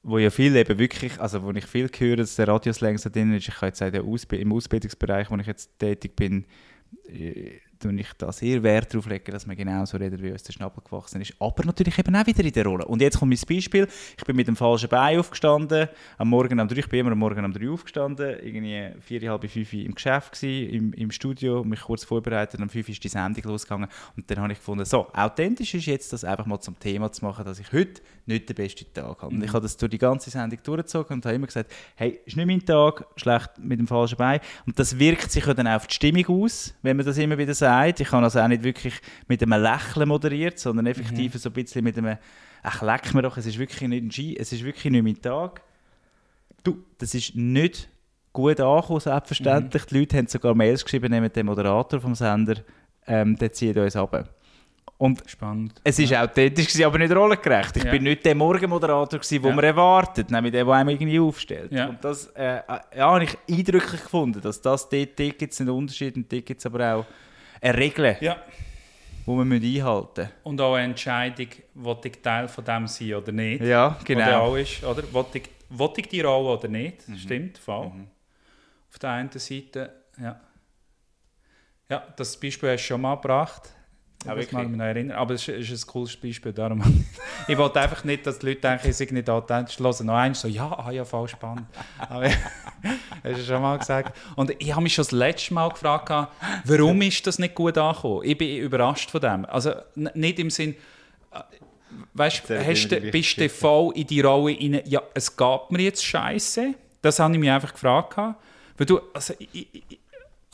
Wo 0.09 0.17
ja 0.19 0.29
viel 0.29 0.55
eben 0.55 0.79
wirklich, 0.79 1.19
also 1.19 1.43
wo 1.43 1.51
ich 1.51 1.65
viel 1.65 1.89
höre, 1.89 2.15
dass 2.15 2.37
der 2.37 2.47
Radioslang 2.47 2.97
so 2.97 3.09
drin 3.09 3.33
ist, 3.33 3.49
ich 3.49 3.55
kann 3.55 3.67
jetzt 3.67 3.79
sagen, 3.79 3.97
im 4.31 4.53
Ausbildungsbereich, 4.53 5.29
wo 5.29 5.35
ich 5.35 5.47
jetzt 5.47 5.77
tätig 5.79 6.15
bin, 6.15 6.45
äh, 7.09 7.59
tue 7.80 7.93
ich 7.99 8.07
da 8.17 8.32
sehr 8.32 8.63
Wert 8.63 8.93
darauf 8.93 9.07
legen, 9.07 9.32
dass 9.32 9.45
man 9.45 9.55
genauso 9.55 9.97
redet, 9.97 10.21
wie 10.21 10.32
uns 10.32 10.43
der 10.43 10.53
Schnabel 10.53 10.84
gewachsen 10.84 11.21
ist. 11.21 11.34
Aber 11.39 11.63
natürlich 11.63 11.97
eben 11.97 12.15
auch 12.15 12.25
wieder 12.25 12.43
in 12.43 12.51
der 12.51 12.65
Rolle. 12.65 12.86
Und 12.86 13.01
jetzt 13.01 13.19
kommt 13.19 13.32
mein 13.32 13.55
Beispiel. 13.55 13.88
Ich 14.17 14.23
bin 14.23 14.36
mit 14.36 14.47
dem 14.47 14.55
falschen 14.55 14.89
Bein 14.89 15.19
aufgestanden. 15.19 15.88
Am 16.17 16.30
Morgen 16.30 16.59
um 16.59 16.67
drei, 16.67 16.80
ich 16.80 16.89
bin 16.89 17.01
immer 17.01 17.11
am 17.11 17.19
Morgen 17.19 17.45
um 17.45 17.53
drei 17.53 17.69
aufgestanden. 17.69 18.38
Irgendwie 18.41 18.89
vier, 19.01 19.30
halb 19.30 19.49
fünf 19.49 19.73
im 19.73 19.95
Geschäft 19.95 20.34
gewesen, 20.34 20.73
im, 20.73 20.93
im 20.93 21.11
Studio, 21.11 21.63
mich 21.63 21.82
kurz 21.82 22.03
vorbereitet. 22.03 22.59
Am 22.59 22.69
fünf 22.69 22.89
ist 22.89 23.03
die 23.03 23.09
Sendung 23.09 23.43
losgegangen. 23.51 23.89
Und 24.15 24.30
dann 24.30 24.39
habe 24.39 24.51
ich 24.51 24.59
gefunden, 24.59 24.86
so, 24.86 25.07
authentisch 25.13 25.73
ist 25.73 25.86
jetzt, 25.86 26.13
das 26.13 26.23
einfach 26.23 26.45
mal 26.45 26.59
zum 26.59 26.80
Thema 26.80 27.11
zu 27.11 27.23
machen, 27.23 27.45
dass 27.45 27.59
ich 27.59 27.71
heute 27.71 28.01
nicht 28.25 28.49
den 28.49 28.55
besten 28.55 28.86
Tag 28.93 29.21
habe. 29.21 29.34
Mhm. 29.34 29.39
Und 29.39 29.45
ich 29.45 29.53
habe 29.53 29.61
das 29.61 29.78
durch 29.78 29.89
die 29.89 29.97
ganze 29.97 30.30
Sendung 30.30 30.59
durchgezogen 30.63 31.17
und 31.17 31.25
habe 31.25 31.36
immer 31.36 31.47
gesagt, 31.47 31.71
hey, 31.95 32.19
ist 32.25 32.36
nicht 32.36 32.45
mein 32.45 32.65
Tag, 32.65 33.05
schlecht 33.15 33.51
mit 33.59 33.80
dem 33.80 33.88
falschen 33.88 34.17
Bein. 34.17 34.39
Und 34.65 34.78
das 34.80 34.97
wirkt 34.99 35.32
sich 35.32 35.45
ja 35.45 35.53
dann 35.53 35.67
auch 35.67 35.75
auf 35.75 35.88
die 35.88 35.95
Stimmung 35.95 36.43
aus, 36.43 36.73
wenn 36.82 36.97
man 36.97 37.05
das 37.05 37.17
immer 37.17 37.38
wieder 37.38 37.53
sagt 37.53 37.66
sagt. 37.68 37.99
Ich 37.99 38.11
habe 38.11 38.24
also 38.24 38.39
auch 38.39 38.47
nicht 38.47 38.63
wirklich 38.63 38.93
mit 39.28 39.41
einem 39.43 39.61
Lächeln 39.61 40.07
moderiert, 40.07 40.59
sondern 40.59 40.86
effektiv 40.86 41.34
mhm. 41.34 41.38
so 41.38 41.49
ein 41.49 41.53
bisschen 41.53 41.84
mit 41.84 41.97
einem 41.97 42.18
«Ach, 42.63 42.82
leck 42.82 43.13
mir 43.13 43.22
doch, 43.22 43.38
es 43.38 43.45
ist 43.45 43.59
wirklich 43.59 43.88
nicht 43.88 44.03
ein 44.03 44.11
Ski, 44.11 44.38
es 44.38 44.51
ist 44.51 44.63
wirklich 44.63 44.91
nicht 44.91 45.03
mein 45.03 45.22
Tag». 45.22 45.61
Du, 46.63 46.84
das 46.97 47.13
ist 47.13 47.36
nicht 47.36 47.89
gut 48.34 48.59
angekommen, 48.59 48.99
selbstverständlich. 48.99 49.84
Mhm. 49.84 49.88
Die 49.89 49.99
Leute 49.99 50.18
haben 50.18 50.28
sogar 50.28 50.55
Mails 50.55 50.84
geschrieben, 50.84 51.11
nehmen 51.11 51.32
den 51.32 51.45
Moderator 51.45 51.99
vom 51.99 52.15
Sender, 52.15 52.55
ähm, 53.05 53.36
der 53.36 53.51
zieht 53.51 53.78
uns 53.78 53.95
ab. 53.95 54.30
Und 54.97 55.22
Spannend. 55.28 55.80
Es 55.84 55.99
war 55.99 56.05
ja. 56.05 56.24
authentisch, 56.24 56.82
aber 56.84 56.97
nicht 56.97 57.13
rollengerecht. 57.15 57.78
Ich 57.78 57.84
ja. 57.84 57.91
bin 57.91 58.03
nicht 58.03 58.26
der 58.26 58.34
Morgenmoderator, 58.34 59.20
den 59.20 59.43
ja. 59.43 59.53
man 59.53 59.63
erwartet, 59.63 60.32
nämlich 60.32 60.51
der, 60.51 60.65
der 60.65 60.74
einem 60.74 60.89
irgendwie 60.89 61.20
aufstellt. 61.20 61.72
Ja. 61.72 61.89
Und 61.89 62.03
das 62.03 62.28
äh, 62.36 62.61
ja, 62.68 62.82
habe 62.97 63.26
ich 63.26 63.38
eindrücklich 63.47 64.01
gefunden, 64.01 64.41
dass 64.41 64.59
das 64.59 64.89
dort, 64.89 65.20
dort 65.20 65.38
gibt 65.38 65.53
es 65.53 65.61
einen 65.61 65.70
Unterschied 65.70 66.15
und 66.15 66.32
dort 66.32 66.45
gibt 66.47 66.59
es 66.59 66.65
aber 66.65 66.95
auch 66.95 67.05
eine 67.61 67.77
Regel, 67.77 68.17
ja. 68.21 68.37
die 69.25 69.31
wir 69.31 69.41
einhalten 69.41 70.21
müssen. 70.21 70.31
Und 70.43 70.61
auch 70.61 70.75
eine 70.75 70.85
Entscheidung, 70.85 71.47
will 71.73 71.97
ich 72.03 72.21
Teil 72.21 72.47
von 72.47 72.63
dem 72.63 72.87
sein 72.87 73.13
oder 73.13 73.31
nicht. 73.31 73.63
Ja, 73.63 73.97
genau. 74.03 74.51
Oder 74.51 74.61
ist, 74.61 74.83
oder? 74.83 75.03
Will 75.13 75.25
ich, 75.33 75.49
will 75.69 75.89
ich 75.97 76.07
die 76.07 76.21
Rolle 76.21 76.57
oder 76.57 76.67
nicht? 76.67 77.07
Mhm. 77.07 77.17
Stimmt, 77.17 77.57
Fall. 77.57 77.89
Mhm. 77.89 78.07
Auf 78.89 78.99
der 78.99 79.09
einen 79.11 79.31
Seite, 79.31 79.91
ja. 80.19 80.39
Ja, 81.89 82.03
das 82.17 82.37
Beispiel 82.37 82.71
hast 82.71 82.83
du 82.83 82.87
schon 82.87 83.01
mal 83.01 83.15
gebracht. 83.15 83.73
Aber 84.26 84.41
ich 84.41 84.51
mag 84.51 84.68
mich 84.68 84.78
noch 84.78 84.86
erinnern. 84.86 85.18
Aber 85.18 85.36
es 85.36 85.47
ist, 85.47 85.70
ist 85.70 85.84
ein 85.84 85.88
cooles 85.88 86.15
Beispiel. 86.18 86.51
Darum. 86.51 86.82
ich 87.47 87.57
wollte 87.57 87.80
einfach 87.80 88.03
nicht, 88.03 88.26
dass 88.26 88.39
die 88.39 88.47
Leute 88.47 88.61
denken, 88.61 88.89
ich 88.89 88.97
sei 88.97 89.07
nicht 89.11 89.30
authentisch. 89.30 89.80
Hören 89.80 90.05
noch 90.05 90.15
eins 90.15 90.41
so, 90.41 90.47
ja, 90.47 90.68
ah, 90.72 90.91
ja, 90.91 91.05
voll 91.05 91.28
spannend. 91.28 91.68
Aber 91.97 92.26
hast 93.24 93.39
du 93.39 93.43
schon 93.43 93.61
mal 93.61 93.78
gesagt. 93.78 94.18
Und 94.36 94.53
ich 94.59 94.72
habe 94.72 94.82
mich 94.82 94.95
schon 94.95 95.03
das 95.03 95.11
letzte 95.11 95.53
Mal 95.53 95.70
gefragt, 95.70 96.32
warum 96.65 97.01
ist 97.01 97.26
das 97.28 97.39
nicht 97.39 97.55
gut 97.55 97.78
angekommen? 97.78 98.22
Ich 98.24 98.38
bin 98.38 98.57
überrascht 98.57 99.11
von 99.11 99.22
dem. 99.22 99.45
Also 99.45 99.74
nicht 99.95 100.39
im 100.39 100.49
Sinn, 100.49 100.76
äh, 101.32 101.39
weißt, 102.13 102.49
hast 102.49 102.88
du, 102.89 102.99
bist 103.11 103.39
du 103.39 103.49
voll 103.49 103.93
in 103.95 104.07
die 104.07 104.22
Rolle 104.22 104.55
rein, 104.57 104.82
ja, 104.86 105.01
es 105.13 105.36
gab 105.36 105.72
mir 105.72 105.82
jetzt 105.84 106.03
Scheiße. 106.03 106.74
Das 107.01 107.20
habe 107.20 107.34
ich 107.34 107.39
mich 107.39 107.51
einfach 107.51 107.72
gefragt. 107.72 108.18
Weil 108.18 108.86
du, 108.86 108.99
also, 109.13 109.34
ich, 109.39 109.68
ich, 109.74 109.96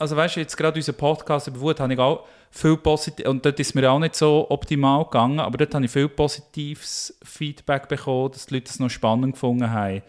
also 0.04 0.16
weißt 0.16 0.36
du, 0.36 0.40
jetzt 0.40 0.56
gerade 0.56 0.76
unseren 0.78 0.96
Podcast 0.96 1.46
über 1.48 1.60
Wut 1.60 1.80
habe 1.80 1.94
ich 1.94 1.98
auch 1.98 2.26
viel 2.50 2.76
positiv, 2.76 3.26
und 3.26 3.44
dort 3.44 3.58
ist 3.58 3.74
mir 3.74 3.90
auch 3.90 3.98
nicht 3.98 4.14
so 4.14 4.46
optimal 4.50 5.04
gegangen, 5.04 5.40
aber 5.40 5.56
dort 5.56 5.74
habe 5.74 5.86
ich 5.86 5.90
viel 5.90 6.08
positives 6.08 7.18
Feedback 7.24 7.88
bekommen, 7.88 8.30
dass 8.32 8.46
die 8.46 8.54
Leute 8.54 8.70
es 8.70 8.78
noch 8.78 8.90
spannend 8.90 9.32
gefunden 9.32 9.70
haben. 9.70 10.02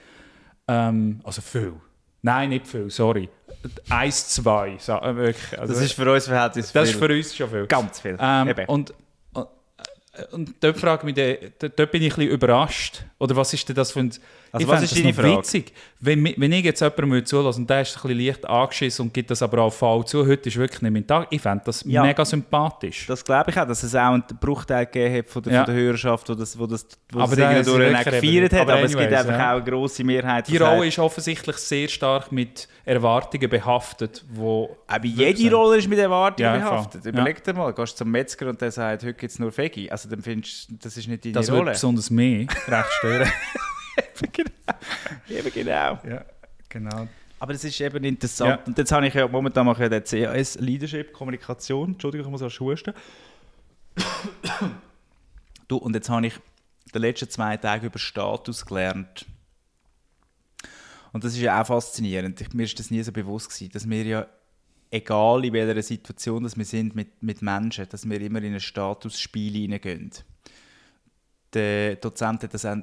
Ähm, 0.68 1.22
also 1.24 1.42
viel. 1.42 1.74
Nein, 2.22 2.50
nicht 2.50 2.68
viel, 2.68 2.90
sorry. 2.90 3.30
Eins, 3.90 4.30
zwei. 4.30 4.76
So, 4.80 4.94
äh, 4.94 5.16
wirklich. 5.16 5.58
Also, 5.60 5.74
Das 5.74 5.82
ist 5.82 5.94
für 5.94 6.12
uns 6.12 6.26
Verhältnis 6.28 6.72
das 6.74 6.90
ist 6.90 7.00
für 7.00 7.08
uns 7.08 7.36
schon 7.36 7.50
viel. 7.50 7.68
ganz 7.68 8.00
viel. 8.02 8.18
Ähm, 8.20 8.54
und, 8.68 8.94
und, 9.34 9.48
und 10.32 10.56
dort 10.60 10.78
frage 10.78 11.10
ich 11.10 11.16
mich, 11.16 11.52
dort 11.60 11.92
bin 11.92 12.02
ich 12.02 12.14
ein 12.14 12.16
bisschen 12.18 12.32
überrascht. 12.32 13.06
Oder 13.18 13.36
was 13.38 13.54
ist 13.54 13.68
denn 13.70 13.76
das 13.78 13.94
für 13.94 14.00
ein... 14.02 14.12
Also 14.52 14.66
ich 14.68 14.72
was 14.72 14.84
ist 14.84 14.92
das 14.94 15.02
deine 15.02 15.14
Frage? 15.14 15.38
witzig. 15.38 15.74
Wenn, 16.00 16.24
wenn 16.38 16.52
ich 16.52 16.64
jetzt 16.66 16.82
jemandem 16.82 17.26
zulasse 17.26 17.60
und 17.60 17.70
der 17.70 17.82
ist 17.82 17.96
ein 17.98 18.02
bisschen 18.10 18.26
leicht 18.26 18.46
angeschissen 18.48 19.06
und 19.06 19.14
gibt 19.14 19.30
das 19.32 19.42
aber 19.42 19.62
auch 19.64 19.74
faul 19.74 20.06
zu, 20.06 20.26
heute 20.26 20.48
ist 20.50 20.56
wirklich 20.58 20.82
nicht 20.82 20.92
mein 20.94 21.08
Tag, 21.08 21.28
ich 21.30 21.42
fände 21.42 21.62
das 21.66 21.84
Ja. 21.86 22.04
mega 22.04 22.24
sympathisch. 22.24 23.06
Das 23.08 23.24
glaube 23.24 23.52
ich 23.52 23.60
auch, 23.60 23.68
dass 23.68 23.84
es 23.84 23.96
auch 23.96 24.12
einen 24.14 24.24
Bruchteil 24.40 24.86
gegeben 24.86 25.18
hat 25.18 25.30
von 25.30 25.44
der, 25.44 25.54
Ja. 25.54 25.66
von 25.66 25.74
der 25.74 25.82
Hörerschaft, 25.84 26.30
wo 26.30 26.36
das, 26.36 26.58
wo 26.60 26.68
das, 26.68 26.88
wo 27.12 27.20
Aber 27.20 27.36
das 27.36 27.66
da 27.66 27.80
irgendwie 27.80 28.04
gefeiert 28.04 28.54
hat. 28.54 28.62
Aber, 28.62 28.74
aber 28.74 28.84
es 28.84 28.92
gibt 28.92 29.02
anyways, 29.04 29.20
einfach 29.26 29.40
ja. 29.40 29.52
auch 29.52 29.56
eine 29.62 29.64
grosse 29.72 30.04
Mehrheit, 30.04 30.48
die 30.48 30.58
Rolle 30.58 30.88
ist 30.88 31.00
offensichtlich 31.00 31.58
sehr 31.58 31.88
stark 31.88 32.32
mit 32.32 32.68
Erwartungen 32.86 33.50
behaftet, 33.50 34.24
wo... 34.30 34.78
Aber 34.88 35.06
jede 35.06 35.54
Rolle 35.56 35.78
ist 35.78 35.88
mit 35.90 36.00
Erwartungen 36.00 36.54
behaftet. 36.54 37.06
Überleg 37.06 37.44
dir 37.44 37.54
mal, 37.54 37.74
gehst 37.74 37.98
zum 37.98 38.12
Metzger 38.12 38.48
und 38.50 38.62
der 38.62 38.72
sagt, 38.72 39.04
heute 39.04 39.14
gibt 39.16 39.32
es 39.32 39.40
nur 39.40 39.56
Veggie. 39.58 39.90
Also 39.92 40.08
dann 40.10 40.22
findest 40.22 40.70
du, 40.70 40.76
das 40.82 40.96
ist 40.96 41.08
nicht 41.08 41.26
deine 41.26 41.34
Das 41.34 41.52
Rolle. 41.52 41.72
besonders 41.72 42.10
mich 42.10 42.48
recht 42.68 42.92
stören. 43.00 43.15
Eben 45.30 45.52
genau. 45.52 46.00
ja, 46.04 46.26
genau. 46.70 47.08
Aber 47.40 47.54
das 47.54 47.64
ist 47.64 47.80
eben 47.82 48.04
interessant. 48.04 48.50
Ja. 48.50 48.60
Und 48.66 48.78
jetzt 48.78 48.92
habe 48.92 49.08
ich 49.08 49.14
ja 49.14 49.28
momentan 49.28 49.66
mache 49.66 49.90
den 49.90 50.04
CAS 50.04 50.56
Leadership 50.56 51.14
Kommunikation. 51.14 51.92
Entschuldigung, 51.92 52.28
ich 52.28 52.32
muss 52.32 52.42
auch 52.42 52.60
husten. 52.60 52.94
du, 55.68 55.78
und 55.78 55.94
jetzt 55.94 56.10
habe 56.10 56.28
ich 56.28 56.34
die 56.94 57.00
letzten 57.00 57.30
zwei 57.30 57.58
Tage 57.58 57.88
über 57.88 58.00
Status 58.00 58.66
gelernt. 58.66 59.26
Und 61.12 61.24
das 61.24 61.34
ist 61.34 61.40
ja 61.40 61.62
auch 61.62 61.68
faszinierend. 61.68 62.40
Ich, 62.42 62.54
mir 62.54 62.64
ist 62.64 62.80
das 62.80 62.92
nie 62.92 63.04
so 63.04 63.12
bewusst 63.12 63.50
gewesen, 63.50 63.72
dass 63.72 63.90
wir 63.90 64.04
ja, 64.04 64.28
egal 64.92 65.46
in 65.46 65.54
welcher 65.54 65.82
Situation 65.82 66.44
dass 66.44 66.58
wir 66.58 66.66
sind 66.66 66.96
mit, 66.96 67.22
mit 67.22 67.42
Menschen, 67.42 67.88
dass 67.90 68.10
wir 68.10 68.20
immer 68.22 68.42
in 68.42 68.54
ein 68.54 68.60
Statusspiel 68.60 69.54
hineingehen. 69.54 70.12
Der 71.54 71.96
Dozent 71.96 72.44
hat 72.44 72.54
das 72.54 72.66
auch 72.66 72.78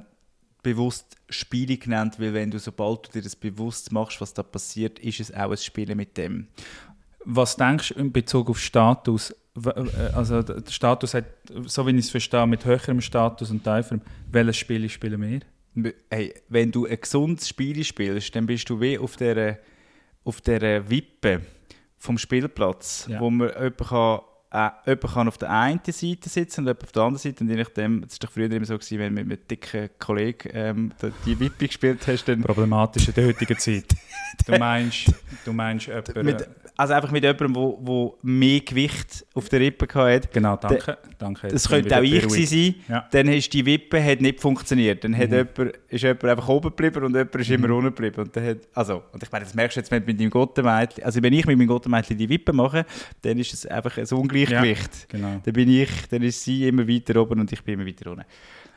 bewusst 0.63 1.15
Spiele 1.29 1.77
genannt, 1.77 2.15
weil 2.19 2.33
wenn 2.33 2.49
du, 2.51 2.59
sobald 2.59 3.07
du 3.07 3.11
dir 3.11 3.21
das 3.21 3.35
bewusst 3.35 3.91
machst, 3.91 4.19
was 4.21 4.33
da 4.33 4.43
passiert, 4.43 4.99
ist 4.99 5.19
es 5.19 5.33
auch 5.33 5.51
ein 5.51 5.57
Spiel 5.57 5.93
mit 5.95 6.17
dem. 6.17 6.47
Was 7.25 7.55
denkst 7.55 7.89
du 7.89 7.99
in 7.99 8.11
Bezug 8.11 8.49
auf 8.49 8.59
Status? 8.59 9.31
Äh, 9.55 9.69
Also 10.13 10.41
der 10.41 10.63
Status 10.71 11.13
hat, 11.13 11.25
so 11.65 11.85
wie 11.85 11.91
ich 11.91 11.97
es 12.05 12.09
verstehe, 12.09 12.47
mit 12.47 12.65
höherem 12.65 13.01
Status 13.01 13.51
und 13.51 13.63
tieferem. 13.63 14.01
Welches 14.31 14.57
Spiel 14.57 14.89
spielen 14.89 15.21
wir? 15.75 15.93
Hey, 16.09 16.33
wenn 16.49 16.71
du 16.71 16.85
ein 16.85 16.99
gesundes 16.99 17.47
Spiel 17.49 17.83
spielst, 17.83 18.35
dann 18.35 18.45
bist 18.45 18.69
du 18.69 18.79
wie 18.79 18.97
auf 18.97 19.15
der, 19.17 19.59
auf 20.23 20.41
der 20.41 20.89
Wippe 20.89 21.41
vom 21.97 22.17
Spielplatz, 22.17 23.07
Ja. 23.09 23.19
wo 23.19 23.29
man 23.29 23.49
jemand 23.49 23.77
kann, 23.77 24.19
äh, 24.53 24.69
jemand 24.85 25.13
kann 25.13 25.27
auf 25.27 25.37
der 25.39 25.49
einen 25.49 25.79
Seite 25.85 26.29
sitzen 26.29 26.61
und 26.61 26.67
jemand 26.67 26.83
auf 26.83 26.91
der 26.91 27.01
anderen 27.03 27.19
Seite. 27.19 27.43
Und 27.43 27.49
je 27.49 27.55
nachdem, 27.55 28.01
das 28.01 28.13
war 28.13 28.27
doch 28.27 28.31
früher 28.31 28.51
immer 28.51 28.65
so, 28.65 28.75
gewesen, 28.77 28.99
wenn 28.99 29.15
du 29.15 29.23
mit 29.23 29.31
einem 29.31 29.47
dicken 29.49 29.89
Kollegen 29.99 30.49
ähm, 30.53 30.91
die- 31.25 31.39
Wippe 31.39 31.67
gespielt 31.67 32.05
hast, 32.07 32.25
dann 32.25 32.41
Problematisch 32.41 33.07
in 33.07 33.13
der 33.15 33.25
heutigen 33.27 33.57
Zeit. 33.57 33.85
Du 34.47 34.57
meinst, 34.57 35.13
du 35.45 35.53
meinst 35.53 35.85
jemanden... 35.85 36.25
mit, 36.25 36.49
also 36.75 36.93
einfach 36.95 37.11
mit 37.11 37.23
jemandem, 37.23 37.53
wo, 37.55 37.77
wo 37.83 38.17
mehr 38.23 38.61
Gewicht 38.61 39.23
auf 39.35 39.47
der 39.47 39.59
Rippe 39.59 39.85
hatte. 39.93 40.27
genau, 40.33 40.55
danke. 40.57 40.97
danke 41.19 41.49
Das 41.49 41.69
könnte 41.69 41.95
auch 41.95 42.01
ich 42.01 42.49
sein. 42.49 42.73
Ja. 42.89 43.07
Dann 43.11 43.27
ist 43.27 43.53
die 43.53 43.63
Wippe 43.63 44.03
hat 44.03 44.21
nicht 44.21 44.39
funktioniert. 44.41 45.03
Dann 45.03 45.15
hat 45.15 45.29
Mhm. 45.29 45.35
jemand, 45.55 45.77
ist 45.87 46.01
jemand 46.01 46.23
einfach 46.25 46.47
oben 46.49 46.69
geblieben 46.69 47.03
und 47.03 47.13
jemand 47.15 47.35
ist 47.35 47.49
immer 47.51 47.69
unten 47.69 47.89
geblieben. 47.93 48.21
Und, 48.23 48.35
dann 48.35 48.43
hat, 48.43 48.57
also, 48.73 49.03
und 49.11 49.21
ich 49.21 49.31
meine, 49.31 49.45
das 49.45 49.53
merkst 49.53 49.77
du 49.77 49.81
jetzt 49.81 49.91
wenn 49.91 50.01
du 50.01 50.07
mit 50.07 50.19
deinem 50.19 50.31
Gottemädchen. 50.31 51.03
Also 51.03 51.21
wenn 51.21 51.33
ich 51.33 51.45
mit 51.45 51.55
meinem 51.55 51.67
Gottemädchen 51.67 52.17
die 52.17 52.27
Wippe 52.29 52.53
mache, 52.53 52.87
dann 53.21 53.37
ist 53.37 53.53
es 53.53 53.67
einfach 53.67 53.95
ein 53.99 54.05
Ungleichgewicht. 54.43 55.09
Genau. 55.09 55.41
Dann 55.43 55.53
bin 55.53 55.69
ich, 55.69 55.89
dann 56.09 56.21
ist 56.21 56.43
sie 56.43 56.67
immer 56.67 56.87
weiter 56.87 57.21
oben 57.21 57.39
und 57.39 57.51
ich 57.51 57.63
bin 57.63 57.75
immer 57.79 57.85
weiter 57.85 58.11
unten. 58.11 58.25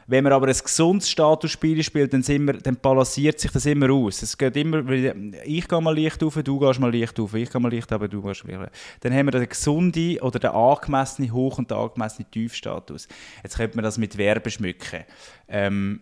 Wenn 0.09 0.23
man 0.23 0.33
aber 0.33 0.47
ein 0.47 0.57
gesundes 0.57 1.11
Statusspiel 1.11 1.83
spielt, 1.83 2.13
dann, 2.13 2.23
sind 2.23 2.47
wir, 2.47 2.55
dann 2.55 2.77
balanciert 2.77 3.41
sich 3.41 3.51
das 3.51 3.67
immer 3.67 3.91
aus. 3.91 4.23
Es 4.23 4.39
geht 4.39 4.57
immer, 4.57 4.89
ich 4.89 5.67
gehe 5.67 5.81
mal 5.81 5.99
leicht 5.99 6.23
auf, 6.23 6.35
du 6.35 6.61
gehst 6.61 6.79
mal 6.79 6.95
leicht 6.97 7.19
auf, 7.19 7.35
ich 7.35 7.51
gehe 7.51 7.61
mal 7.61 7.73
leicht 7.73 7.91
aber 7.91 8.07
du 8.07 8.23
gehst 8.23 8.45
mal 8.45 8.53
leicht 8.53 8.71
auf. 8.71 8.79
Dann 9.01 9.13
haben 9.13 9.27
wir 9.27 9.33
den 9.33 9.49
gesunden 9.49 10.21
oder 10.21 10.39
den 10.39 10.51
angemessenen 10.51 11.33
Hoch- 11.33 11.59
und 11.59 11.73
den 11.73 11.79
angemessenen 11.79 12.31
Tiefstatus. 12.31 13.09
Jetzt 13.43 13.57
könnte 13.57 13.77
man 13.77 13.83
das 13.83 13.99
mit 13.99 14.15
Verben 14.15 14.51
schmücken. 14.51 15.05
Ähm, 15.49 16.01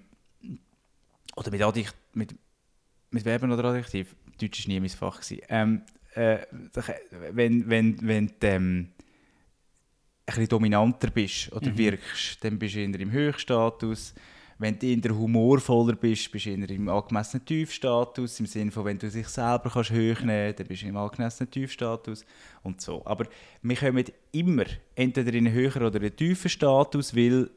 oder 1.37 1.51
mit, 1.51 1.63
Adjekt, 1.63 1.95
mit, 2.13 2.35
mit 3.11 3.23
Verben 3.23 3.53
oder 3.53 3.65
Adjektiv. 3.65 4.15
Deutsch 4.39 4.69
war 4.69 4.75
nie 4.75 4.81
mein 4.81 4.91
Fach. 4.91 5.23
Ähm, 5.49 5.81
äh, 6.15 6.39
wenn, 7.33 7.71
wenn, 7.71 8.07
wenn 8.07 8.27
du, 8.27 8.47
ähm, 8.47 8.89
bisschen 10.27 10.49
dominanter 10.49 11.11
bist 11.11 11.53
oder 11.53 11.77
wirkst, 11.77 12.43
dann 12.43 12.59
bist 12.59 12.75
du 12.75 12.81
eher 12.81 13.01
im 13.01 13.13
Höchstatus. 13.13 14.15
Wenn 14.59 14.79
du 14.79 14.87
eher 14.87 15.17
humorvoller 15.17 15.97
bist, 15.97 16.31
bist 16.31 16.47
du 16.47 16.51
eher 16.51 16.71
im 16.71 16.89
angemessenen 16.89 17.45
Tiefstatus. 17.45 18.39
Im 18.41 18.47
Sinne 18.47 18.71
von, 18.71 18.85
wenn 18.85 18.99
du 18.99 19.11
dich 19.11 19.29
selber 19.29 19.71
kannst 19.71 19.91
hochnehmen 19.91 20.55
dann 20.57 20.67
bist 20.67 20.83
du 20.83 20.87
im 20.87 20.97
angemessenen 20.97 21.51
Tiefstatus 21.51 22.25
und 22.63 22.81
so. 22.81 23.05
Aber 23.05 23.27
wir 23.63 23.77
kommen 23.77 24.05
immer 24.33 24.65
entweder 24.95 25.35
in 25.35 25.47
einen 25.47 25.55
höheren 25.55 25.83
oder 25.83 26.01
einen 26.01 26.15
tiefen 26.15 26.49
Status, 26.49 27.15
weil 27.15 27.51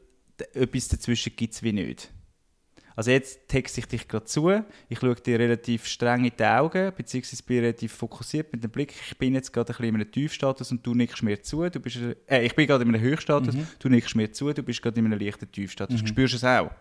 etwas 0.54 0.88
dazwischen 0.88 1.34
gibt 1.36 1.54
es 1.54 1.62
wie 1.62 1.72
nicht. 1.72 2.10
Also 2.98 3.12
jetzt 3.12 3.46
texte 3.46 3.78
ich 3.78 3.86
dich 3.86 4.08
gerade 4.08 4.24
zu, 4.24 4.50
ich 4.88 4.98
schaue 4.98 5.14
dir 5.14 5.38
relativ 5.38 5.86
streng 5.86 6.24
in 6.24 6.32
die 6.36 6.44
Augen, 6.44 6.92
beziehungsweise 6.96 7.44
bin 7.44 7.60
relativ 7.60 7.92
fokussiert 7.92 8.52
mit 8.52 8.64
dem 8.64 8.72
Blick. 8.72 8.92
Ich 9.06 9.16
bin 9.16 9.34
jetzt 9.34 9.52
gerade 9.52 9.72
ein 9.72 9.76
bisschen 9.76 9.94
in 9.94 9.94
einem 9.94 10.10
Tiefstatus 10.10 10.72
und 10.72 10.84
du 10.84 10.96
nickst 10.96 11.22
mir 11.22 11.40
zu. 11.40 11.70
Du 11.70 11.78
bist, 11.78 11.96
äh, 12.26 12.44
ich 12.44 12.56
bin 12.56 12.66
gerade 12.66 12.82
in 12.82 12.92
einem 12.92 13.00
Höchstatus, 13.00 13.54
du 13.78 13.88
nickst 13.88 14.16
mir 14.16 14.32
zu, 14.32 14.52
du 14.52 14.64
bist 14.64 14.82
gerade 14.82 14.98
in 14.98 15.06
einem 15.06 15.20
leichten 15.20 15.48
Tiefstatus. 15.48 16.00
Spürst 16.08 16.32
du 16.32 16.36
es 16.38 16.44
auch? 16.44 16.72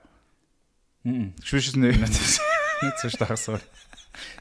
Mhm. 1.03 1.35
Spürst 1.43 1.75
du 1.75 1.87
es 1.87 1.99
nicht? 1.99 1.99
Nicht 2.81 2.99
so 2.99 3.09
stark, 3.09 3.37
sorry. 3.37 3.61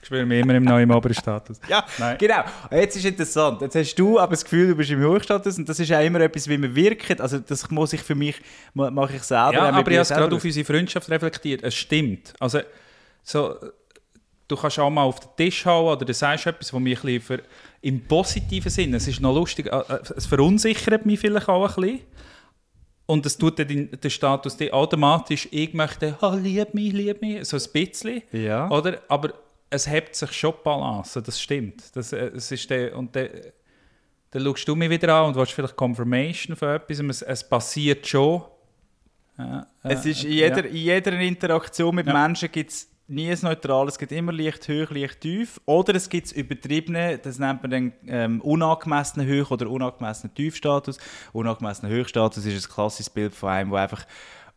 Ich 0.01 0.07
spüre 0.07 0.25
mich 0.27 0.41
immer 0.41 0.55
im 0.55 0.65
neuen 0.65 0.91
oberen 0.91 1.15
Status. 1.15 1.61
ja, 1.69 1.85
Nein. 1.99 2.17
genau. 2.19 2.43
Jetzt 2.71 2.97
ist 2.97 3.05
interessant. 3.05 3.61
Jetzt 3.61 3.75
hast 3.75 3.95
du 3.97 4.19
aber 4.19 4.31
das 4.33 4.45
Gefühl, 4.45 4.69
du 4.69 4.75
bist 4.77 4.91
im 4.91 5.03
Hochstatus 5.05 5.59
und 5.59 5.69
das 5.69 5.79
ist 5.81 5.93
auch 5.93 6.01
immer 6.05 6.21
etwas, 6.21 6.49
wie 6.49 6.59
man 6.59 6.75
wirkt. 6.75 7.21
Also 7.21 7.39
das 7.39 7.71
muss 7.71 7.93
ich 7.93 8.03
für 8.03 8.15
mich, 8.15 8.37
ma- 8.75 8.91
mache 8.91 9.17
ich 9.17 9.23
selber. 9.23 9.53
Ja, 9.55 9.63
aber 9.71 9.91
ich 9.91 9.99
habe 9.99 10.09
gerade 10.21 10.37
auf 10.37 10.45
unsere 10.45 10.65
Freundschaft 10.65 11.11
reflektiert. 11.11 11.63
Es 11.63 11.75
stimmt. 11.75 12.33
Also, 12.41 12.61
so, 13.23 13.57
du 14.49 14.57
kannst 14.57 14.79
auch 14.79 14.91
mal 14.91 15.03
auf 15.03 15.19
den 15.21 15.29
Tisch 15.37 15.65
hauen 15.67 15.93
oder 15.97 16.05
du 16.05 16.15
sagst 16.15 16.47
etwas, 16.47 16.73
was 16.73 16.81
mich 16.81 16.99
ein 16.99 17.03
bisschen 17.03 17.21
ver 17.21 17.39
im 17.83 18.01
positiven 18.05 18.71
Sinne, 18.71 18.97
es 18.97 19.07
ist 19.07 19.21
noch 19.21 19.35
lustig, 19.35 19.67
äh, 19.67 19.77
äh, 19.77 19.99
es 20.17 20.27
verunsichert 20.27 21.07
mich 21.07 21.21
vielleicht 21.21 21.49
auch 21.49 21.63
ein 21.69 21.83
bisschen. 21.83 22.01
Und 23.09 23.25
es 23.25 23.39
tut 23.39 23.57
dann 23.61 23.69
den, 23.69 23.91
den 23.93 24.11
Status 24.11 24.57
automatisch, 24.73 25.47
ich 25.53 25.73
möchte, 25.75 26.17
oh, 26.21 26.35
lieb 26.35 26.75
mich, 26.75 26.93
lieb 26.93 27.21
mich, 27.23 27.45
so 27.47 27.57
ein 27.57 27.63
bisschen. 27.73 28.23
Ja. 28.33 28.69
Oder? 28.69 28.99
Aber 29.07 29.33
es 29.71 29.89
hebt 29.89 30.15
sich 30.15 30.33
schon 30.33 30.53
die 30.53 30.65
Balance, 30.65 31.21
das 31.23 31.41
stimmt. 31.41 31.95
Das, 31.97 32.13
äh, 32.13 32.27
es 32.29 32.51
ist 32.53 32.69
der, 32.71 32.97
und 32.97 33.15
der, 33.15 33.31
dann 34.31 34.45
schaust 34.45 34.69
du 34.69 34.77
mich 34.77 34.91
wieder 34.91 35.15
an 35.15 35.27
und 35.27 35.37
willst 35.37 35.53
vielleicht 35.53 35.77
Confirmation 35.77 36.57
von 36.57 36.69
etwas. 36.69 37.01
Es, 37.01 37.23
es 37.23 37.49
passiert 37.49 38.07
schon. 38.07 38.43
Ja, 39.39 39.67
äh, 39.83 39.93
Es 39.93 40.07
ist 40.07 40.25
in 40.25 40.31
äh, 40.31 40.35
jeder, 40.35 40.65
ja. 40.65 40.71
in 40.71 40.77
jeder 40.77 41.21
Interaktion 41.21 41.95
mit 41.95 42.07
Ja. 42.07 42.13
Menschen 42.13 42.51
gibt 42.51 42.71
es 42.71 42.89
nie 43.09 43.31
ein 43.31 43.39
Neutral, 43.43 43.87
es 43.87 43.99
gibt 43.99 44.11
immer 44.11 44.33
leicht 44.33 44.69
hoch, 44.69 44.91
leicht 44.91 45.21
tief. 45.21 45.61
Oder 45.65 45.95
es 45.95 46.09
gibt 46.09 46.33
übertriebene, 46.33 47.19
das 47.19 47.39
nennt 47.39 47.63
man 47.63 47.71
dann 47.71 47.93
ähm, 48.07 48.41
unangemessenen 48.41 49.29
Hoch- 49.29 49.51
oder 49.51 49.69
unangemessenen 49.71 50.35
Tiefstatus. 50.35 50.99
Unangemessener 51.33 51.91
Höchstatus 51.93 52.45
ist 52.45 52.67
ein 52.67 52.73
klassisches 52.73 53.11
Bild 53.11 53.35
von 53.35 53.51
einem, 53.51 53.71
der 53.71 53.81
einfach 53.81 54.07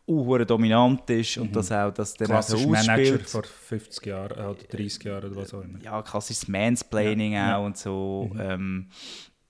uh, 0.06 0.38
dominant 0.44 1.08
ist 1.10 1.38
und 1.38 1.54
das 1.54 1.70
auch 1.70 1.92
das 1.92 2.14
dann 2.14 2.32
auch 2.32 2.42
so 2.42 2.68
Manager 2.68 3.18
vor 3.20 3.44
50 3.44 4.06
Jahren 4.06 4.38
äh, 4.38 4.42
oder 4.42 4.62
30 4.70 5.04
Jahren 5.04 5.30
oder 5.30 5.36
was 5.36 5.54
auch 5.54 5.62
immer. 5.62 5.80
ja, 5.82 6.02
klassisches 6.02 6.48
Mansplaining 6.48 7.32
Ja, 7.32 7.48
ja. 7.50 7.56
auch 7.58 7.66
und 7.66 7.76
so. 7.76 8.30
Ähm, 8.38 8.88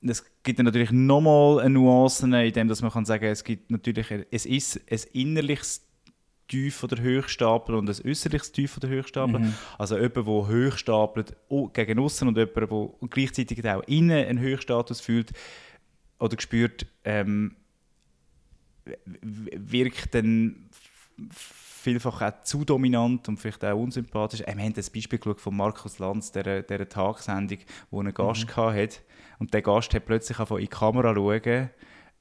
es 0.03 0.24
gibt 0.42 0.59
dann 0.59 0.66
natürlich 0.66 0.92
nochmal 0.92 1.61
eine 1.61 1.70
Nuance, 1.70 2.24
in 2.24 2.53
dem 2.53 2.68
dass 2.68 2.82
man 2.82 2.90
kann 2.90 3.05
sagen, 3.05 3.26
es 3.26 3.44
gibt 3.44 3.70
natürlich, 3.70 4.07
es 4.30 4.46
ist 4.46 4.80
ein 4.90 5.01
innerliches 5.12 5.86
Tief 6.48 6.82
oder 6.82 7.01
Höchstapel 7.01 7.76
und 7.76 7.88
ein 7.88 8.11
äußerliches 8.11 8.51
Tief 8.51 8.76
oder 8.76 8.88
Höchstapel. 8.88 9.53
Also 9.78 9.96
jemand, 9.96 10.16
der 10.16 10.24
hoch 10.24 10.76
stapelt 10.76 11.36
oh, 11.48 11.68
gegen 11.68 11.98
außen 11.98 12.26
und 12.26 12.36
jemand, 12.36 12.72
der 12.72 13.09
gleichzeitig 13.09 13.64
auch 13.68 13.82
innen 13.84 14.26
einen 14.26 14.40
Höchstatus 14.40 15.01
fühlt 15.01 15.32
oder 16.18 16.38
spürt, 16.40 16.86
ähm, 17.05 17.57
wirkt 19.12 20.14
dann 20.14 20.68
vielfach 21.30 22.20
auch 22.22 22.43
zu 22.43 22.64
dominant 22.64 23.28
und 23.28 23.38
vielleicht 23.38 23.64
auch 23.64 23.78
unsympathisch. 23.78 24.43
Äh, 24.43 24.57
wir 24.57 24.64
haben 24.64 24.74
das 24.74 24.91
Beispiel 24.91 25.18
geschaut 25.18 25.41
von 25.41 25.57
Markus 25.57 25.99
Lanz, 25.99 26.32
der, 26.32 26.62
der 26.62 26.88
Tagsendung, 26.88 27.59
wo 27.91 28.01
einen 28.01 28.14
Gast 28.14 28.47
mhm. 28.47 28.57
hatte. 28.57 28.99
Und 29.38 29.55
der 29.55 29.62
Gast 29.62 29.95
hat 29.95 30.05
plötzlich 30.05 30.38
in 30.38 30.57
die 30.57 30.66
Kamera 30.68 31.14
schauen 31.14 31.70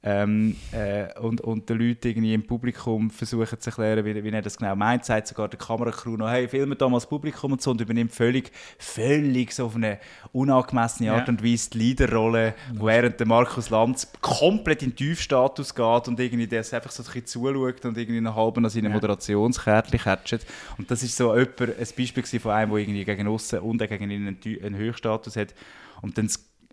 ähm, 0.02 0.56
äh, 0.72 1.18
und, 1.20 1.42
und 1.42 1.68
den 1.68 1.78
Leuten 1.78 2.08
irgendwie 2.08 2.32
im 2.32 2.46
Publikum 2.46 3.10
versuchen 3.10 3.60
zu 3.60 3.68
erklären, 3.68 4.04
wie, 4.04 4.24
wie 4.24 4.30
er 4.30 4.40
das 4.40 4.56
genau 4.56 4.74
meint, 4.74 5.04
sagt 5.04 5.28
sogar 5.28 5.48
der 5.48 5.58
Kameracrew 5.58 6.16
noch, 6.16 6.30
hey, 6.30 6.48
filmen 6.48 6.78
da 6.78 6.88
mal 6.88 6.96
das 6.96 7.06
Publikum 7.06 7.52
und 7.52 7.60
so 7.60 7.72
und 7.72 7.82
übernimmt 7.82 8.12
völlig, 8.12 8.50
völlig 8.78 9.52
so 9.52 9.66
auf 9.66 9.76
eine 9.76 9.98
unangemessene 10.32 11.12
Art 11.12 11.28
ja. 11.28 11.34
und 11.34 11.44
Weise 11.44 11.70
die 11.70 11.78
Leaderrolle, 11.78 12.54
ja. 12.74 12.86
während 12.86 13.20
der 13.20 13.26
Markus 13.26 13.68
Lanz 13.68 14.10
komplett 14.22 14.82
in 14.82 14.96
Tiefstatus 14.96 15.74
geht 15.74 16.08
und 16.08 16.18
irgendwie 16.18 16.46
der 16.46 16.60
einfach 16.60 16.90
so 16.90 17.02
ein 17.02 17.06
bisschen 17.06 17.26
zuschaut 17.26 17.84
und 17.84 17.98
irgendwie 17.98 18.18
einen 18.18 18.34
halben 18.34 18.64
an 18.64 18.70
seine 18.70 18.88
ja. 18.88 18.94
Moderationskärtchen 18.94 20.00
catcht. 20.00 20.46
Und 20.78 20.90
das 20.90 21.02
ist 21.02 21.14
so 21.14 21.34
jemand, 21.36 21.60
ein 21.60 21.76
Beispiel 21.76 22.40
von 22.40 22.52
einem, 22.52 22.70
der 22.70 22.78
irgendwie 22.78 23.04
gegen 23.04 23.28
außen 23.28 23.58
und 23.58 23.86
gegen 23.86 24.10
innen 24.10 24.38
einen, 24.42 24.76
Höchstatus 24.76 25.36
hat 25.36 25.54
und 26.00 26.16
dann 26.16 26.30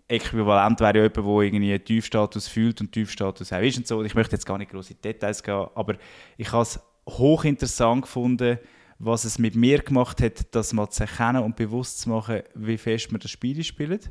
äquivalent 0.08 0.80
wäre 0.80 0.96
ja 0.96 1.02
jemand, 1.04 1.16
der 1.16 1.24
irgendwie 1.24 1.72
einen 1.72 1.84
Tiefstatus 1.84 2.48
fühlt 2.48 2.80
und 2.80 2.92
Tiefstatus 2.92 3.52
auch 3.52 3.60
ist 3.60 3.76
und 3.76 3.86
so. 3.86 4.02
Ich 4.02 4.14
möchte 4.14 4.34
jetzt 4.34 4.46
gar 4.46 4.58
nicht 4.58 4.70
groß 4.70 4.90
in 4.90 5.00
Details 5.02 5.42
gehen, 5.42 5.66
aber 5.74 5.96
ich 6.36 6.50
habe 6.50 6.62
es 6.62 6.80
hochinteressant 7.06 8.02
gefunden, 8.02 8.58
was 8.98 9.24
es 9.24 9.38
mit 9.38 9.54
mir 9.54 9.78
gemacht 9.78 10.20
hat, 10.20 10.54
das 10.54 10.72
mal 10.72 10.88
zu 10.88 11.04
erkennen 11.04 11.42
und 11.42 11.56
bewusst 11.56 12.00
zu 12.00 12.08
machen, 12.08 12.42
wie 12.54 12.78
fest 12.78 13.12
man 13.12 13.20
das 13.20 13.30
Spiel 13.30 13.62
spielt. 13.62 14.10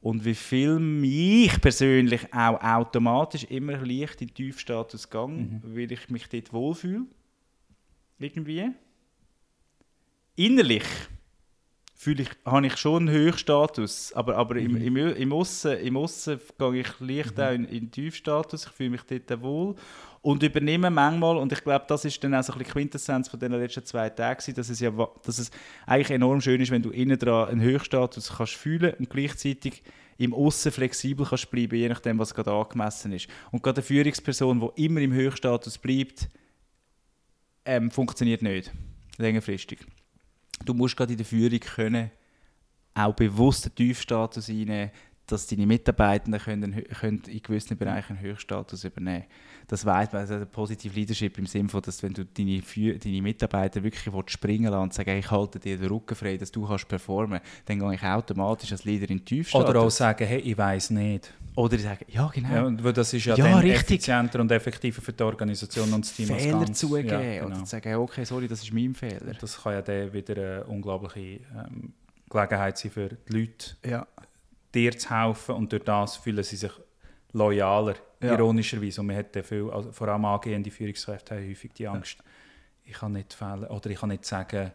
Und 0.00 0.24
wie 0.24 0.34
viel 0.34 0.80
mich 0.80 1.60
persönlich 1.60 2.32
auch 2.34 2.60
automatisch 2.60 3.44
immer 3.44 3.76
leicht 3.78 4.20
in 4.20 4.28
den 4.28 4.34
Tiefstatus 4.34 5.08
gehe, 5.08 5.28
mhm. 5.28 5.62
weil 5.64 5.92
ich 5.92 6.10
mich 6.10 6.28
dort 6.28 6.52
wohlfühle. 6.52 7.06
Irgendwie. 8.18 8.70
Innerlich 10.34 10.84
fühle 12.02 12.22
ich, 12.22 12.30
habe 12.44 12.66
ich 12.66 12.76
schon 12.78 13.08
einen 13.08 13.16
Höchstatus, 13.16 14.12
aber, 14.14 14.36
aber 14.36 14.56
mhm. 14.56 14.76
im, 14.76 14.96
im, 14.96 15.14
im 15.14 15.32
Aussen, 15.32 15.78
im 15.78 15.96
Aussen 15.96 16.40
gehe 16.58 16.80
ich 16.80 16.98
leicht 16.98 17.36
mhm. 17.36 17.42
auch 17.44 17.52
in, 17.52 17.64
in 17.66 17.90
Tiefstatus, 17.92 18.66
ich 18.66 18.72
fühle 18.72 18.90
mich 18.90 19.02
dort 19.02 19.40
wohl 19.40 19.76
und 20.20 20.42
übernehme 20.42 20.90
manchmal, 20.90 21.36
und 21.36 21.52
ich 21.52 21.62
glaube, 21.62 21.84
das 21.86 22.04
ist 22.04 22.22
dann 22.24 22.34
auch 22.34 22.42
so 22.42 22.54
ein 22.54 22.58
bisschen 22.58 22.72
Quintessenz 22.72 23.28
von 23.28 23.38
den 23.38 23.52
letzten 23.52 23.84
zwei 23.84 24.10
Tagen, 24.10 24.52
dass 24.54 24.68
es, 24.68 24.80
ja, 24.80 24.90
dass 25.22 25.38
es 25.38 25.52
eigentlich 25.86 26.10
enorm 26.10 26.40
schön 26.40 26.60
ist, 26.60 26.72
wenn 26.72 26.82
du 26.82 26.90
innen 26.90 27.18
dran 27.18 27.48
einen 27.48 27.60
Höchstatus 27.60 28.32
kannst 28.36 28.54
fühlen 28.54 28.94
und 28.98 29.08
gleichzeitig 29.08 29.84
im 30.18 30.34
Aussen 30.34 30.72
flexibel 30.72 31.24
kannst 31.24 31.52
bleiben, 31.52 31.76
je 31.76 31.88
nachdem, 31.88 32.18
was 32.18 32.34
gerade 32.34 32.50
angemessen 32.50 33.12
ist. 33.12 33.28
Und 33.52 33.62
gerade 33.62 33.76
eine 33.76 33.84
Führungsperson, 33.84 34.58
die 34.60 34.84
immer 34.84 35.00
im 35.00 35.12
Höchstatus 35.12 35.78
bleibt, 35.78 36.28
ähm, 37.64 37.92
funktioniert 37.92 38.42
nicht, 38.42 38.72
längerfristig 39.18 39.86
du 40.68 40.74
musst 40.74 40.96
gerade 40.96 41.12
in 41.12 41.18
der 41.18 41.26
Führung 41.26 41.60
können, 41.60 42.10
auch 42.94 43.14
bewusst 43.14 43.64
den 43.64 43.74
Tiefstatus 43.74 44.48
einnehmen, 44.48 44.90
dass 45.26 45.46
deine 45.46 45.66
Mitarbeitenden 45.66 46.40
können, 46.40 46.84
können 47.00 47.22
in 47.26 47.42
gewissen 47.42 47.76
Bereichen 47.76 48.16
einen 48.16 48.22
Höchststatus 48.22 48.84
übernehmen 48.84 49.24
Das 49.68 49.86
weiß 49.86 50.12
man, 50.12 50.22
also 50.22 50.44
Positive 50.46 50.94
Leadership 50.94 51.38
im 51.38 51.46
Sinne 51.46 51.68
von, 51.68 51.80
dass 51.80 52.02
wenn 52.02 52.12
du 52.12 52.24
deine, 52.24 52.60
deine 52.98 53.22
Mitarbeiter 53.22 53.82
wirklich 53.82 54.12
springen 54.26 54.70
lässt 54.70 54.82
und 54.82 54.94
sagen, 54.94 55.16
ich 55.16 55.30
halte 55.30 55.58
dir 55.58 55.78
den 55.78 55.88
Rücken 55.88 56.14
frei, 56.14 56.36
dass 56.36 56.50
du 56.50 56.66
kannst 56.66 56.88
performen 56.88 57.40
dann 57.66 57.78
gehe 57.78 57.94
ich 57.94 58.02
automatisch 58.02 58.72
als 58.72 58.84
Leader 58.84 59.08
in 59.10 59.18
den 59.18 59.24
Tiefstatus. 59.24 59.68
Oder 59.68 59.80
auch 59.80 59.90
sagen, 59.90 60.26
hey, 60.26 60.40
ich 60.40 60.58
weiß 60.58 60.90
nicht. 60.90 61.32
Oder 61.54 61.78
sagen, 61.78 62.04
ja 62.08 62.28
genau. 62.28 62.68
Ja, 62.70 62.92
das 62.92 63.12
ist 63.12 63.24
ja, 63.24 63.36
ja 63.36 63.44
dann 63.44 63.66
effizienter 63.66 64.40
und 64.40 64.50
effektiver 64.50 65.02
für 65.02 65.12
die 65.12 65.22
Organisation 65.22 65.92
und 65.92 66.04
das 66.04 66.14
Team 66.14 66.26
Fehler 66.26 66.58
als 66.58 66.78
zugeben 66.78 67.08
ja, 67.08 67.20
genau. 67.20 67.56
oder 67.56 67.66
sagen, 67.66 67.94
okay, 67.94 68.24
sorry, 68.24 68.48
das 68.48 68.62
ist 68.62 68.72
mein 68.72 68.94
Fehler. 68.94 69.34
Das 69.38 69.62
kann 69.62 69.74
ja 69.74 69.82
dann 69.82 70.12
wieder 70.12 70.36
eine 70.36 70.64
unglaubliche 70.64 71.40
ähm, 71.54 71.92
Gelegenheit 72.28 72.78
sein 72.78 72.90
für 72.90 73.10
die 73.10 73.32
Leute, 73.32 73.76
ja 73.86 74.06
dir 74.74 74.96
zu 74.96 75.10
helfen 75.10 75.54
und 75.54 75.72
durch 75.72 75.84
das 75.84 76.16
fühlen 76.16 76.42
sie 76.42 76.56
sich 76.56 76.72
loyaler, 77.32 77.94
ja. 78.20 78.34
ironischerweise. 78.34 79.00
Und 79.00 79.08
man 79.08 79.16
hat 79.16 79.36
viel, 79.44 79.70
also 79.70 79.92
vor 79.92 80.08
allem 80.08 80.24
angehende 80.24 80.70
Führungskräfte 80.70 81.34
haben 81.34 81.48
häufig 81.48 81.72
die 81.72 81.88
Angst, 81.88 82.18
ja. 82.18 82.24
ich 82.84 82.92
kann 82.94 83.12
nicht 83.12 83.32
fehlen 83.32 83.64
oder 83.64 83.90
ich 83.90 83.98
kann 83.98 84.10
nicht 84.10 84.24
sagen, 84.24 84.72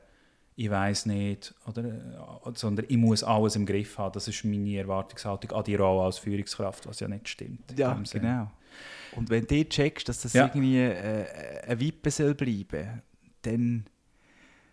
ich 0.59 0.71
weiß 0.71 1.05
nicht, 1.05 1.53
oder, 1.67 1.83
äh, 1.83 2.51
sondern 2.55 2.87
ich 2.89 2.97
muss 2.97 3.23
alles 3.23 3.55
im 3.55 3.65
Griff 3.65 3.95
haben. 3.99 4.11
Das 4.13 4.27
ist 4.27 4.43
meine 4.43 4.77
Erwartungshaltung 4.77 5.51
an 5.51 5.63
die 5.63 5.75
Rolle 5.75 6.05
als 6.05 6.17
Führungskraft, 6.17 6.87
was 6.87 6.99
ja 6.99 7.07
nicht 7.07 7.29
stimmt. 7.29 7.77
Ja, 7.77 7.93
genau. 8.11 8.51
Und 9.15 9.29
wenn 9.29 9.45
du 9.45 9.63
checkst, 9.69 10.09
dass 10.09 10.21
das 10.21 10.33
ja. 10.33 10.45
irgendwie 10.45 10.79
äh, 10.79 11.61
ein 11.67 11.79
Wippe 11.79 12.09
soll 12.09 12.33
bleiben, 12.33 13.03
dann, 13.43 13.85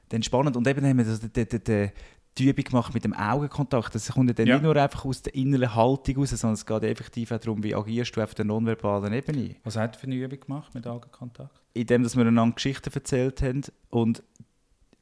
dann 0.08 0.22
spannend. 0.22 0.56
Und 0.56 0.66
eben 0.66 0.86
haben 0.86 0.96
wir 0.96 1.04
den, 1.04 1.48
den, 1.48 1.64
den, 1.64 1.92
die 2.38 2.48
Übung 2.48 2.64
gemacht 2.64 2.94
mit 2.94 3.04
dem 3.04 3.12
Augenkontakt. 3.12 3.94
Das 3.94 4.10
kommt 4.10 4.38
dann 4.38 4.46
ja. 4.46 4.54
nicht 4.54 4.64
nur 4.64 4.76
einfach 4.76 5.04
aus 5.04 5.22
der 5.22 5.34
inneren 5.34 5.74
Haltung 5.74 6.16
raus, 6.16 6.30
sondern 6.30 6.54
es 6.54 6.66
geht 6.66 6.82
effektiv 6.82 7.30
auch 7.32 7.38
darum, 7.38 7.62
wie 7.62 7.74
agierst 7.74 8.16
du 8.16 8.22
auf 8.22 8.34
der 8.34 8.44
nonverbalen 8.44 9.12
Ebene. 9.12 9.56
Was 9.64 9.76
hat 9.76 9.94
du 9.94 10.00
für 10.00 10.06
eine 10.06 10.16
Übung 10.16 10.40
gemacht 10.40 10.74
mit 10.74 10.86
Augenkontakt? 10.86 11.60
Indem 11.74 12.02
dass 12.02 12.16
wir 12.16 12.26
einander 12.26 12.54
Geschichten 12.54 12.92
erzählt 12.92 13.42
haben 13.42 13.62
und 13.90 14.22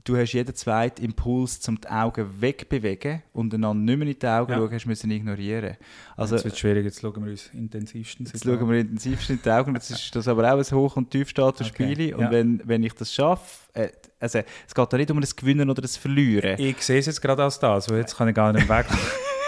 du 0.05 0.17
hast 0.17 0.33
jeden 0.33 0.55
zweiten 0.55 1.05
Impuls, 1.05 1.67
um 1.69 1.81
die 1.81 1.89
Augen 1.89 2.41
wegbewegen 2.41 3.23
und 3.33 3.55
einander 3.55 3.83
nicht 3.83 3.99
mehr 3.99 4.09
in 4.09 4.19
die 4.19 4.27
Augen 4.27 4.53
ja. 4.53 4.59
schauen, 4.59 4.73
hast 4.73 4.87
müssen 4.87 5.11
ignorieren. 5.11 5.77
Also, 6.17 6.35
jetzt 6.35 6.45
wird 6.45 6.55
es 6.55 6.61
schwierig, 6.61 6.85
jetzt 6.85 7.01
schauen 7.01 7.25
wir 7.25 7.31
uns 7.31 7.51
intensivstens 7.53 8.33
Jetzt 8.33 8.45
schauen 8.45 8.69
wir 8.69 8.81
intensivstens 8.81 9.39
in 9.39 9.43
die 9.43 9.51
Augen, 9.51 9.75
jetzt 9.75 9.91
ist 9.91 10.15
das 10.15 10.29
aber 10.29 10.53
auch 10.53 10.59
ein 10.59 10.77
Hoch- 10.77 10.97
und 10.97 11.11
Tiefstatus-Spiel 11.11 11.93
okay. 11.93 12.15
und 12.15 12.21
ja. 12.21 12.31
wenn, 12.31 12.61
wenn 12.65 12.83
ich 12.83 12.95
das 12.95 13.13
schaffe, 13.13 13.71
äh, 13.75 13.89
also 14.19 14.41
es 14.67 14.75
geht 14.75 14.93
da 14.93 14.97
nicht 14.97 15.11
um 15.11 15.21
das 15.21 15.35
Gewinnen 15.35 15.69
oder 15.69 15.83
das 15.83 15.97
Verlieren. 15.97 16.59
Ich 16.59 16.83
sehe 16.83 16.99
es 16.99 17.07
jetzt 17.07 17.21
gerade 17.21 17.43
als 17.43 17.59
das, 17.59 17.89
weil 17.91 17.99
jetzt 17.99 18.17
kann 18.17 18.29
ich 18.29 18.35
gar 18.35 18.53
nicht 18.53 18.69
weg. 18.69 18.87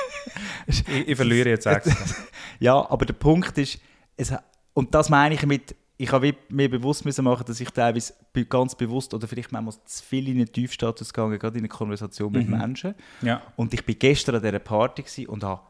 ich, 0.67 0.85
ich 0.89 1.17
verliere 1.17 1.51
jetzt 1.51 1.67
extra. 1.67 1.97
ja, 2.59 2.91
aber 2.91 3.07
der 3.07 3.15
Punkt 3.15 3.57
ist, 3.59 3.79
es, 4.17 4.33
und 4.73 4.95
das 4.95 5.11
meine 5.11 5.35
ich 5.35 5.47
mit 5.47 5.75
ich 5.97 6.11
habe 6.11 6.35
mir 6.49 6.69
bewusst 6.69 7.05
müssen 7.05 7.25
machen, 7.25 7.45
dass 7.47 7.61
ich 7.61 7.71
teilweise 7.71 8.15
ganz 8.49 8.75
bewusst 8.75 9.15
oder 9.15 9.29
vielleicht 9.29 9.53
manchmal 9.53 9.75
zu 9.85 10.03
viel 10.03 10.29
in 10.29 10.39
den 10.39 10.51
Tiefstatus 10.51 11.13
gegangen, 11.13 11.39
gerade 11.39 11.59
in 11.59 11.65
einer 11.65 11.69
Konversation 11.69 12.33
mit 12.33 12.49
mhm. 12.49 12.59
Menschen. 12.59 12.95
Ja. 13.23 13.43
Und 13.57 13.73
ich 13.75 13.85
bin 13.85 13.99
gestern 13.99 14.37
an 14.37 14.43
dieser 14.43 14.59
Party 14.59 15.27
und 15.27 15.45
habe 15.45 15.61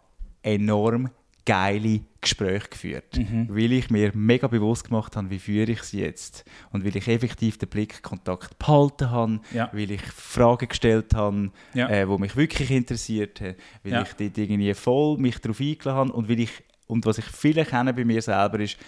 enorm 0.43 1.11
geile 1.47 2.01
Gespräche 2.23 2.69
geführt, 2.71 3.19
mhm. 3.19 3.49
weil 3.51 3.73
ich 3.73 3.91
mir 3.91 4.13
mega 4.15 4.47
bewusst 4.47 4.85
gemacht 4.85 5.15
habe, 5.15 5.29
wie 5.29 5.39
führe 5.39 5.73
ich 5.73 5.83
sie 5.83 6.01
jetzt 6.01 6.45
und 6.73 6.87
weil 6.87 6.97
ich 6.97 7.07
effektiv 7.07 7.59
den 7.59 7.69
Blickkontakt 7.69 8.59
behalten 8.59 9.11
habe, 9.11 9.41
ja. 9.53 9.69
weil 9.75 9.91
ich 9.91 10.01
Fragen 10.01 10.69
gestellt 10.69 11.15
habe, 11.15 11.51
ja. 11.75 11.89
äh, 11.91 12.09
wo 12.09 12.17
mich 12.17 12.35
wirklich 12.35 12.71
interessiert 12.71 13.43
haben, 13.43 13.57
weil 13.83 13.93
ja. 13.93 14.03
ich 14.03 14.15
dort 14.15 14.39
irgendwie 14.39 14.73
voll 14.73 15.19
mich 15.19 15.39
darauf 15.39 15.61
eingeladen 15.61 15.99
habe 15.99 16.13
und 16.13 16.31
weil 16.31 16.41
ich 16.41 16.51
und 16.87 17.05
was 17.05 17.19
ich 17.19 17.27
viele 17.27 17.65
kenne 17.65 17.93
bei 17.93 18.05
mir 18.07 18.23
selber 18.23 18.61
ist, 18.61 18.79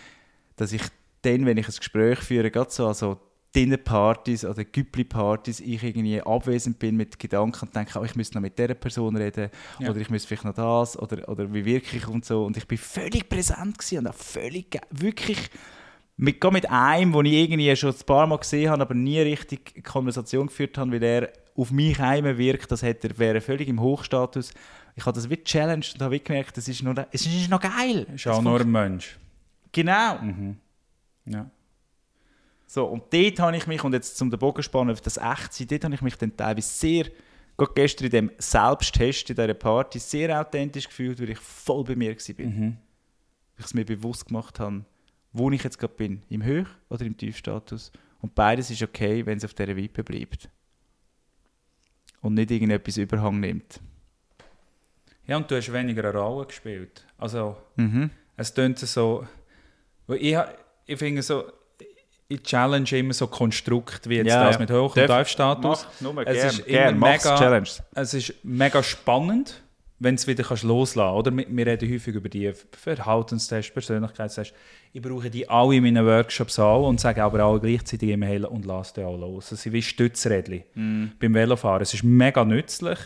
dass 0.57 0.72
ich 0.72 0.82
dann, 1.27 1.47
wenn 1.47 1.57
ich 1.57 1.68
ein 1.68 1.74
Gespräch 1.77 2.20
führe, 2.20 2.51
gerade 2.51 2.70
so 2.70 2.87
also 2.87 3.18
Dinnerpartys 3.55 4.45
oder 4.45 4.64
Güppli-Partys, 4.64 5.61
ich 5.61 5.83
irgendwie 5.83 6.20
abwesend 6.20 6.79
bin 6.79 6.97
mit 6.97 7.18
Gedanken 7.18 7.66
und 7.66 7.74
denke, 7.74 7.99
oh, 7.99 8.05
ich 8.05 8.14
müsste 8.14 8.35
noch 8.35 8.43
mit 8.43 8.59
dieser 8.59 8.74
Person 8.74 9.16
reden 9.16 9.49
ja. 9.79 9.91
oder 9.91 9.99
ich 9.99 10.11
müsste 10.11 10.29
vielleicht 10.29 10.45
noch 10.45 10.55
das 10.55 10.99
oder, 10.99 11.27
oder 11.29 11.53
wie 11.53 11.64
wirklich 11.64 12.07
und 12.07 12.24
so. 12.24 12.45
Und 12.45 12.57
ich 12.59 12.68
bin 12.68 12.77
völlig 12.77 13.29
präsent 13.29 13.79
gewesen 13.79 13.99
und 14.01 14.09
auch 14.09 14.14
völlig, 14.14 14.79
wirklich 14.91 15.51
mit, 16.18 16.43
mit 16.53 16.70
einem, 16.70 17.12
den 17.12 17.24
ich 17.24 17.33
irgendwie 17.33 17.74
schon 17.77 17.95
ein 17.95 18.07
paar 18.07 18.27
Mal 18.27 18.39
gesehen 18.39 18.70
habe, 18.70 18.83
aber 18.83 18.95
nie 18.95 19.20
richtig 19.20 19.83
Konversation 19.85 20.49
geführt 20.49 20.77
habe, 20.77 20.93
weil 20.93 21.03
er 21.03 21.33
auf 21.55 21.70
mich 21.70 21.99
heim 21.99 22.24
wirkt, 22.37 22.70
das 22.70 22.83
hätte 22.83 23.09
er, 23.09 23.18
wäre 23.18 23.41
völlig 23.41 23.68
im 23.68 23.81
Hochstatus. 23.81 24.53
Ich 24.95 25.07
habe 25.07 25.14
das 25.14 25.31
wie 25.31 25.43
challenged 25.43 25.95
und 25.95 26.03
habe 26.03 26.20
gemerkt, 26.20 26.59
das 26.59 26.68
ist 26.68 26.83
noch, 26.83 26.95
es 27.11 27.24
ist 27.27 27.49
noch 27.49 27.61
geil. 27.61 28.07
Ist 28.14 28.27
auch 28.27 28.43
nur 28.43 28.61
ein 28.61 28.70
Mensch. 28.70 29.16
Genau. 29.72 30.18
Mhm. 30.20 30.57
Ja. 31.27 31.51
So, 32.66 32.87
und 32.87 33.12
dort 33.12 33.39
habe 33.39 33.57
ich 33.57 33.66
mich, 33.66 33.85
und 33.85 33.93
jetzt 33.93 34.16
zum 34.16 34.31
den 34.31 34.39
Bogen 34.39 34.62
spannen 34.62 34.93
auf 34.93 35.01
das 35.01 35.18
Echtsein, 35.18 35.68
dort 35.68 35.85
habe 35.85 35.95
ich 35.95 36.03
mich 36.03 36.16
dann 36.16 36.37
teilweise 36.37 36.68
sehr, 36.68 37.07
gerade 37.57 37.72
gestern 37.74 38.07
in 38.07 38.11
dem 38.11 38.33
Selbsttest 38.39 39.31
in 39.31 39.37
dieser 39.37 39.55
Party, 39.55 39.99
sehr 39.99 40.41
authentisch 40.41 40.89
gefühlt, 40.89 41.20
weil 41.20 41.31
ich 41.31 41.39
voll 41.39 41.85
bei 41.85 41.95
mir 41.95 42.14
war. 42.16 42.47
Mhm. 42.47 42.77
Weil 43.57 43.59
ich 43.59 43.64
es 43.66 43.74
mir 43.74 43.85
bewusst 43.85 44.27
gemacht 44.27 44.59
habe, 44.59 44.85
wo 45.33 45.51
ich 45.51 45.62
jetzt 45.62 45.79
gerade 45.79 45.95
bin, 45.95 46.22
im 46.29 46.43
Höch- 46.43 46.68
oder 46.89 47.05
im 47.05 47.16
Tiefstatus. 47.16 47.93
Und 48.20 48.35
beides 48.35 48.70
ist 48.70 48.83
okay, 48.83 49.24
wenn 49.24 49.39
es 49.39 49.45
auf 49.45 49.55
dieser 49.55 49.77
Wippe 49.77 50.03
bleibt. 50.03 50.49
Und 52.20 52.35
nicht 52.35 52.51
irgendetwas 52.51 52.97
Überhang 52.97 53.39
nimmt. 53.39 53.81
Ja, 55.27 55.37
und 55.37 55.51
du 55.51 55.57
hast 55.57 55.72
weniger 55.72 56.09
eine 56.09 56.18
Rolle 56.18 56.47
gespielt. 56.47 57.07
Also, 57.16 57.57
mhm. 57.77 58.11
es 58.37 58.53
tönt 58.53 58.79
so... 58.79 59.27
Ich, 60.09 60.37
ich 60.87 60.99
finde 60.99 61.22
so, 61.22 61.45
ich 62.28 62.43
challenge 62.43 62.91
immer 62.93 63.12
so 63.12 63.26
Konstrukt 63.26 64.09
wie 64.09 64.16
jetzt 64.16 64.28
ja, 64.28 64.45
das 64.45 64.59
mit 64.59 64.70
Hoch- 64.70 64.97
und 64.97 65.07
Tiefstatus. 65.07 65.87
Es, 66.24 66.45
ist 66.59 66.66
mega, 66.68 67.62
es 67.95 68.14
ist 68.14 68.34
mega 68.43 68.82
spannend, 68.82 69.62
wenn 69.99 70.16
du 70.16 70.20
es 70.20 70.26
wieder 70.26 70.43
kannst 70.45 70.64
loslassen 70.64 71.14
oder 71.16 71.37
wir, 71.37 71.66
reden 71.66 71.91
häufig 71.93 72.14
über 72.14 72.28
die 72.28 72.53
Verhaltenstests, 72.72 73.72
Persönlichkeitstests. 73.72 74.55
Ich 74.93 75.01
brauche 75.01 75.30
die 75.30 75.49
alle 75.49 75.76
in 75.76 75.84
meinen 75.84 76.05
Workshops 76.05 76.59
auch 76.59 76.89
und 76.89 77.01
sage 77.01 77.22
aber 77.22 77.45
auch 77.45 77.59
gleichzeitig 77.59 78.11
immer 78.11 78.26
hey, 78.26 78.43
und 78.45 78.64
lass 78.64 78.93
die 78.93 79.03
auch 79.03 79.16
los. 79.16 79.51
Sie 79.51 79.57
sind 79.57 79.72
wie 79.72 79.82
Stützrädchen 79.82 80.64
Mm. 80.74 81.12
beim 81.20 81.34
Velofahren. 81.34 81.82
Es 81.82 81.95
ist 81.95 82.03
mega 82.03 82.45
nützlich. 82.45 82.99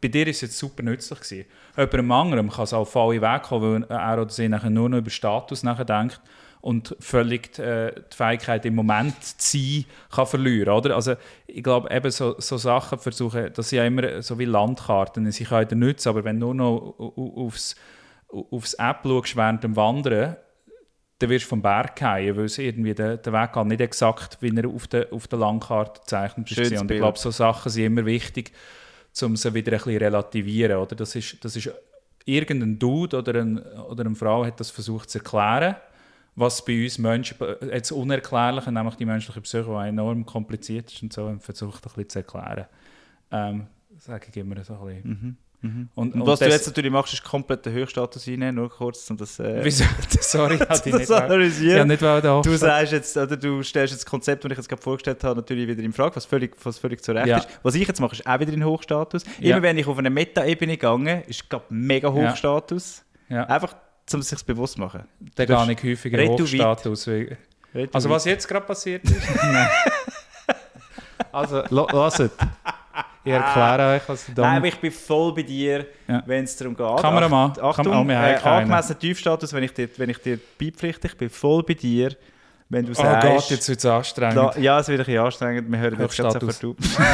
Bei 0.00 0.08
dir 0.08 0.24
war 0.24 0.30
es 0.30 0.40
jetzt 0.40 0.58
super 0.58 0.82
nützlich. 0.82 1.20
Gewesen. 1.20 1.46
Jemandem 1.76 2.12
anderem 2.12 2.50
kann 2.50 2.64
es 2.64 2.72
auch 2.72 2.86
voll 2.86 3.20
wegkommen, 3.20 3.84
weil 3.88 3.98
er 3.98 4.22
oder 4.22 4.30
sie 4.30 4.48
nachher 4.48 4.70
nur 4.70 4.88
noch 4.88 4.98
über 4.98 5.10
Status 5.10 5.62
nachdenkt 5.62 6.20
und 6.62 6.96
völlig 7.00 7.52
die, 7.52 7.62
äh, 7.62 7.92
die 7.94 8.16
Fähigkeit 8.16 8.64
im 8.64 8.74
Moment 8.74 9.22
zu 9.22 9.58
sein 9.58 9.84
kann 10.10 10.26
verlieren. 10.26 10.72
Oder? 10.72 10.94
Also 10.94 11.16
ich 11.46 11.62
glaube, 11.62 11.94
eben 11.94 12.10
so, 12.10 12.36
so 12.38 12.56
Sachen 12.56 12.98
versuchen, 12.98 13.50
das 13.52 13.68
sind 13.68 13.76
ja 13.78 13.84
immer 13.84 14.22
so 14.22 14.38
wie 14.38 14.46
Landkarten, 14.46 15.30
sie 15.30 15.44
können 15.44 15.68
dir 15.68 15.76
nützen, 15.76 16.08
aber 16.08 16.24
wenn 16.24 16.40
du 16.40 16.54
nur 16.54 16.54
noch 16.54 16.94
au- 16.98 17.12
au- 17.16 17.46
aufs, 17.46 17.76
aufs 18.28 18.74
App 18.74 19.00
schaust 19.02 19.36
während 19.36 19.62
dem 19.62 19.76
Wandern, 19.76 20.36
dann 21.18 21.30
wirst 21.30 21.44
du 21.44 21.50
vom 21.50 21.62
Berg 21.62 21.98
fallen, 21.98 22.36
weil 22.36 22.46
es 22.46 22.58
irgendwie 22.58 22.94
der, 22.94 23.16
der 23.16 23.32
Weg 23.32 23.52
gar 23.52 23.64
nicht 23.64 23.80
exakt, 23.80 24.38
wie 24.40 24.56
er 24.56 24.66
auf 24.68 24.86
der, 24.88 25.12
auf 25.12 25.28
der 25.28 25.38
Landkarte 25.40 26.00
gezeichnet 26.00 26.50
ist. 26.50 26.58
Und 26.80 26.90
ich 26.90 26.98
glaube, 26.98 27.18
so 27.18 27.30
Sachen 27.30 27.70
sind 27.70 27.84
immer 27.84 28.06
wichtig, 28.06 28.52
um 29.20 29.36
sie 29.36 29.52
wieder 29.54 29.72
ein 29.72 29.78
bisschen 29.78 29.98
relativieren. 29.98 30.78
Oder? 30.78 30.96
Das, 30.96 31.14
ist, 31.14 31.44
das 31.44 31.54
ist 31.54 31.70
irgendein 32.24 32.78
Dude 32.78 33.18
oder, 33.18 33.40
ein, 33.40 33.58
oder 33.58 34.04
eine 34.06 34.14
Frau 34.16 34.44
hat 34.44 34.58
das 34.58 34.70
versucht 34.70 35.10
zu 35.10 35.18
erklären, 35.18 35.76
was 36.34 36.64
bei 36.64 36.82
uns 36.84 36.98
Menschen, 36.98 37.36
jetzt 37.70 37.92
Unerklärliche, 37.92 38.72
nämlich 38.72 38.94
die 38.96 39.04
menschliche 39.04 39.40
Psyche, 39.42 39.64
die 39.64 39.88
enorm 39.88 40.24
kompliziert 40.24 40.90
ist 40.92 41.02
und 41.02 41.12
so, 41.12 41.26
und 41.26 41.42
versucht 41.42 41.84
ein 41.84 41.92
bisschen 41.92 42.08
zu 42.08 42.18
erklären. 42.20 42.66
Ähm, 43.30 43.66
sage 43.98 44.26
ich 44.30 44.36
immer 44.36 44.62
so 44.64 44.74
ein 44.74 44.86
bisschen. 45.02 45.36
Und, 45.94 46.14
Und 46.16 46.26
was 46.26 46.40
du 46.40 46.46
das- 46.46 46.54
jetzt 46.54 46.66
natürlich 46.66 46.90
machst, 46.90 47.12
ist 47.12 47.22
komplett 47.22 47.64
den 47.64 47.72
Höchststatus 47.74 48.26
reinnehmen, 48.26 48.56
nur 48.56 48.68
kurz, 48.68 49.08
um 49.10 49.16
das... 49.16 49.38
Äh, 49.38 49.60
Wieso? 49.62 49.84
Sorry, 50.20 50.58
hatte 50.58 50.88
ich 50.88 50.90
das 50.92 51.08
nicht 51.08 51.10
analysieren. 51.12 51.76
Ja, 51.78 51.84
nicht 51.84 52.02
wollen 52.02 52.42
Du 52.42 52.56
sagst 52.56 52.92
jetzt, 52.92 53.16
oder 53.16 53.36
du 53.36 53.62
stellst 53.62 53.92
jetzt 53.92 54.02
das 54.02 54.10
Konzept, 54.10 54.42
das 54.44 54.50
ich 54.50 54.58
jetzt 54.58 54.68
gerade 54.68 54.82
vorgestellt 54.82 55.22
habe, 55.22 55.36
natürlich 55.36 55.68
wieder 55.68 55.80
in 55.84 55.92
Frage, 55.92 56.16
was 56.16 56.24
völlig, 56.24 56.56
was 56.64 56.78
völlig 56.78 57.00
zu 57.04 57.12
Recht 57.12 57.28
Ja. 57.28 57.38
ist. 57.38 57.48
Was 57.62 57.76
ich 57.76 57.86
jetzt 57.86 58.00
mache, 58.00 58.16
ist 58.16 58.26
auch 58.26 58.40
wieder 58.40 58.52
in 58.52 58.64
Hochstatus. 58.64 59.22
Ja. 59.38 59.50
Immer 59.56 59.62
wenn 59.62 59.78
ich 59.78 59.86
auf 59.86 59.96
eine 59.98 60.10
Meta-Ebene 60.10 60.76
gehe, 60.76 61.22
ist 61.28 61.48
gerade 61.48 61.66
mega. 61.68 62.10
Hochstatus. 62.12 63.04
Ja. 63.28 63.44
Einfach, 63.44 63.76
um 64.14 64.22
sich 64.22 64.44
bewusst 64.44 64.74
zu 64.74 64.80
machen. 64.80 65.04
Du 65.34 65.46
gar 65.46 65.66
nicht 65.66 65.82
häufiger 65.82 66.18
du 66.18 66.28
Hochstatus. 66.42 67.08
Also 67.92 68.08
du 68.08 68.14
was 68.14 68.24
jetzt 68.24 68.46
gerade 68.46 68.66
passiert 68.66 69.04
ist? 69.04 69.20
Nein. 69.42 69.68
Also, 71.30 71.62
lasst. 71.70 72.30
Ich 73.24 73.32
erkläre 73.32 73.94
euch, 73.94 74.02
was 74.06 74.28
Nein, 74.28 74.34
dann... 74.34 74.56
aber 74.56 74.66
ich 74.66 74.78
bin 74.78 74.90
voll 74.92 75.32
bei 75.32 75.42
dir, 75.42 75.86
Ja. 76.06 76.22
wenn 76.26 76.44
es 76.44 76.54
darum 76.56 76.76
geht. 76.76 76.96
Kameramann. 77.00 77.52
Acht- 77.52 77.60
Achtung, 77.62 77.84
Kam- 77.92 78.06
oh, 78.08 78.10
äh, 78.12 78.34
keinen. 78.34 78.44
angemessener 78.64 78.98
Tiefstatus, 78.98 79.52
wenn 79.54 79.62
ich 79.62 79.72
dir, 79.72 79.88
wenn 79.96 80.10
ich 80.10 80.18
dir 80.18 80.38
beipflichte, 80.58 81.06
ich 81.06 81.16
bin 81.16 81.30
voll 81.30 81.62
bei 81.62 81.72
dir, 81.74 82.14
wenn 82.68 82.84
du 82.84 82.90
oh 82.90 82.94
sagst... 82.94 83.26
Gott, 83.28 83.50
jetzt 83.50 83.68
wird 83.68 83.78
es 83.78 83.86
anstrengend. 83.86 84.36
Da, 84.36 84.60
ja, 84.60 84.80
es 84.80 84.88
wird 84.88 85.00
ein 85.00 85.06
bisschen 85.06 85.22
anstrengend. 85.24 85.70
Wir 85.70 85.78
hören 85.78 85.92
jetzt 86.00 86.02
Hochstatus. 86.20 86.58
sofort. 86.58 86.78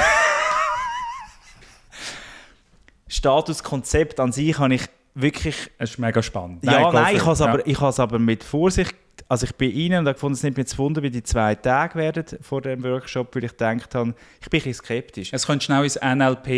Statuskonzept 3.09 4.21
an 4.21 4.33
sich 4.33 4.59
habe 4.59 4.75
ich 4.75 4.83
wirklich... 5.15 5.71
Es 5.79 5.91
ist 5.91 5.99
mega 5.99 6.23
spannend. 6.23 6.65
ja, 6.65 6.83
go 6.85 6.93
nein, 6.93 7.17
ich 7.17 7.23
habe 7.25 7.33
es 7.33 7.97
it. 7.99 8.01
aber, 8.01 8.19
mit 8.19 8.45
Vorsicht... 8.45 8.95
Also 9.29 9.45
ich 9.45 9.55
bin 9.57 9.71
rein 9.73 9.99
und 10.01 10.07
habe 10.07 10.15
gefunden, 10.15 10.35
es 10.35 10.43
nimmt 10.43 10.57
mich 10.57 10.69
zu 10.69 10.79
Wunder, 10.79 11.03
wie 11.03 11.11
die 11.11 11.23
zwei 11.23 11.55
Tage 11.55 11.97
werden 11.97 12.25
vor 12.41 12.63
dem 12.63 12.83
Workshop, 12.85 13.35
weil 13.35 13.45
ich 13.45 13.51
gedacht 13.51 13.95
habe, 13.95 14.15
ich 14.41 14.49
bin 14.49 14.61
ein 14.61 14.65
bisschen 14.65 14.75
skeptisch. 14.75 15.33
Es 15.33 15.45
könnte 15.45 15.65
schnell 15.67 15.83
ins 15.85 15.97
NLP 16.01 16.49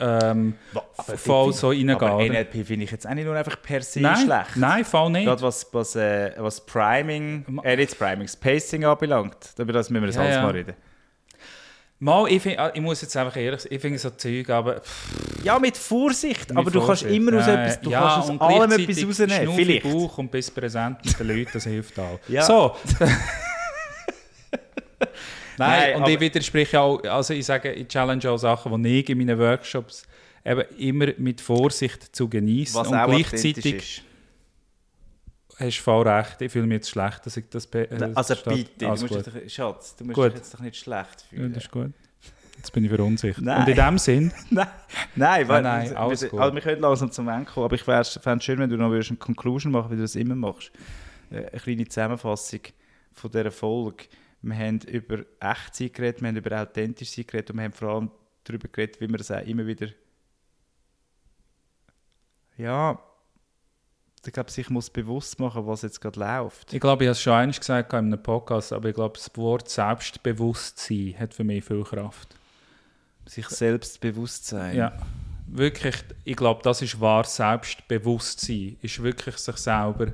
ähm, 0.00 0.54
Aber 0.70 1.16
voll 1.16 1.52
so 1.54 1.68
reingehen. 1.70 1.90
Aber? 1.90 2.22
NLP 2.22 2.66
finde 2.66 2.84
ich 2.84 2.90
jetzt 2.92 3.08
auch 3.08 3.14
nicht 3.14 3.24
nur 3.24 3.34
einfach 3.34 3.60
per 3.60 3.80
se 3.82 4.00
Nein, 4.00 4.16
schlecht. 4.26 4.56
nein, 4.56 4.84
voll 4.84 5.10
nicht. 5.10 5.24
Gerade 5.24 5.42
was, 5.42 5.66
was, 5.72 5.96
äh, 5.96 6.32
was 6.36 6.64
Priming, 6.64 7.44
äh, 7.64 7.74
nicht 7.76 7.98
Priming, 7.98 8.26
das 8.26 8.36
Pacing 8.36 8.84
anbelangt. 8.84 9.54
Über 9.58 9.72
das 9.72 9.88
müssen 9.90 10.02
wir 10.02 10.06
das 10.08 10.16
Ja, 10.16 10.22
alles 10.22 10.34
ja. 10.36 10.42
mal 10.42 10.52
reden. 10.52 10.74
Mal, 12.02 12.32
ich, 12.32 12.42
find, 12.42 12.56
ich 12.72 12.80
muss 12.80 13.02
jetzt 13.02 13.14
einfach 13.14 13.36
ehrlich 13.36 13.60
sein, 13.60 13.72
ich 13.72 13.80
finde 13.80 13.98
so 13.98 14.08
Zeug, 14.10 14.48
aber 14.48 14.80
Ja, 15.44 15.58
mit 15.58 15.76
Vorsicht. 15.76 16.48
Mit 16.48 16.56
aber 16.56 16.70
du 16.70 16.78
kannst 16.78 17.02
Vorsicht. 17.02 17.14
immer 17.20 17.38
aus, 17.38 17.46
Ja, 17.46 17.62
etwas, 17.62 17.80
du 17.82 17.90
ja, 17.90 18.00
kannst 18.00 18.30
aus 18.30 18.40
allem 18.40 18.72
etwas 18.72 19.02
rausnehmen. 19.04 19.54
Vielleicht. 19.54 19.82
Bauch 19.82 20.16
und 20.18 20.30
bist 20.30 20.54
präsent 20.54 20.96
mit 21.04 21.18
den 21.20 21.28
Leuten, 21.28 21.50
das 21.52 21.64
hilft 21.64 21.98
auch. 21.98 22.18
Ja. 22.28 22.42
So. 22.42 22.74
Nein, 25.58 25.92
Nein, 25.92 26.02
und 26.02 26.08
ich 26.08 26.20
widerspreche 26.20 26.80
auch, 26.80 27.02
also 27.04 27.34
ich 27.34 27.44
sage, 27.44 27.72
ich 27.72 27.86
challenge 27.88 28.30
auch 28.30 28.38
Sachen, 28.38 28.82
die 28.82 29.00
ich 29.00 29.08
in 29.10 29.18
meinen 29.18 29.38
Workshops 29.38 30.06
eben 30.42 30.62
immer 30.78 31.08
mit 31.18 31.42
Vorsicht 31.42 32.16
zu 32.16 32.28
genießen 32.30 32.80
und 32.80 32.88
gleichzeitig. 32.88 34.02
Hast 35.60 35.78
du 35.78 35.82
voll 35.82 36.08
recht, 36.08 36.40
ich 36.40 36.50
fühle 36.52 36.66
mich 36.66 36.76
jetzt 36.76 36.90
schlecht, 36.90 37.24
dass 37.26 37.36
ich 37.36 37.48
das 37.50 37.66
be- 37.66 37.90
äh, 37.90 38.12
Also 38.14 38.34
statt- 38.34 38.54
bitte, 38.54 38.70
du 38.78 38.88
Alles 38.88 39.02
musst 39.02 39.14
gut. 39.24 39.34
dich, 39.44 39.52
Schatz, 39.54 39.96
du 39.96 40.04
musst 40.04 40.14
Gut. 40.16 40.26
dich 40.28 40.34
jetzt 40.36 40.54
doch 40.54 40.60
nicht 40.60 40.76
schlecht 40.76 41.26
Ja, 41.30 41.36
fühlen. 41.38 41.52
das 41.52 41.64
ist 41.64 41.70
gut. 41.70 41.92
Jetzt 42.56 42.72
bin 42.72 42.84
ich 42.84 42.90
verunsichert. 42.90 43.42
Nein. 43.42 43.62
Und 43.62 43.68
in 43.68 43.74
dem 43.76 43.98
Sinn, 43.98 44.32
nein, 44.50 44.66
nein, 45.14 45.48
weil, 45.48 45.62
nein, 45.62 45.96
alles 45.96 46.22
wir, 46.22 46.28
gut. 46.28 46.40
also 46.40 46.54
wir 46.54 46.60
können 46.62 46.80
langsam 46.82 47.10
zum 47.10 47.28
Ende 47.28 47.50
kommen, 47.50 47.64
aber 47.64 47.74
ich 47.74 47.82
fände 47.82 48.00
es 48.00 48.44
schön, 48.44 48.58
wenn 48.58 48.68
du 48.68 48.76
noch 48.76 48.90
würdest 48.90 49.10
eine 49.10 49.18
Conclusion 49.18 49.72
machen 49.72 49.90
wie 49.90 49.96
du 49.96 50.02
das 50.02 50.14
immer 50.16 50.34
machst. 50.34 50.70
Äh, 51.30 51.46
Eine 51.46 51.60
kleine 51.60 51.86
Zusammenfassung 51.88 52.60
von 53.14 53.30
dieser 53.30 53.50
Folge. 53.50 54.04
Wir 54.42 54.56
haben 54.56 54.78
über 54.80 55.24
Echtsein 55.40 55.92
geredet, 55.92 56.20
wir 56.20 56.28
haben 56.28 56.36
über 56.36 56.60
Authentischsein 56.60 57.26
geredet 57.26 57.50
und 57.50 57.56
wir 57.58 57.64
haben 57.64 57.72
vor 57.72 57.88
allem 57.88 58.10
darüber 58.44 58.68
geredet, 58.68 59.00
wie 59.00 59.06
man 59.08 59.18
das 59.18 59.30
auch 59.30 59.40
immer 59.46 59.66
wieder 59.66 59.88
ja, 62.56 62.98
ich 64.26 64.32
glaube, 64.32 64.50
sich 64.50 64.68
muss 64.68 64.90
bewusst 64.90 65.38
machen, 65.38 65.66
was 65.66 65.82
jetzt 65.82 66.00
gerade 66.00 66.20
läuft. 66.20 66.72
ich 66.72 66.80
glaube, 66.80 67.04
ich 67.04 67.08
habe 67.08 67.12
es 67.12 67.22
schon 67.22 67.32
einmal 67.32 67.58
gesagt 67.58 67.92
in 67.92 67.98
einem 67.98 68.22
Podcast, 68.22 68.72
aber 68.72 68.90
ich 68.90 68.94
glaube, 68.94 69.14
das 69.16 69.30
Wort 69.36 69.68
Selbstbewusstsein 69.68 71.14
hat 71.18 71.32
für 71.32 71.44
mich 71.44 71.64
viel 71.64 71.82
Kraft. 71.84 72.36
Sich 73.26 73.48
selbst 73.48 74.00
bewusst 74.00 74.46
sein. 74.46 74.76
Ja, 74.76 74.92
wirklich, 75.46 75.96
ich 76.24 76.36
glaube, 76.36 76.60
das 76.62 76.82
ist 76.82 77.00
wahr 77.00 77.24
Selbstbewusstsein. 77.24 78.76
Ist 78.82 79.02
wirklich 79.02 79.36
sich 79.36 79.56
selber 79.56 80.12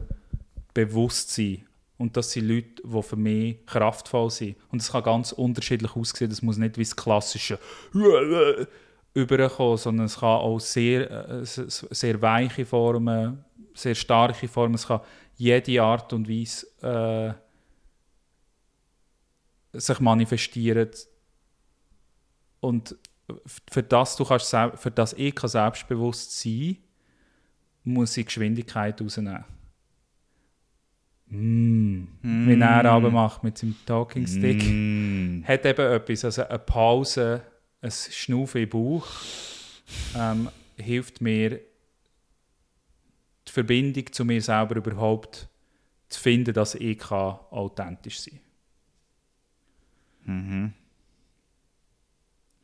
bewusst 0.74 1.34
sein. 1.34 1.66
Und 1.98 2.16
das 2.16 2.30
sind 2.30 2.46
Leute, 2.46 2.82
die 2.84 3.02
für 3.02 3.16
mich 3.16 3.64
kraftvoll 3.66 4.30
sind. 4.30 4.56
Und 4.70 4.82
es 4.82 4.92
kann 4.92 5.02
ganz 5.02 5.32
unterschiedlich 5.32 5.96
aussehen. 5.96 6.28
Das 6.28 6.42
muss 6.42 6.58
nicht 6.58 6.76
wie 6.76 6.84
das 6.84 6.94
klassische 6.94 7.58
überkommen, 9.14 9.78
sondern 9.78 10.06
es 10.06 10.20
kann 10.20 10.28
auch 10.28 10.60
sehr, 10.60 11.10
äh, 11.10 11.44
sehr 11.44 12.20
weiche 12.20 12.66
Formen, 12.66 13.45
sehr 13.76 13.94
starke 13.94 14.48
Formen. 14.48 14.74
Es 14.74 14.86
kann 14.86 15.00
jede 15.36 15.82
Art 15.82 16.12
und 16.12 16.28
Weise 16.28 16.66
äh, 19.72 19.78
sich 19.78 20.00
manifestieren. 20.00 20.90
Und 22.60 22.96
für 23.70 23.82
das, 23.82 24.16
du 24.16 24.24
kannst, 24.24 24.50
für 24.50 24.90
das 24.90 25.12
ich 25.12 25.34
kann 25.34 25.50
selbstbewusst 25.50 26.40
sein 26.40 26.78
muss 27.84 28.16
ich 28.16 28.26
Geschwindigkeit 28.26 29.00
rausnehmen. 29.00 29.44
Mm. 31.28 32.04
Wie 32.22 32.60
er 32.60 32.84
aber 32.84 33.10
macht 33.10 33.44
mit 33.44 33.58
seinem 33.58 33.76
Talking 33.86 34.26
Stick. 34.26 34.62
Mm. 34.64 35.44
Hat 35.44 35.64
eben 35.64 35.92
etwas, 35.92 36.24
also 36.24 36.46
eine 36.46 36.58
Pause, 36.58 37.42
ein 37.80 37.90
Schnaufen 37.90 38.62
im 38.62 38.68
Bauch 38.68 39.06
ähm, 40.16 40.48
hilft 40.76 41.20
mir, 41.20 41.60
Verbindung 43.56 44.12
zu 44.12 44.24
mir 44.24 44.42
selber 44.42 44.76
überhaupt 44.76 45.48
zu 46.08 46.20
finden, 46.20 46.52
dass 46.52 46.74
ich 46.74 46.98
kann 46.98 47.38
authentisch 47.50 48.20
sein 48.20 48.40
Mhm. 50.26 50.72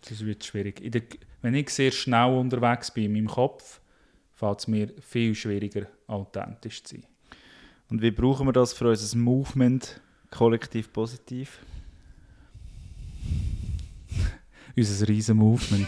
Das 0.01 0.25
wird 0.25 0.45
schwierig. 0.45 0.83
Der, 0.91 1.03
wenn 1.43 1.55
ich 1.55 1.71
sehr 1.71 1.93
schnell 1.93 2.33
unterwegs 2.33 2.91
bin 2.91 3.05
in 3.05 3.13
meinem 3.13 3.29
Kopf, 3.29 3.81
fällt 4.35 4.59
es 4.59 4.67
mir 4.67 4.93
viel 5.01 5.35
schwieriger, 5.35 5.87
authentisch 6.09 6.83
zu 6.83 6.97
sein. 6.97 7.07
Und 7.89 8.03
wie 8.03 8.11
brauchen 8.11 8.49
wir 8.49 8.53
das 8.53 8.73
für 8.73 8.89
unser 8.89 9.17
Movement 9.17 10.01
kollektiv 10.31 10.93
positiv? 10.93 11.61
Unser 14.77 15.07
riesen 15.07 15.37
Movement. 15.37 15.87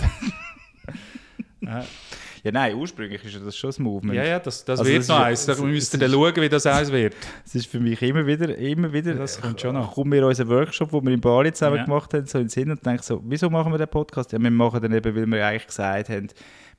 ja, 1.61 1.85
Ja, 2.45 2.53
nein, 2.53 2.75
ursprünglich 2.77 3.25
ist 3.25 3.33
ja 3.35 3.41
das 3.41 3.57
schon 3.57 3.69
das 3.69 3.79
Movement. 3.79 4.15
ja, 4.17 4.23
ja, 4.25 4.39
das, 4.39 4.65
das 4.67 4.79
Also 4.79 4.91
wird 4.93 5.01
das 5.01 5.09
noch 5.09 5.19
eins. 5.21 5.49
Ihr 5.49 5.55
das 5.55 5.91
dann 5.99 6.11
schauen, 6.13 6.37
wie 6.37 6.49
das 6.51 6.67
eins 6.67 6.93
wird. 6.93 7.17
Es 7.47 7.55
ist 7.55 7.67
für 7.67 7.81
mich 7.81 8.01
immer 8.03 8.27
wieder, 8.27 8.57
immer 8.59 8.93
wieder, 8.93 9.15
Das 9.15 9.41
kommt 9.41 9.61
schon 9.63 9.75
noch. 9.75 9.95
kommt 9.95 10.11
mir 10.11 10.27
unser 10.27 10.47
Workshop, 10.49 10.93
wo 10.93 11.01
wir 11.01 11.11
in 11.13 11.21
Bali 11.23 11.53
zusammen 11.55 11.79
Ja. 11.79 11.85
gemacht 11.85 12.13
haben, 12.13 12.27
so 12.27 12.37
in 12.39 12.45
den 12.45 12.51
Sinn 12.51 12.71
und 12.71 12.85
denke 12.85 13.03
so, 13.03 13.23
wieso 13.27 13.49
machen 13.49 13.73
wir 13.73 13.79
den 13.79 13.89
Podcast? 13.89 14.31
Ja, 14.33 14.39
wir 14.39 14.51
machen 14.51 14.83
den 14.83 14.93
eben, 14.93 15.17
weil 15.17 15.27
wir 15.27 15.47
eigentlich 15.47 15.67
gesagt 15.69 16.11
haben, 16.11 16.29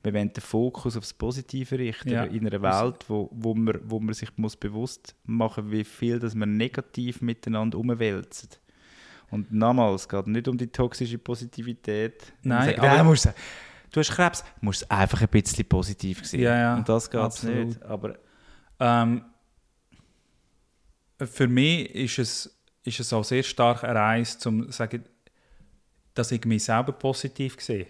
wir 0.04 0.14
wollen 0.14 0.32
den 0.32 0.40
Fokus 0.40 0.96
aufs 0.96 1.12
Positive 1.12 1.76
richten, 1.80 2.10
Ja. 2.10 2.22
in 2.22 2.46
einer 2.46 2.62
Welt, 2.62 3.04
wo, 3.08 3.28
wo, 3.32 3.52
man, 3.54 3.76
wo 3.82 3.98
man 3.98 4.14
sich 4.14 4.28
muss 4.36 4.54
bewusst 4.54 5.16
machen 5.24 5.72
wie 5.72 5.82
viel 5.82 6.20
dass 6.20 6.36
man 6.36 6.56
negativ 6.56 7.20
miteinander 7.22 7.76
umwälzt. 7.78 8.60
Und 9.32 9.52
nochmals, 9.52 10.02
es 10.02 10.08
geht 10.08 10.28
nicht 10.28 10.46
um 10.46 10.56
die 10.56 10.68
toxische 10.68 11.18
Positivität. 11.18 12.32
Nein, 12.44 12.66
Sagen, 12.66 12.78
aber- 12.78 12.88
«Nein, 12.98 13.06
musst 13.06 13.28
du- 13.86 13.90
du 13.92 14.00
hast 14.00 14.10
Krebs, 14.10 14.44
musst 14.60 14.82
es 14.82 14.90
einfach 14.90 15.20
ein 15.22 15.28
bisschen 15.28 15.68
positiv 15.68 16.24
sehen. 16.26 16.40
Ja, 16.42 16.56
ja, 16.58 16.74
Und 16.76 16.88
das 16.88 17.10
geht 17.10 17.42
nicht. 17.44 17.82
Aber 17.82 18.16
Ähm, 18.78 19.24
für 21.24 21.48
mich 21.48 21.94
ist 21.94 22.18
es, 22.18 22.58
ist 22.84 23.00
es 23.00 23.12
auch 23.12 23.24
sehr 23.24 23.42
stark 23.42 23.84
eine 23.84 23.94
Reise, 23.98 24.38
zum 24.38 24.64
zu 24.66 24.72
sagen, 24.72 25.04
dass 26.14 26.30
ich 26.32 26.44
mich 26.44 26.64
selber 26.64 26.92
positiv 26.92 27.56
sehe. 27.60 27.86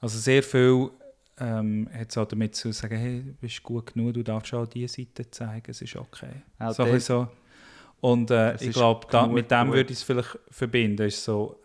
Also 0.00 0.18
sehr 0.18 0.42
viel 0.42 0.90
ähm, 1.38 1.88
hat 1.92 2.10
es 2.10 2.18
auch 2.18 2.26
damit 2.26 2.54
zu 2.54 2.72
sagen, 2.72 2.96
hey, 2.96 3.22
du 3.22 3.32
bist 3.34 3.62
gut 3.62 3.92
genug, 3.94 4.14
du 4.14 4.22
darfst 4.22 4.52
auch 4.54 4.66
diese 4.66 4.94
Seite 5.02 5.30
zeigen, 5.30 5.70
es 5.70 5.80
ist 5.82 5.96
okay. 5.96 6.42
Auch 6.58 6.72
so. 7.00 7.28
Und 8.00 8.30
äh, 8.30 8.54
ich 8.56 8.72
glaube, 8.72 9.06
mit 9.34 9.50
dem 9.50 9.66
gut. 9.66 9.74
würde 9.76 9.92
ich 9.92 9.98
es 9.98 10.02
vielleicht 10.04 10.38
verbinden. 10.50 11.06
Ist 11.06 11.24
so, 11.24 11.60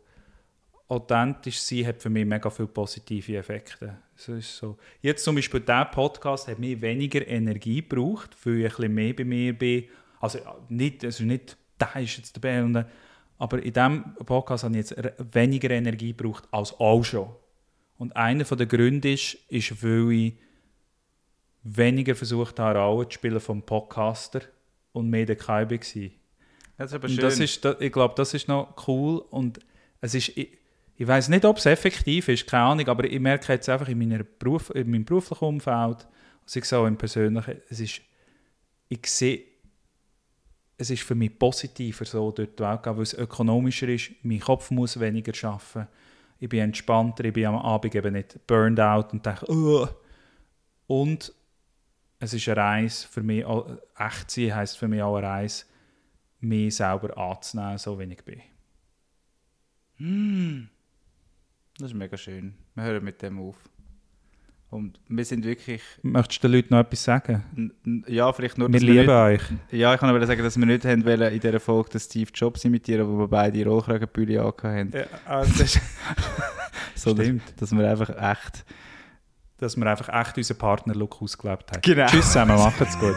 authentisch 0.92 1.62
sein 1.62 1.88
hat 1.88 2.02
für 2.02 2.10
mich 2.10 2.26
mega 2.26 2.50
viele 2.50 2.68
positive 2.68 3.38
Effekte. 3.38 3.98
So 4.16 4.34
ist 4.34 4.58
so. 4.58 4.78
Jetzt 5.02 5.24
zum 5.24 5.36
Beispiel 5.36 5.62
dieser 5.62 5.86
Podcast 5.86 6.50
hat 6.50 6.60
mir 6.60 6.80
weniger 6.82 7.26
Energie 7.26 7.82
gebraucht, 7.82 8.36
weil 8.44 8.60
ich 8.60 8.66
ein 8.66 8.70
bisschen 8.70 8.94
mehr 8.94 9.14
bei 9.16 9.24
mir 9.24 9.58
bin. 9.58 9.86
Also 10.20 10.39
nicht, 10.68 11.06
also 11.06 11.24
nicht 11.24 11.56
der 11.80 11.96
ist 11.96 12.18
jetzt 12.18 12.36
dabei, 12.36 12.62
und, 12.62 12.86
aber 13.38 13.64
in 13.64 13.74
diesem 13.74 14.16
Podcast 14.26 14.66
habe 14.66 14.78
ich 14.78 14.89
jetzt 14.89 14.96
weniger 15.34 15.72
Energie 15.72 16.14
gebraucht 16.14 16.44
als 16.52 16.74
auch 16.74 17.04
schon. 17.04 17.30
Und 17.98 18.16
einer 18.16 18.44
der 18.44 18.66
Gründe 18.66 19.14
ist, 19.14 19.36
ist, 19.48 19.82
weil 19.82 20.12
ich 20.12 20.34
weniger 21.64 22.16
versucht 22.16 22.60
habe, 22.60 22.78
eine 22.78 22.86
Rolle 22.86 23.08
zu 23.08 23.14
spielen 23.14 23.39
vom 23.39 23.62
Podcaster 23.64 24.42
und 24.92 25.10
mehr 25.10 25.26
der 25.26 25.38
KI 25.38 25.48
war. 25.48 25.68
das 25.68 26.92
ist 26.92 26.94
aber 26.94 27.08
schön. 27.08 27.18
das 27.18 27.39
ist, 27.39 27.66
ich 27.80 27.92
glaube, 27.94 28.14
das 28.18 28.34
ist 28.34 28.50
noch 28.50 28.76
cool 28.88 29.20
und 29.30 29.60
es 30.02 30.16
ist, 30.16 30.38
ich, 30.38 30.61
ich 31.02 31.08
weiß 31.08 31.30
nicht, 31.30 31.45
ob 31.45 31.58
es 31.58 31.66
effektiv 31.66 32.28
ist, 32.28 32.45
keine 32.45 32.66
Ahnung, 32.66 32.88
aber 32.88 33.06
ich 33.06 33.20
merke 33.20 33.54
jetzt 33.54 33.68
einfach 33.70 33.88
in, 33.88 33.97
meiner 33.97 34.24
Beruf, 34.24 34.70
in 34.70 34.91
meinem 34.91 35.04
beruflichen 35.04 35.45
Umfeld, 35.45 36.08
also 36.43 36.60
ich 36.60 36.74
auch 36.74 36.86
im 36.86 36.95
persönlichen, 36.95 37.60
es 37.72 37.80
ist, 37.80 38.02
ich 38.88 39.08
sehe, 39.08 39.43
es 40.78 40.91
ist 40.91 41.02
für 41.02 41.16
mich 41.16 41.39
positiver, 41.39 42.06
so 42.06 42.30
dort 42.30 42.60
die 42.60 42.64
Welt 42.64 42.84
zu 42.84 42.84
gehen, 42.84 42.97
weil 42.97 43.02
es 43.02 43.14
ökonomischer 43.16 43.88
ist, 43.88 44.12
mein 44.22 44.41
Kopf 44.41 44.70
muss 44.70 44.99
weniger 44.99 45.34
arbeiten, 45.49 45.88
ich 46.38 46.49
bin 46.49 46.60
entspannter, 46.60 47.26
ich 47.26 47.34
bin 47.34 47.47
am 47.47 47.56
Abend 47.56 47.95
eben 47.95 48.14
nicht 48.14 48.45
burned 48.45 48.80
out 48.80 49.12
und 49.12 49.26
denke, 49.26 49.52
«Ugh». 49.52 49.89
und 50.86 51.34
es 52.20 52.36
ist 52.36 52.47
eine 52.47 52.58
Reise 52.58 53.08
für 53.08 53.24
mich, 53.24 53.43
auch- 53.43 53.68
echt 53.97 54.30
sein 54.30 54.54
heisst 54.56 54.78
für 54.78 54.88
mich 54.88 55.02
auch 55.02 55.16
eine 55.16 55.26
Reise, 55.26 55.66
mich 56.41 56.76
selber 56.76 57.18
anzunehmen, 57.18 57.80
so 57.80 57.97
wie 57.99 58.04
ich 58.04 58.24
bin. 58.24 58.41
Das 61.82 61.92
ist 61.92 61.98
mega 61.98 62.16
schön. 62.16 62.54
Wir 62.76 62.84
hören 62.84 63.04
mit 63.04 63.22
dem 63.22 63.40
auf. 63.40 63.56
Und 64.70 65.00
wir 65.10 65.26
sind 65.26 65.44
wirklich, 65.44 65.82
Möchtest 66.02 66.42
du 66.44 66.48
den 66.48 66.56
Leuten 66.58 66.74
noch 66.74 66.80
etwas 66.82 67.04
sagen? 67.04 67.74
ja, 68.08 68.32
vielleicht 68.32 68.58
nur, 68.58 68.70
Wir 68.70 68.74
dass 68.80 68.82
wir 68.84 68.90
lieben 68.90 69.32
nicht, 69.32 69.42
euch. 69.42 69.78
ja, 69.78 69.94
ich 69.94 70.00
kann 70.00 70.10
aber 70.10 70.26
sagen, 70.26 70.44
dass 70.44 70.58
wir 70.58 70.66
nicht 70.66 70.86
haben 70.86 71.04
wollen, 71.04 71.34
in 71.34 71.40
dieser 71.42 71.60
Folge 71.60 71.90
den 71.90 72.00
Steve 72.00 72.32
Jobs 72.34 72.64
imitieren, 72.64 73.06
wo 73.08 73.18
wir 73.20 73.28
beide 73.28 73.66
Rollkragenbülle 73.66 74.40
angehabt 74.40 74.64
haben. 74.64 74.92
Ja, 74.94 75.06
also 75.26 75.52
das 75.52 75.76
ist, 75.76 75.82
Sondern, 76.96 77.26
Stimmt. 77.26 77.62
dass 77.62 77.72
wir 77.74 77.90
einfach 77.90 78.10
echt... 78.32 78.64
dass 79.58 79.76
wir 79.76 79.86
einfach 79.88 80.08
echt 80.22 80.38
unseren 80.38 80.58
Partner-Look 80.60 81.22
ausgelebt 81.22 81.70
haben. 81.72 81.82
Genau. 81.82 82.06
Tschüss 82.06 82.28
zusammen, 82.28 82.56
macht's 82.56 82.98
gut. 83.00 83.16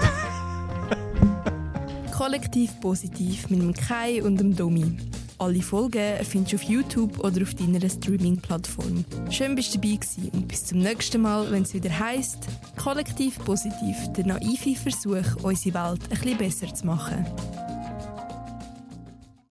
Kollektiv 2.17 2.81
positiv 2.81 3.51
mit 3.51 3.61
dem 3.61 3.75
Kai 3.75 4.23
und 4.23 4.39
dem 4.41 4.57
Domi. 4.57 4.97
Alle 5.39 5.62
Folgen 5.62 6.24
findest 6.24 6.53
du 6.53 6.57
auf 6.57 6.62
YouTube 6.62 7.18
oder 7.18 7.43
auf 7.43 7.55
deiner 7.55 7.89
Streaming-Plattform. 7.89 9.05
Schön 9.30 9.57
bist 9.57 9.74
du 9.74 9.78
dabei 9.78 9.97
gewesen 9.97 10.30
und 10.32 10.47
bis 10.47 10.66
zum 10.66 10.78
nächsten 10.78 11.22
Mal, 11.22 11.51
wenn 11.51 11.64
es 11.64 11.74
wieder 11.74 11.99
heisst 11.99 12.47
Kollektiv 12.76 13.39
positiv, 13.45 13.97
der 14.16 14.26
naive 14.26 14.76
Versuch, 14.76 15.43
unsere 15.43 15.74
Welt 15.74 16.01
ein 16.11 16.20
bisschen 16.20 16.39
besser 16.39 16.74
zu 16.74 16.87
machen. 16.87 17.26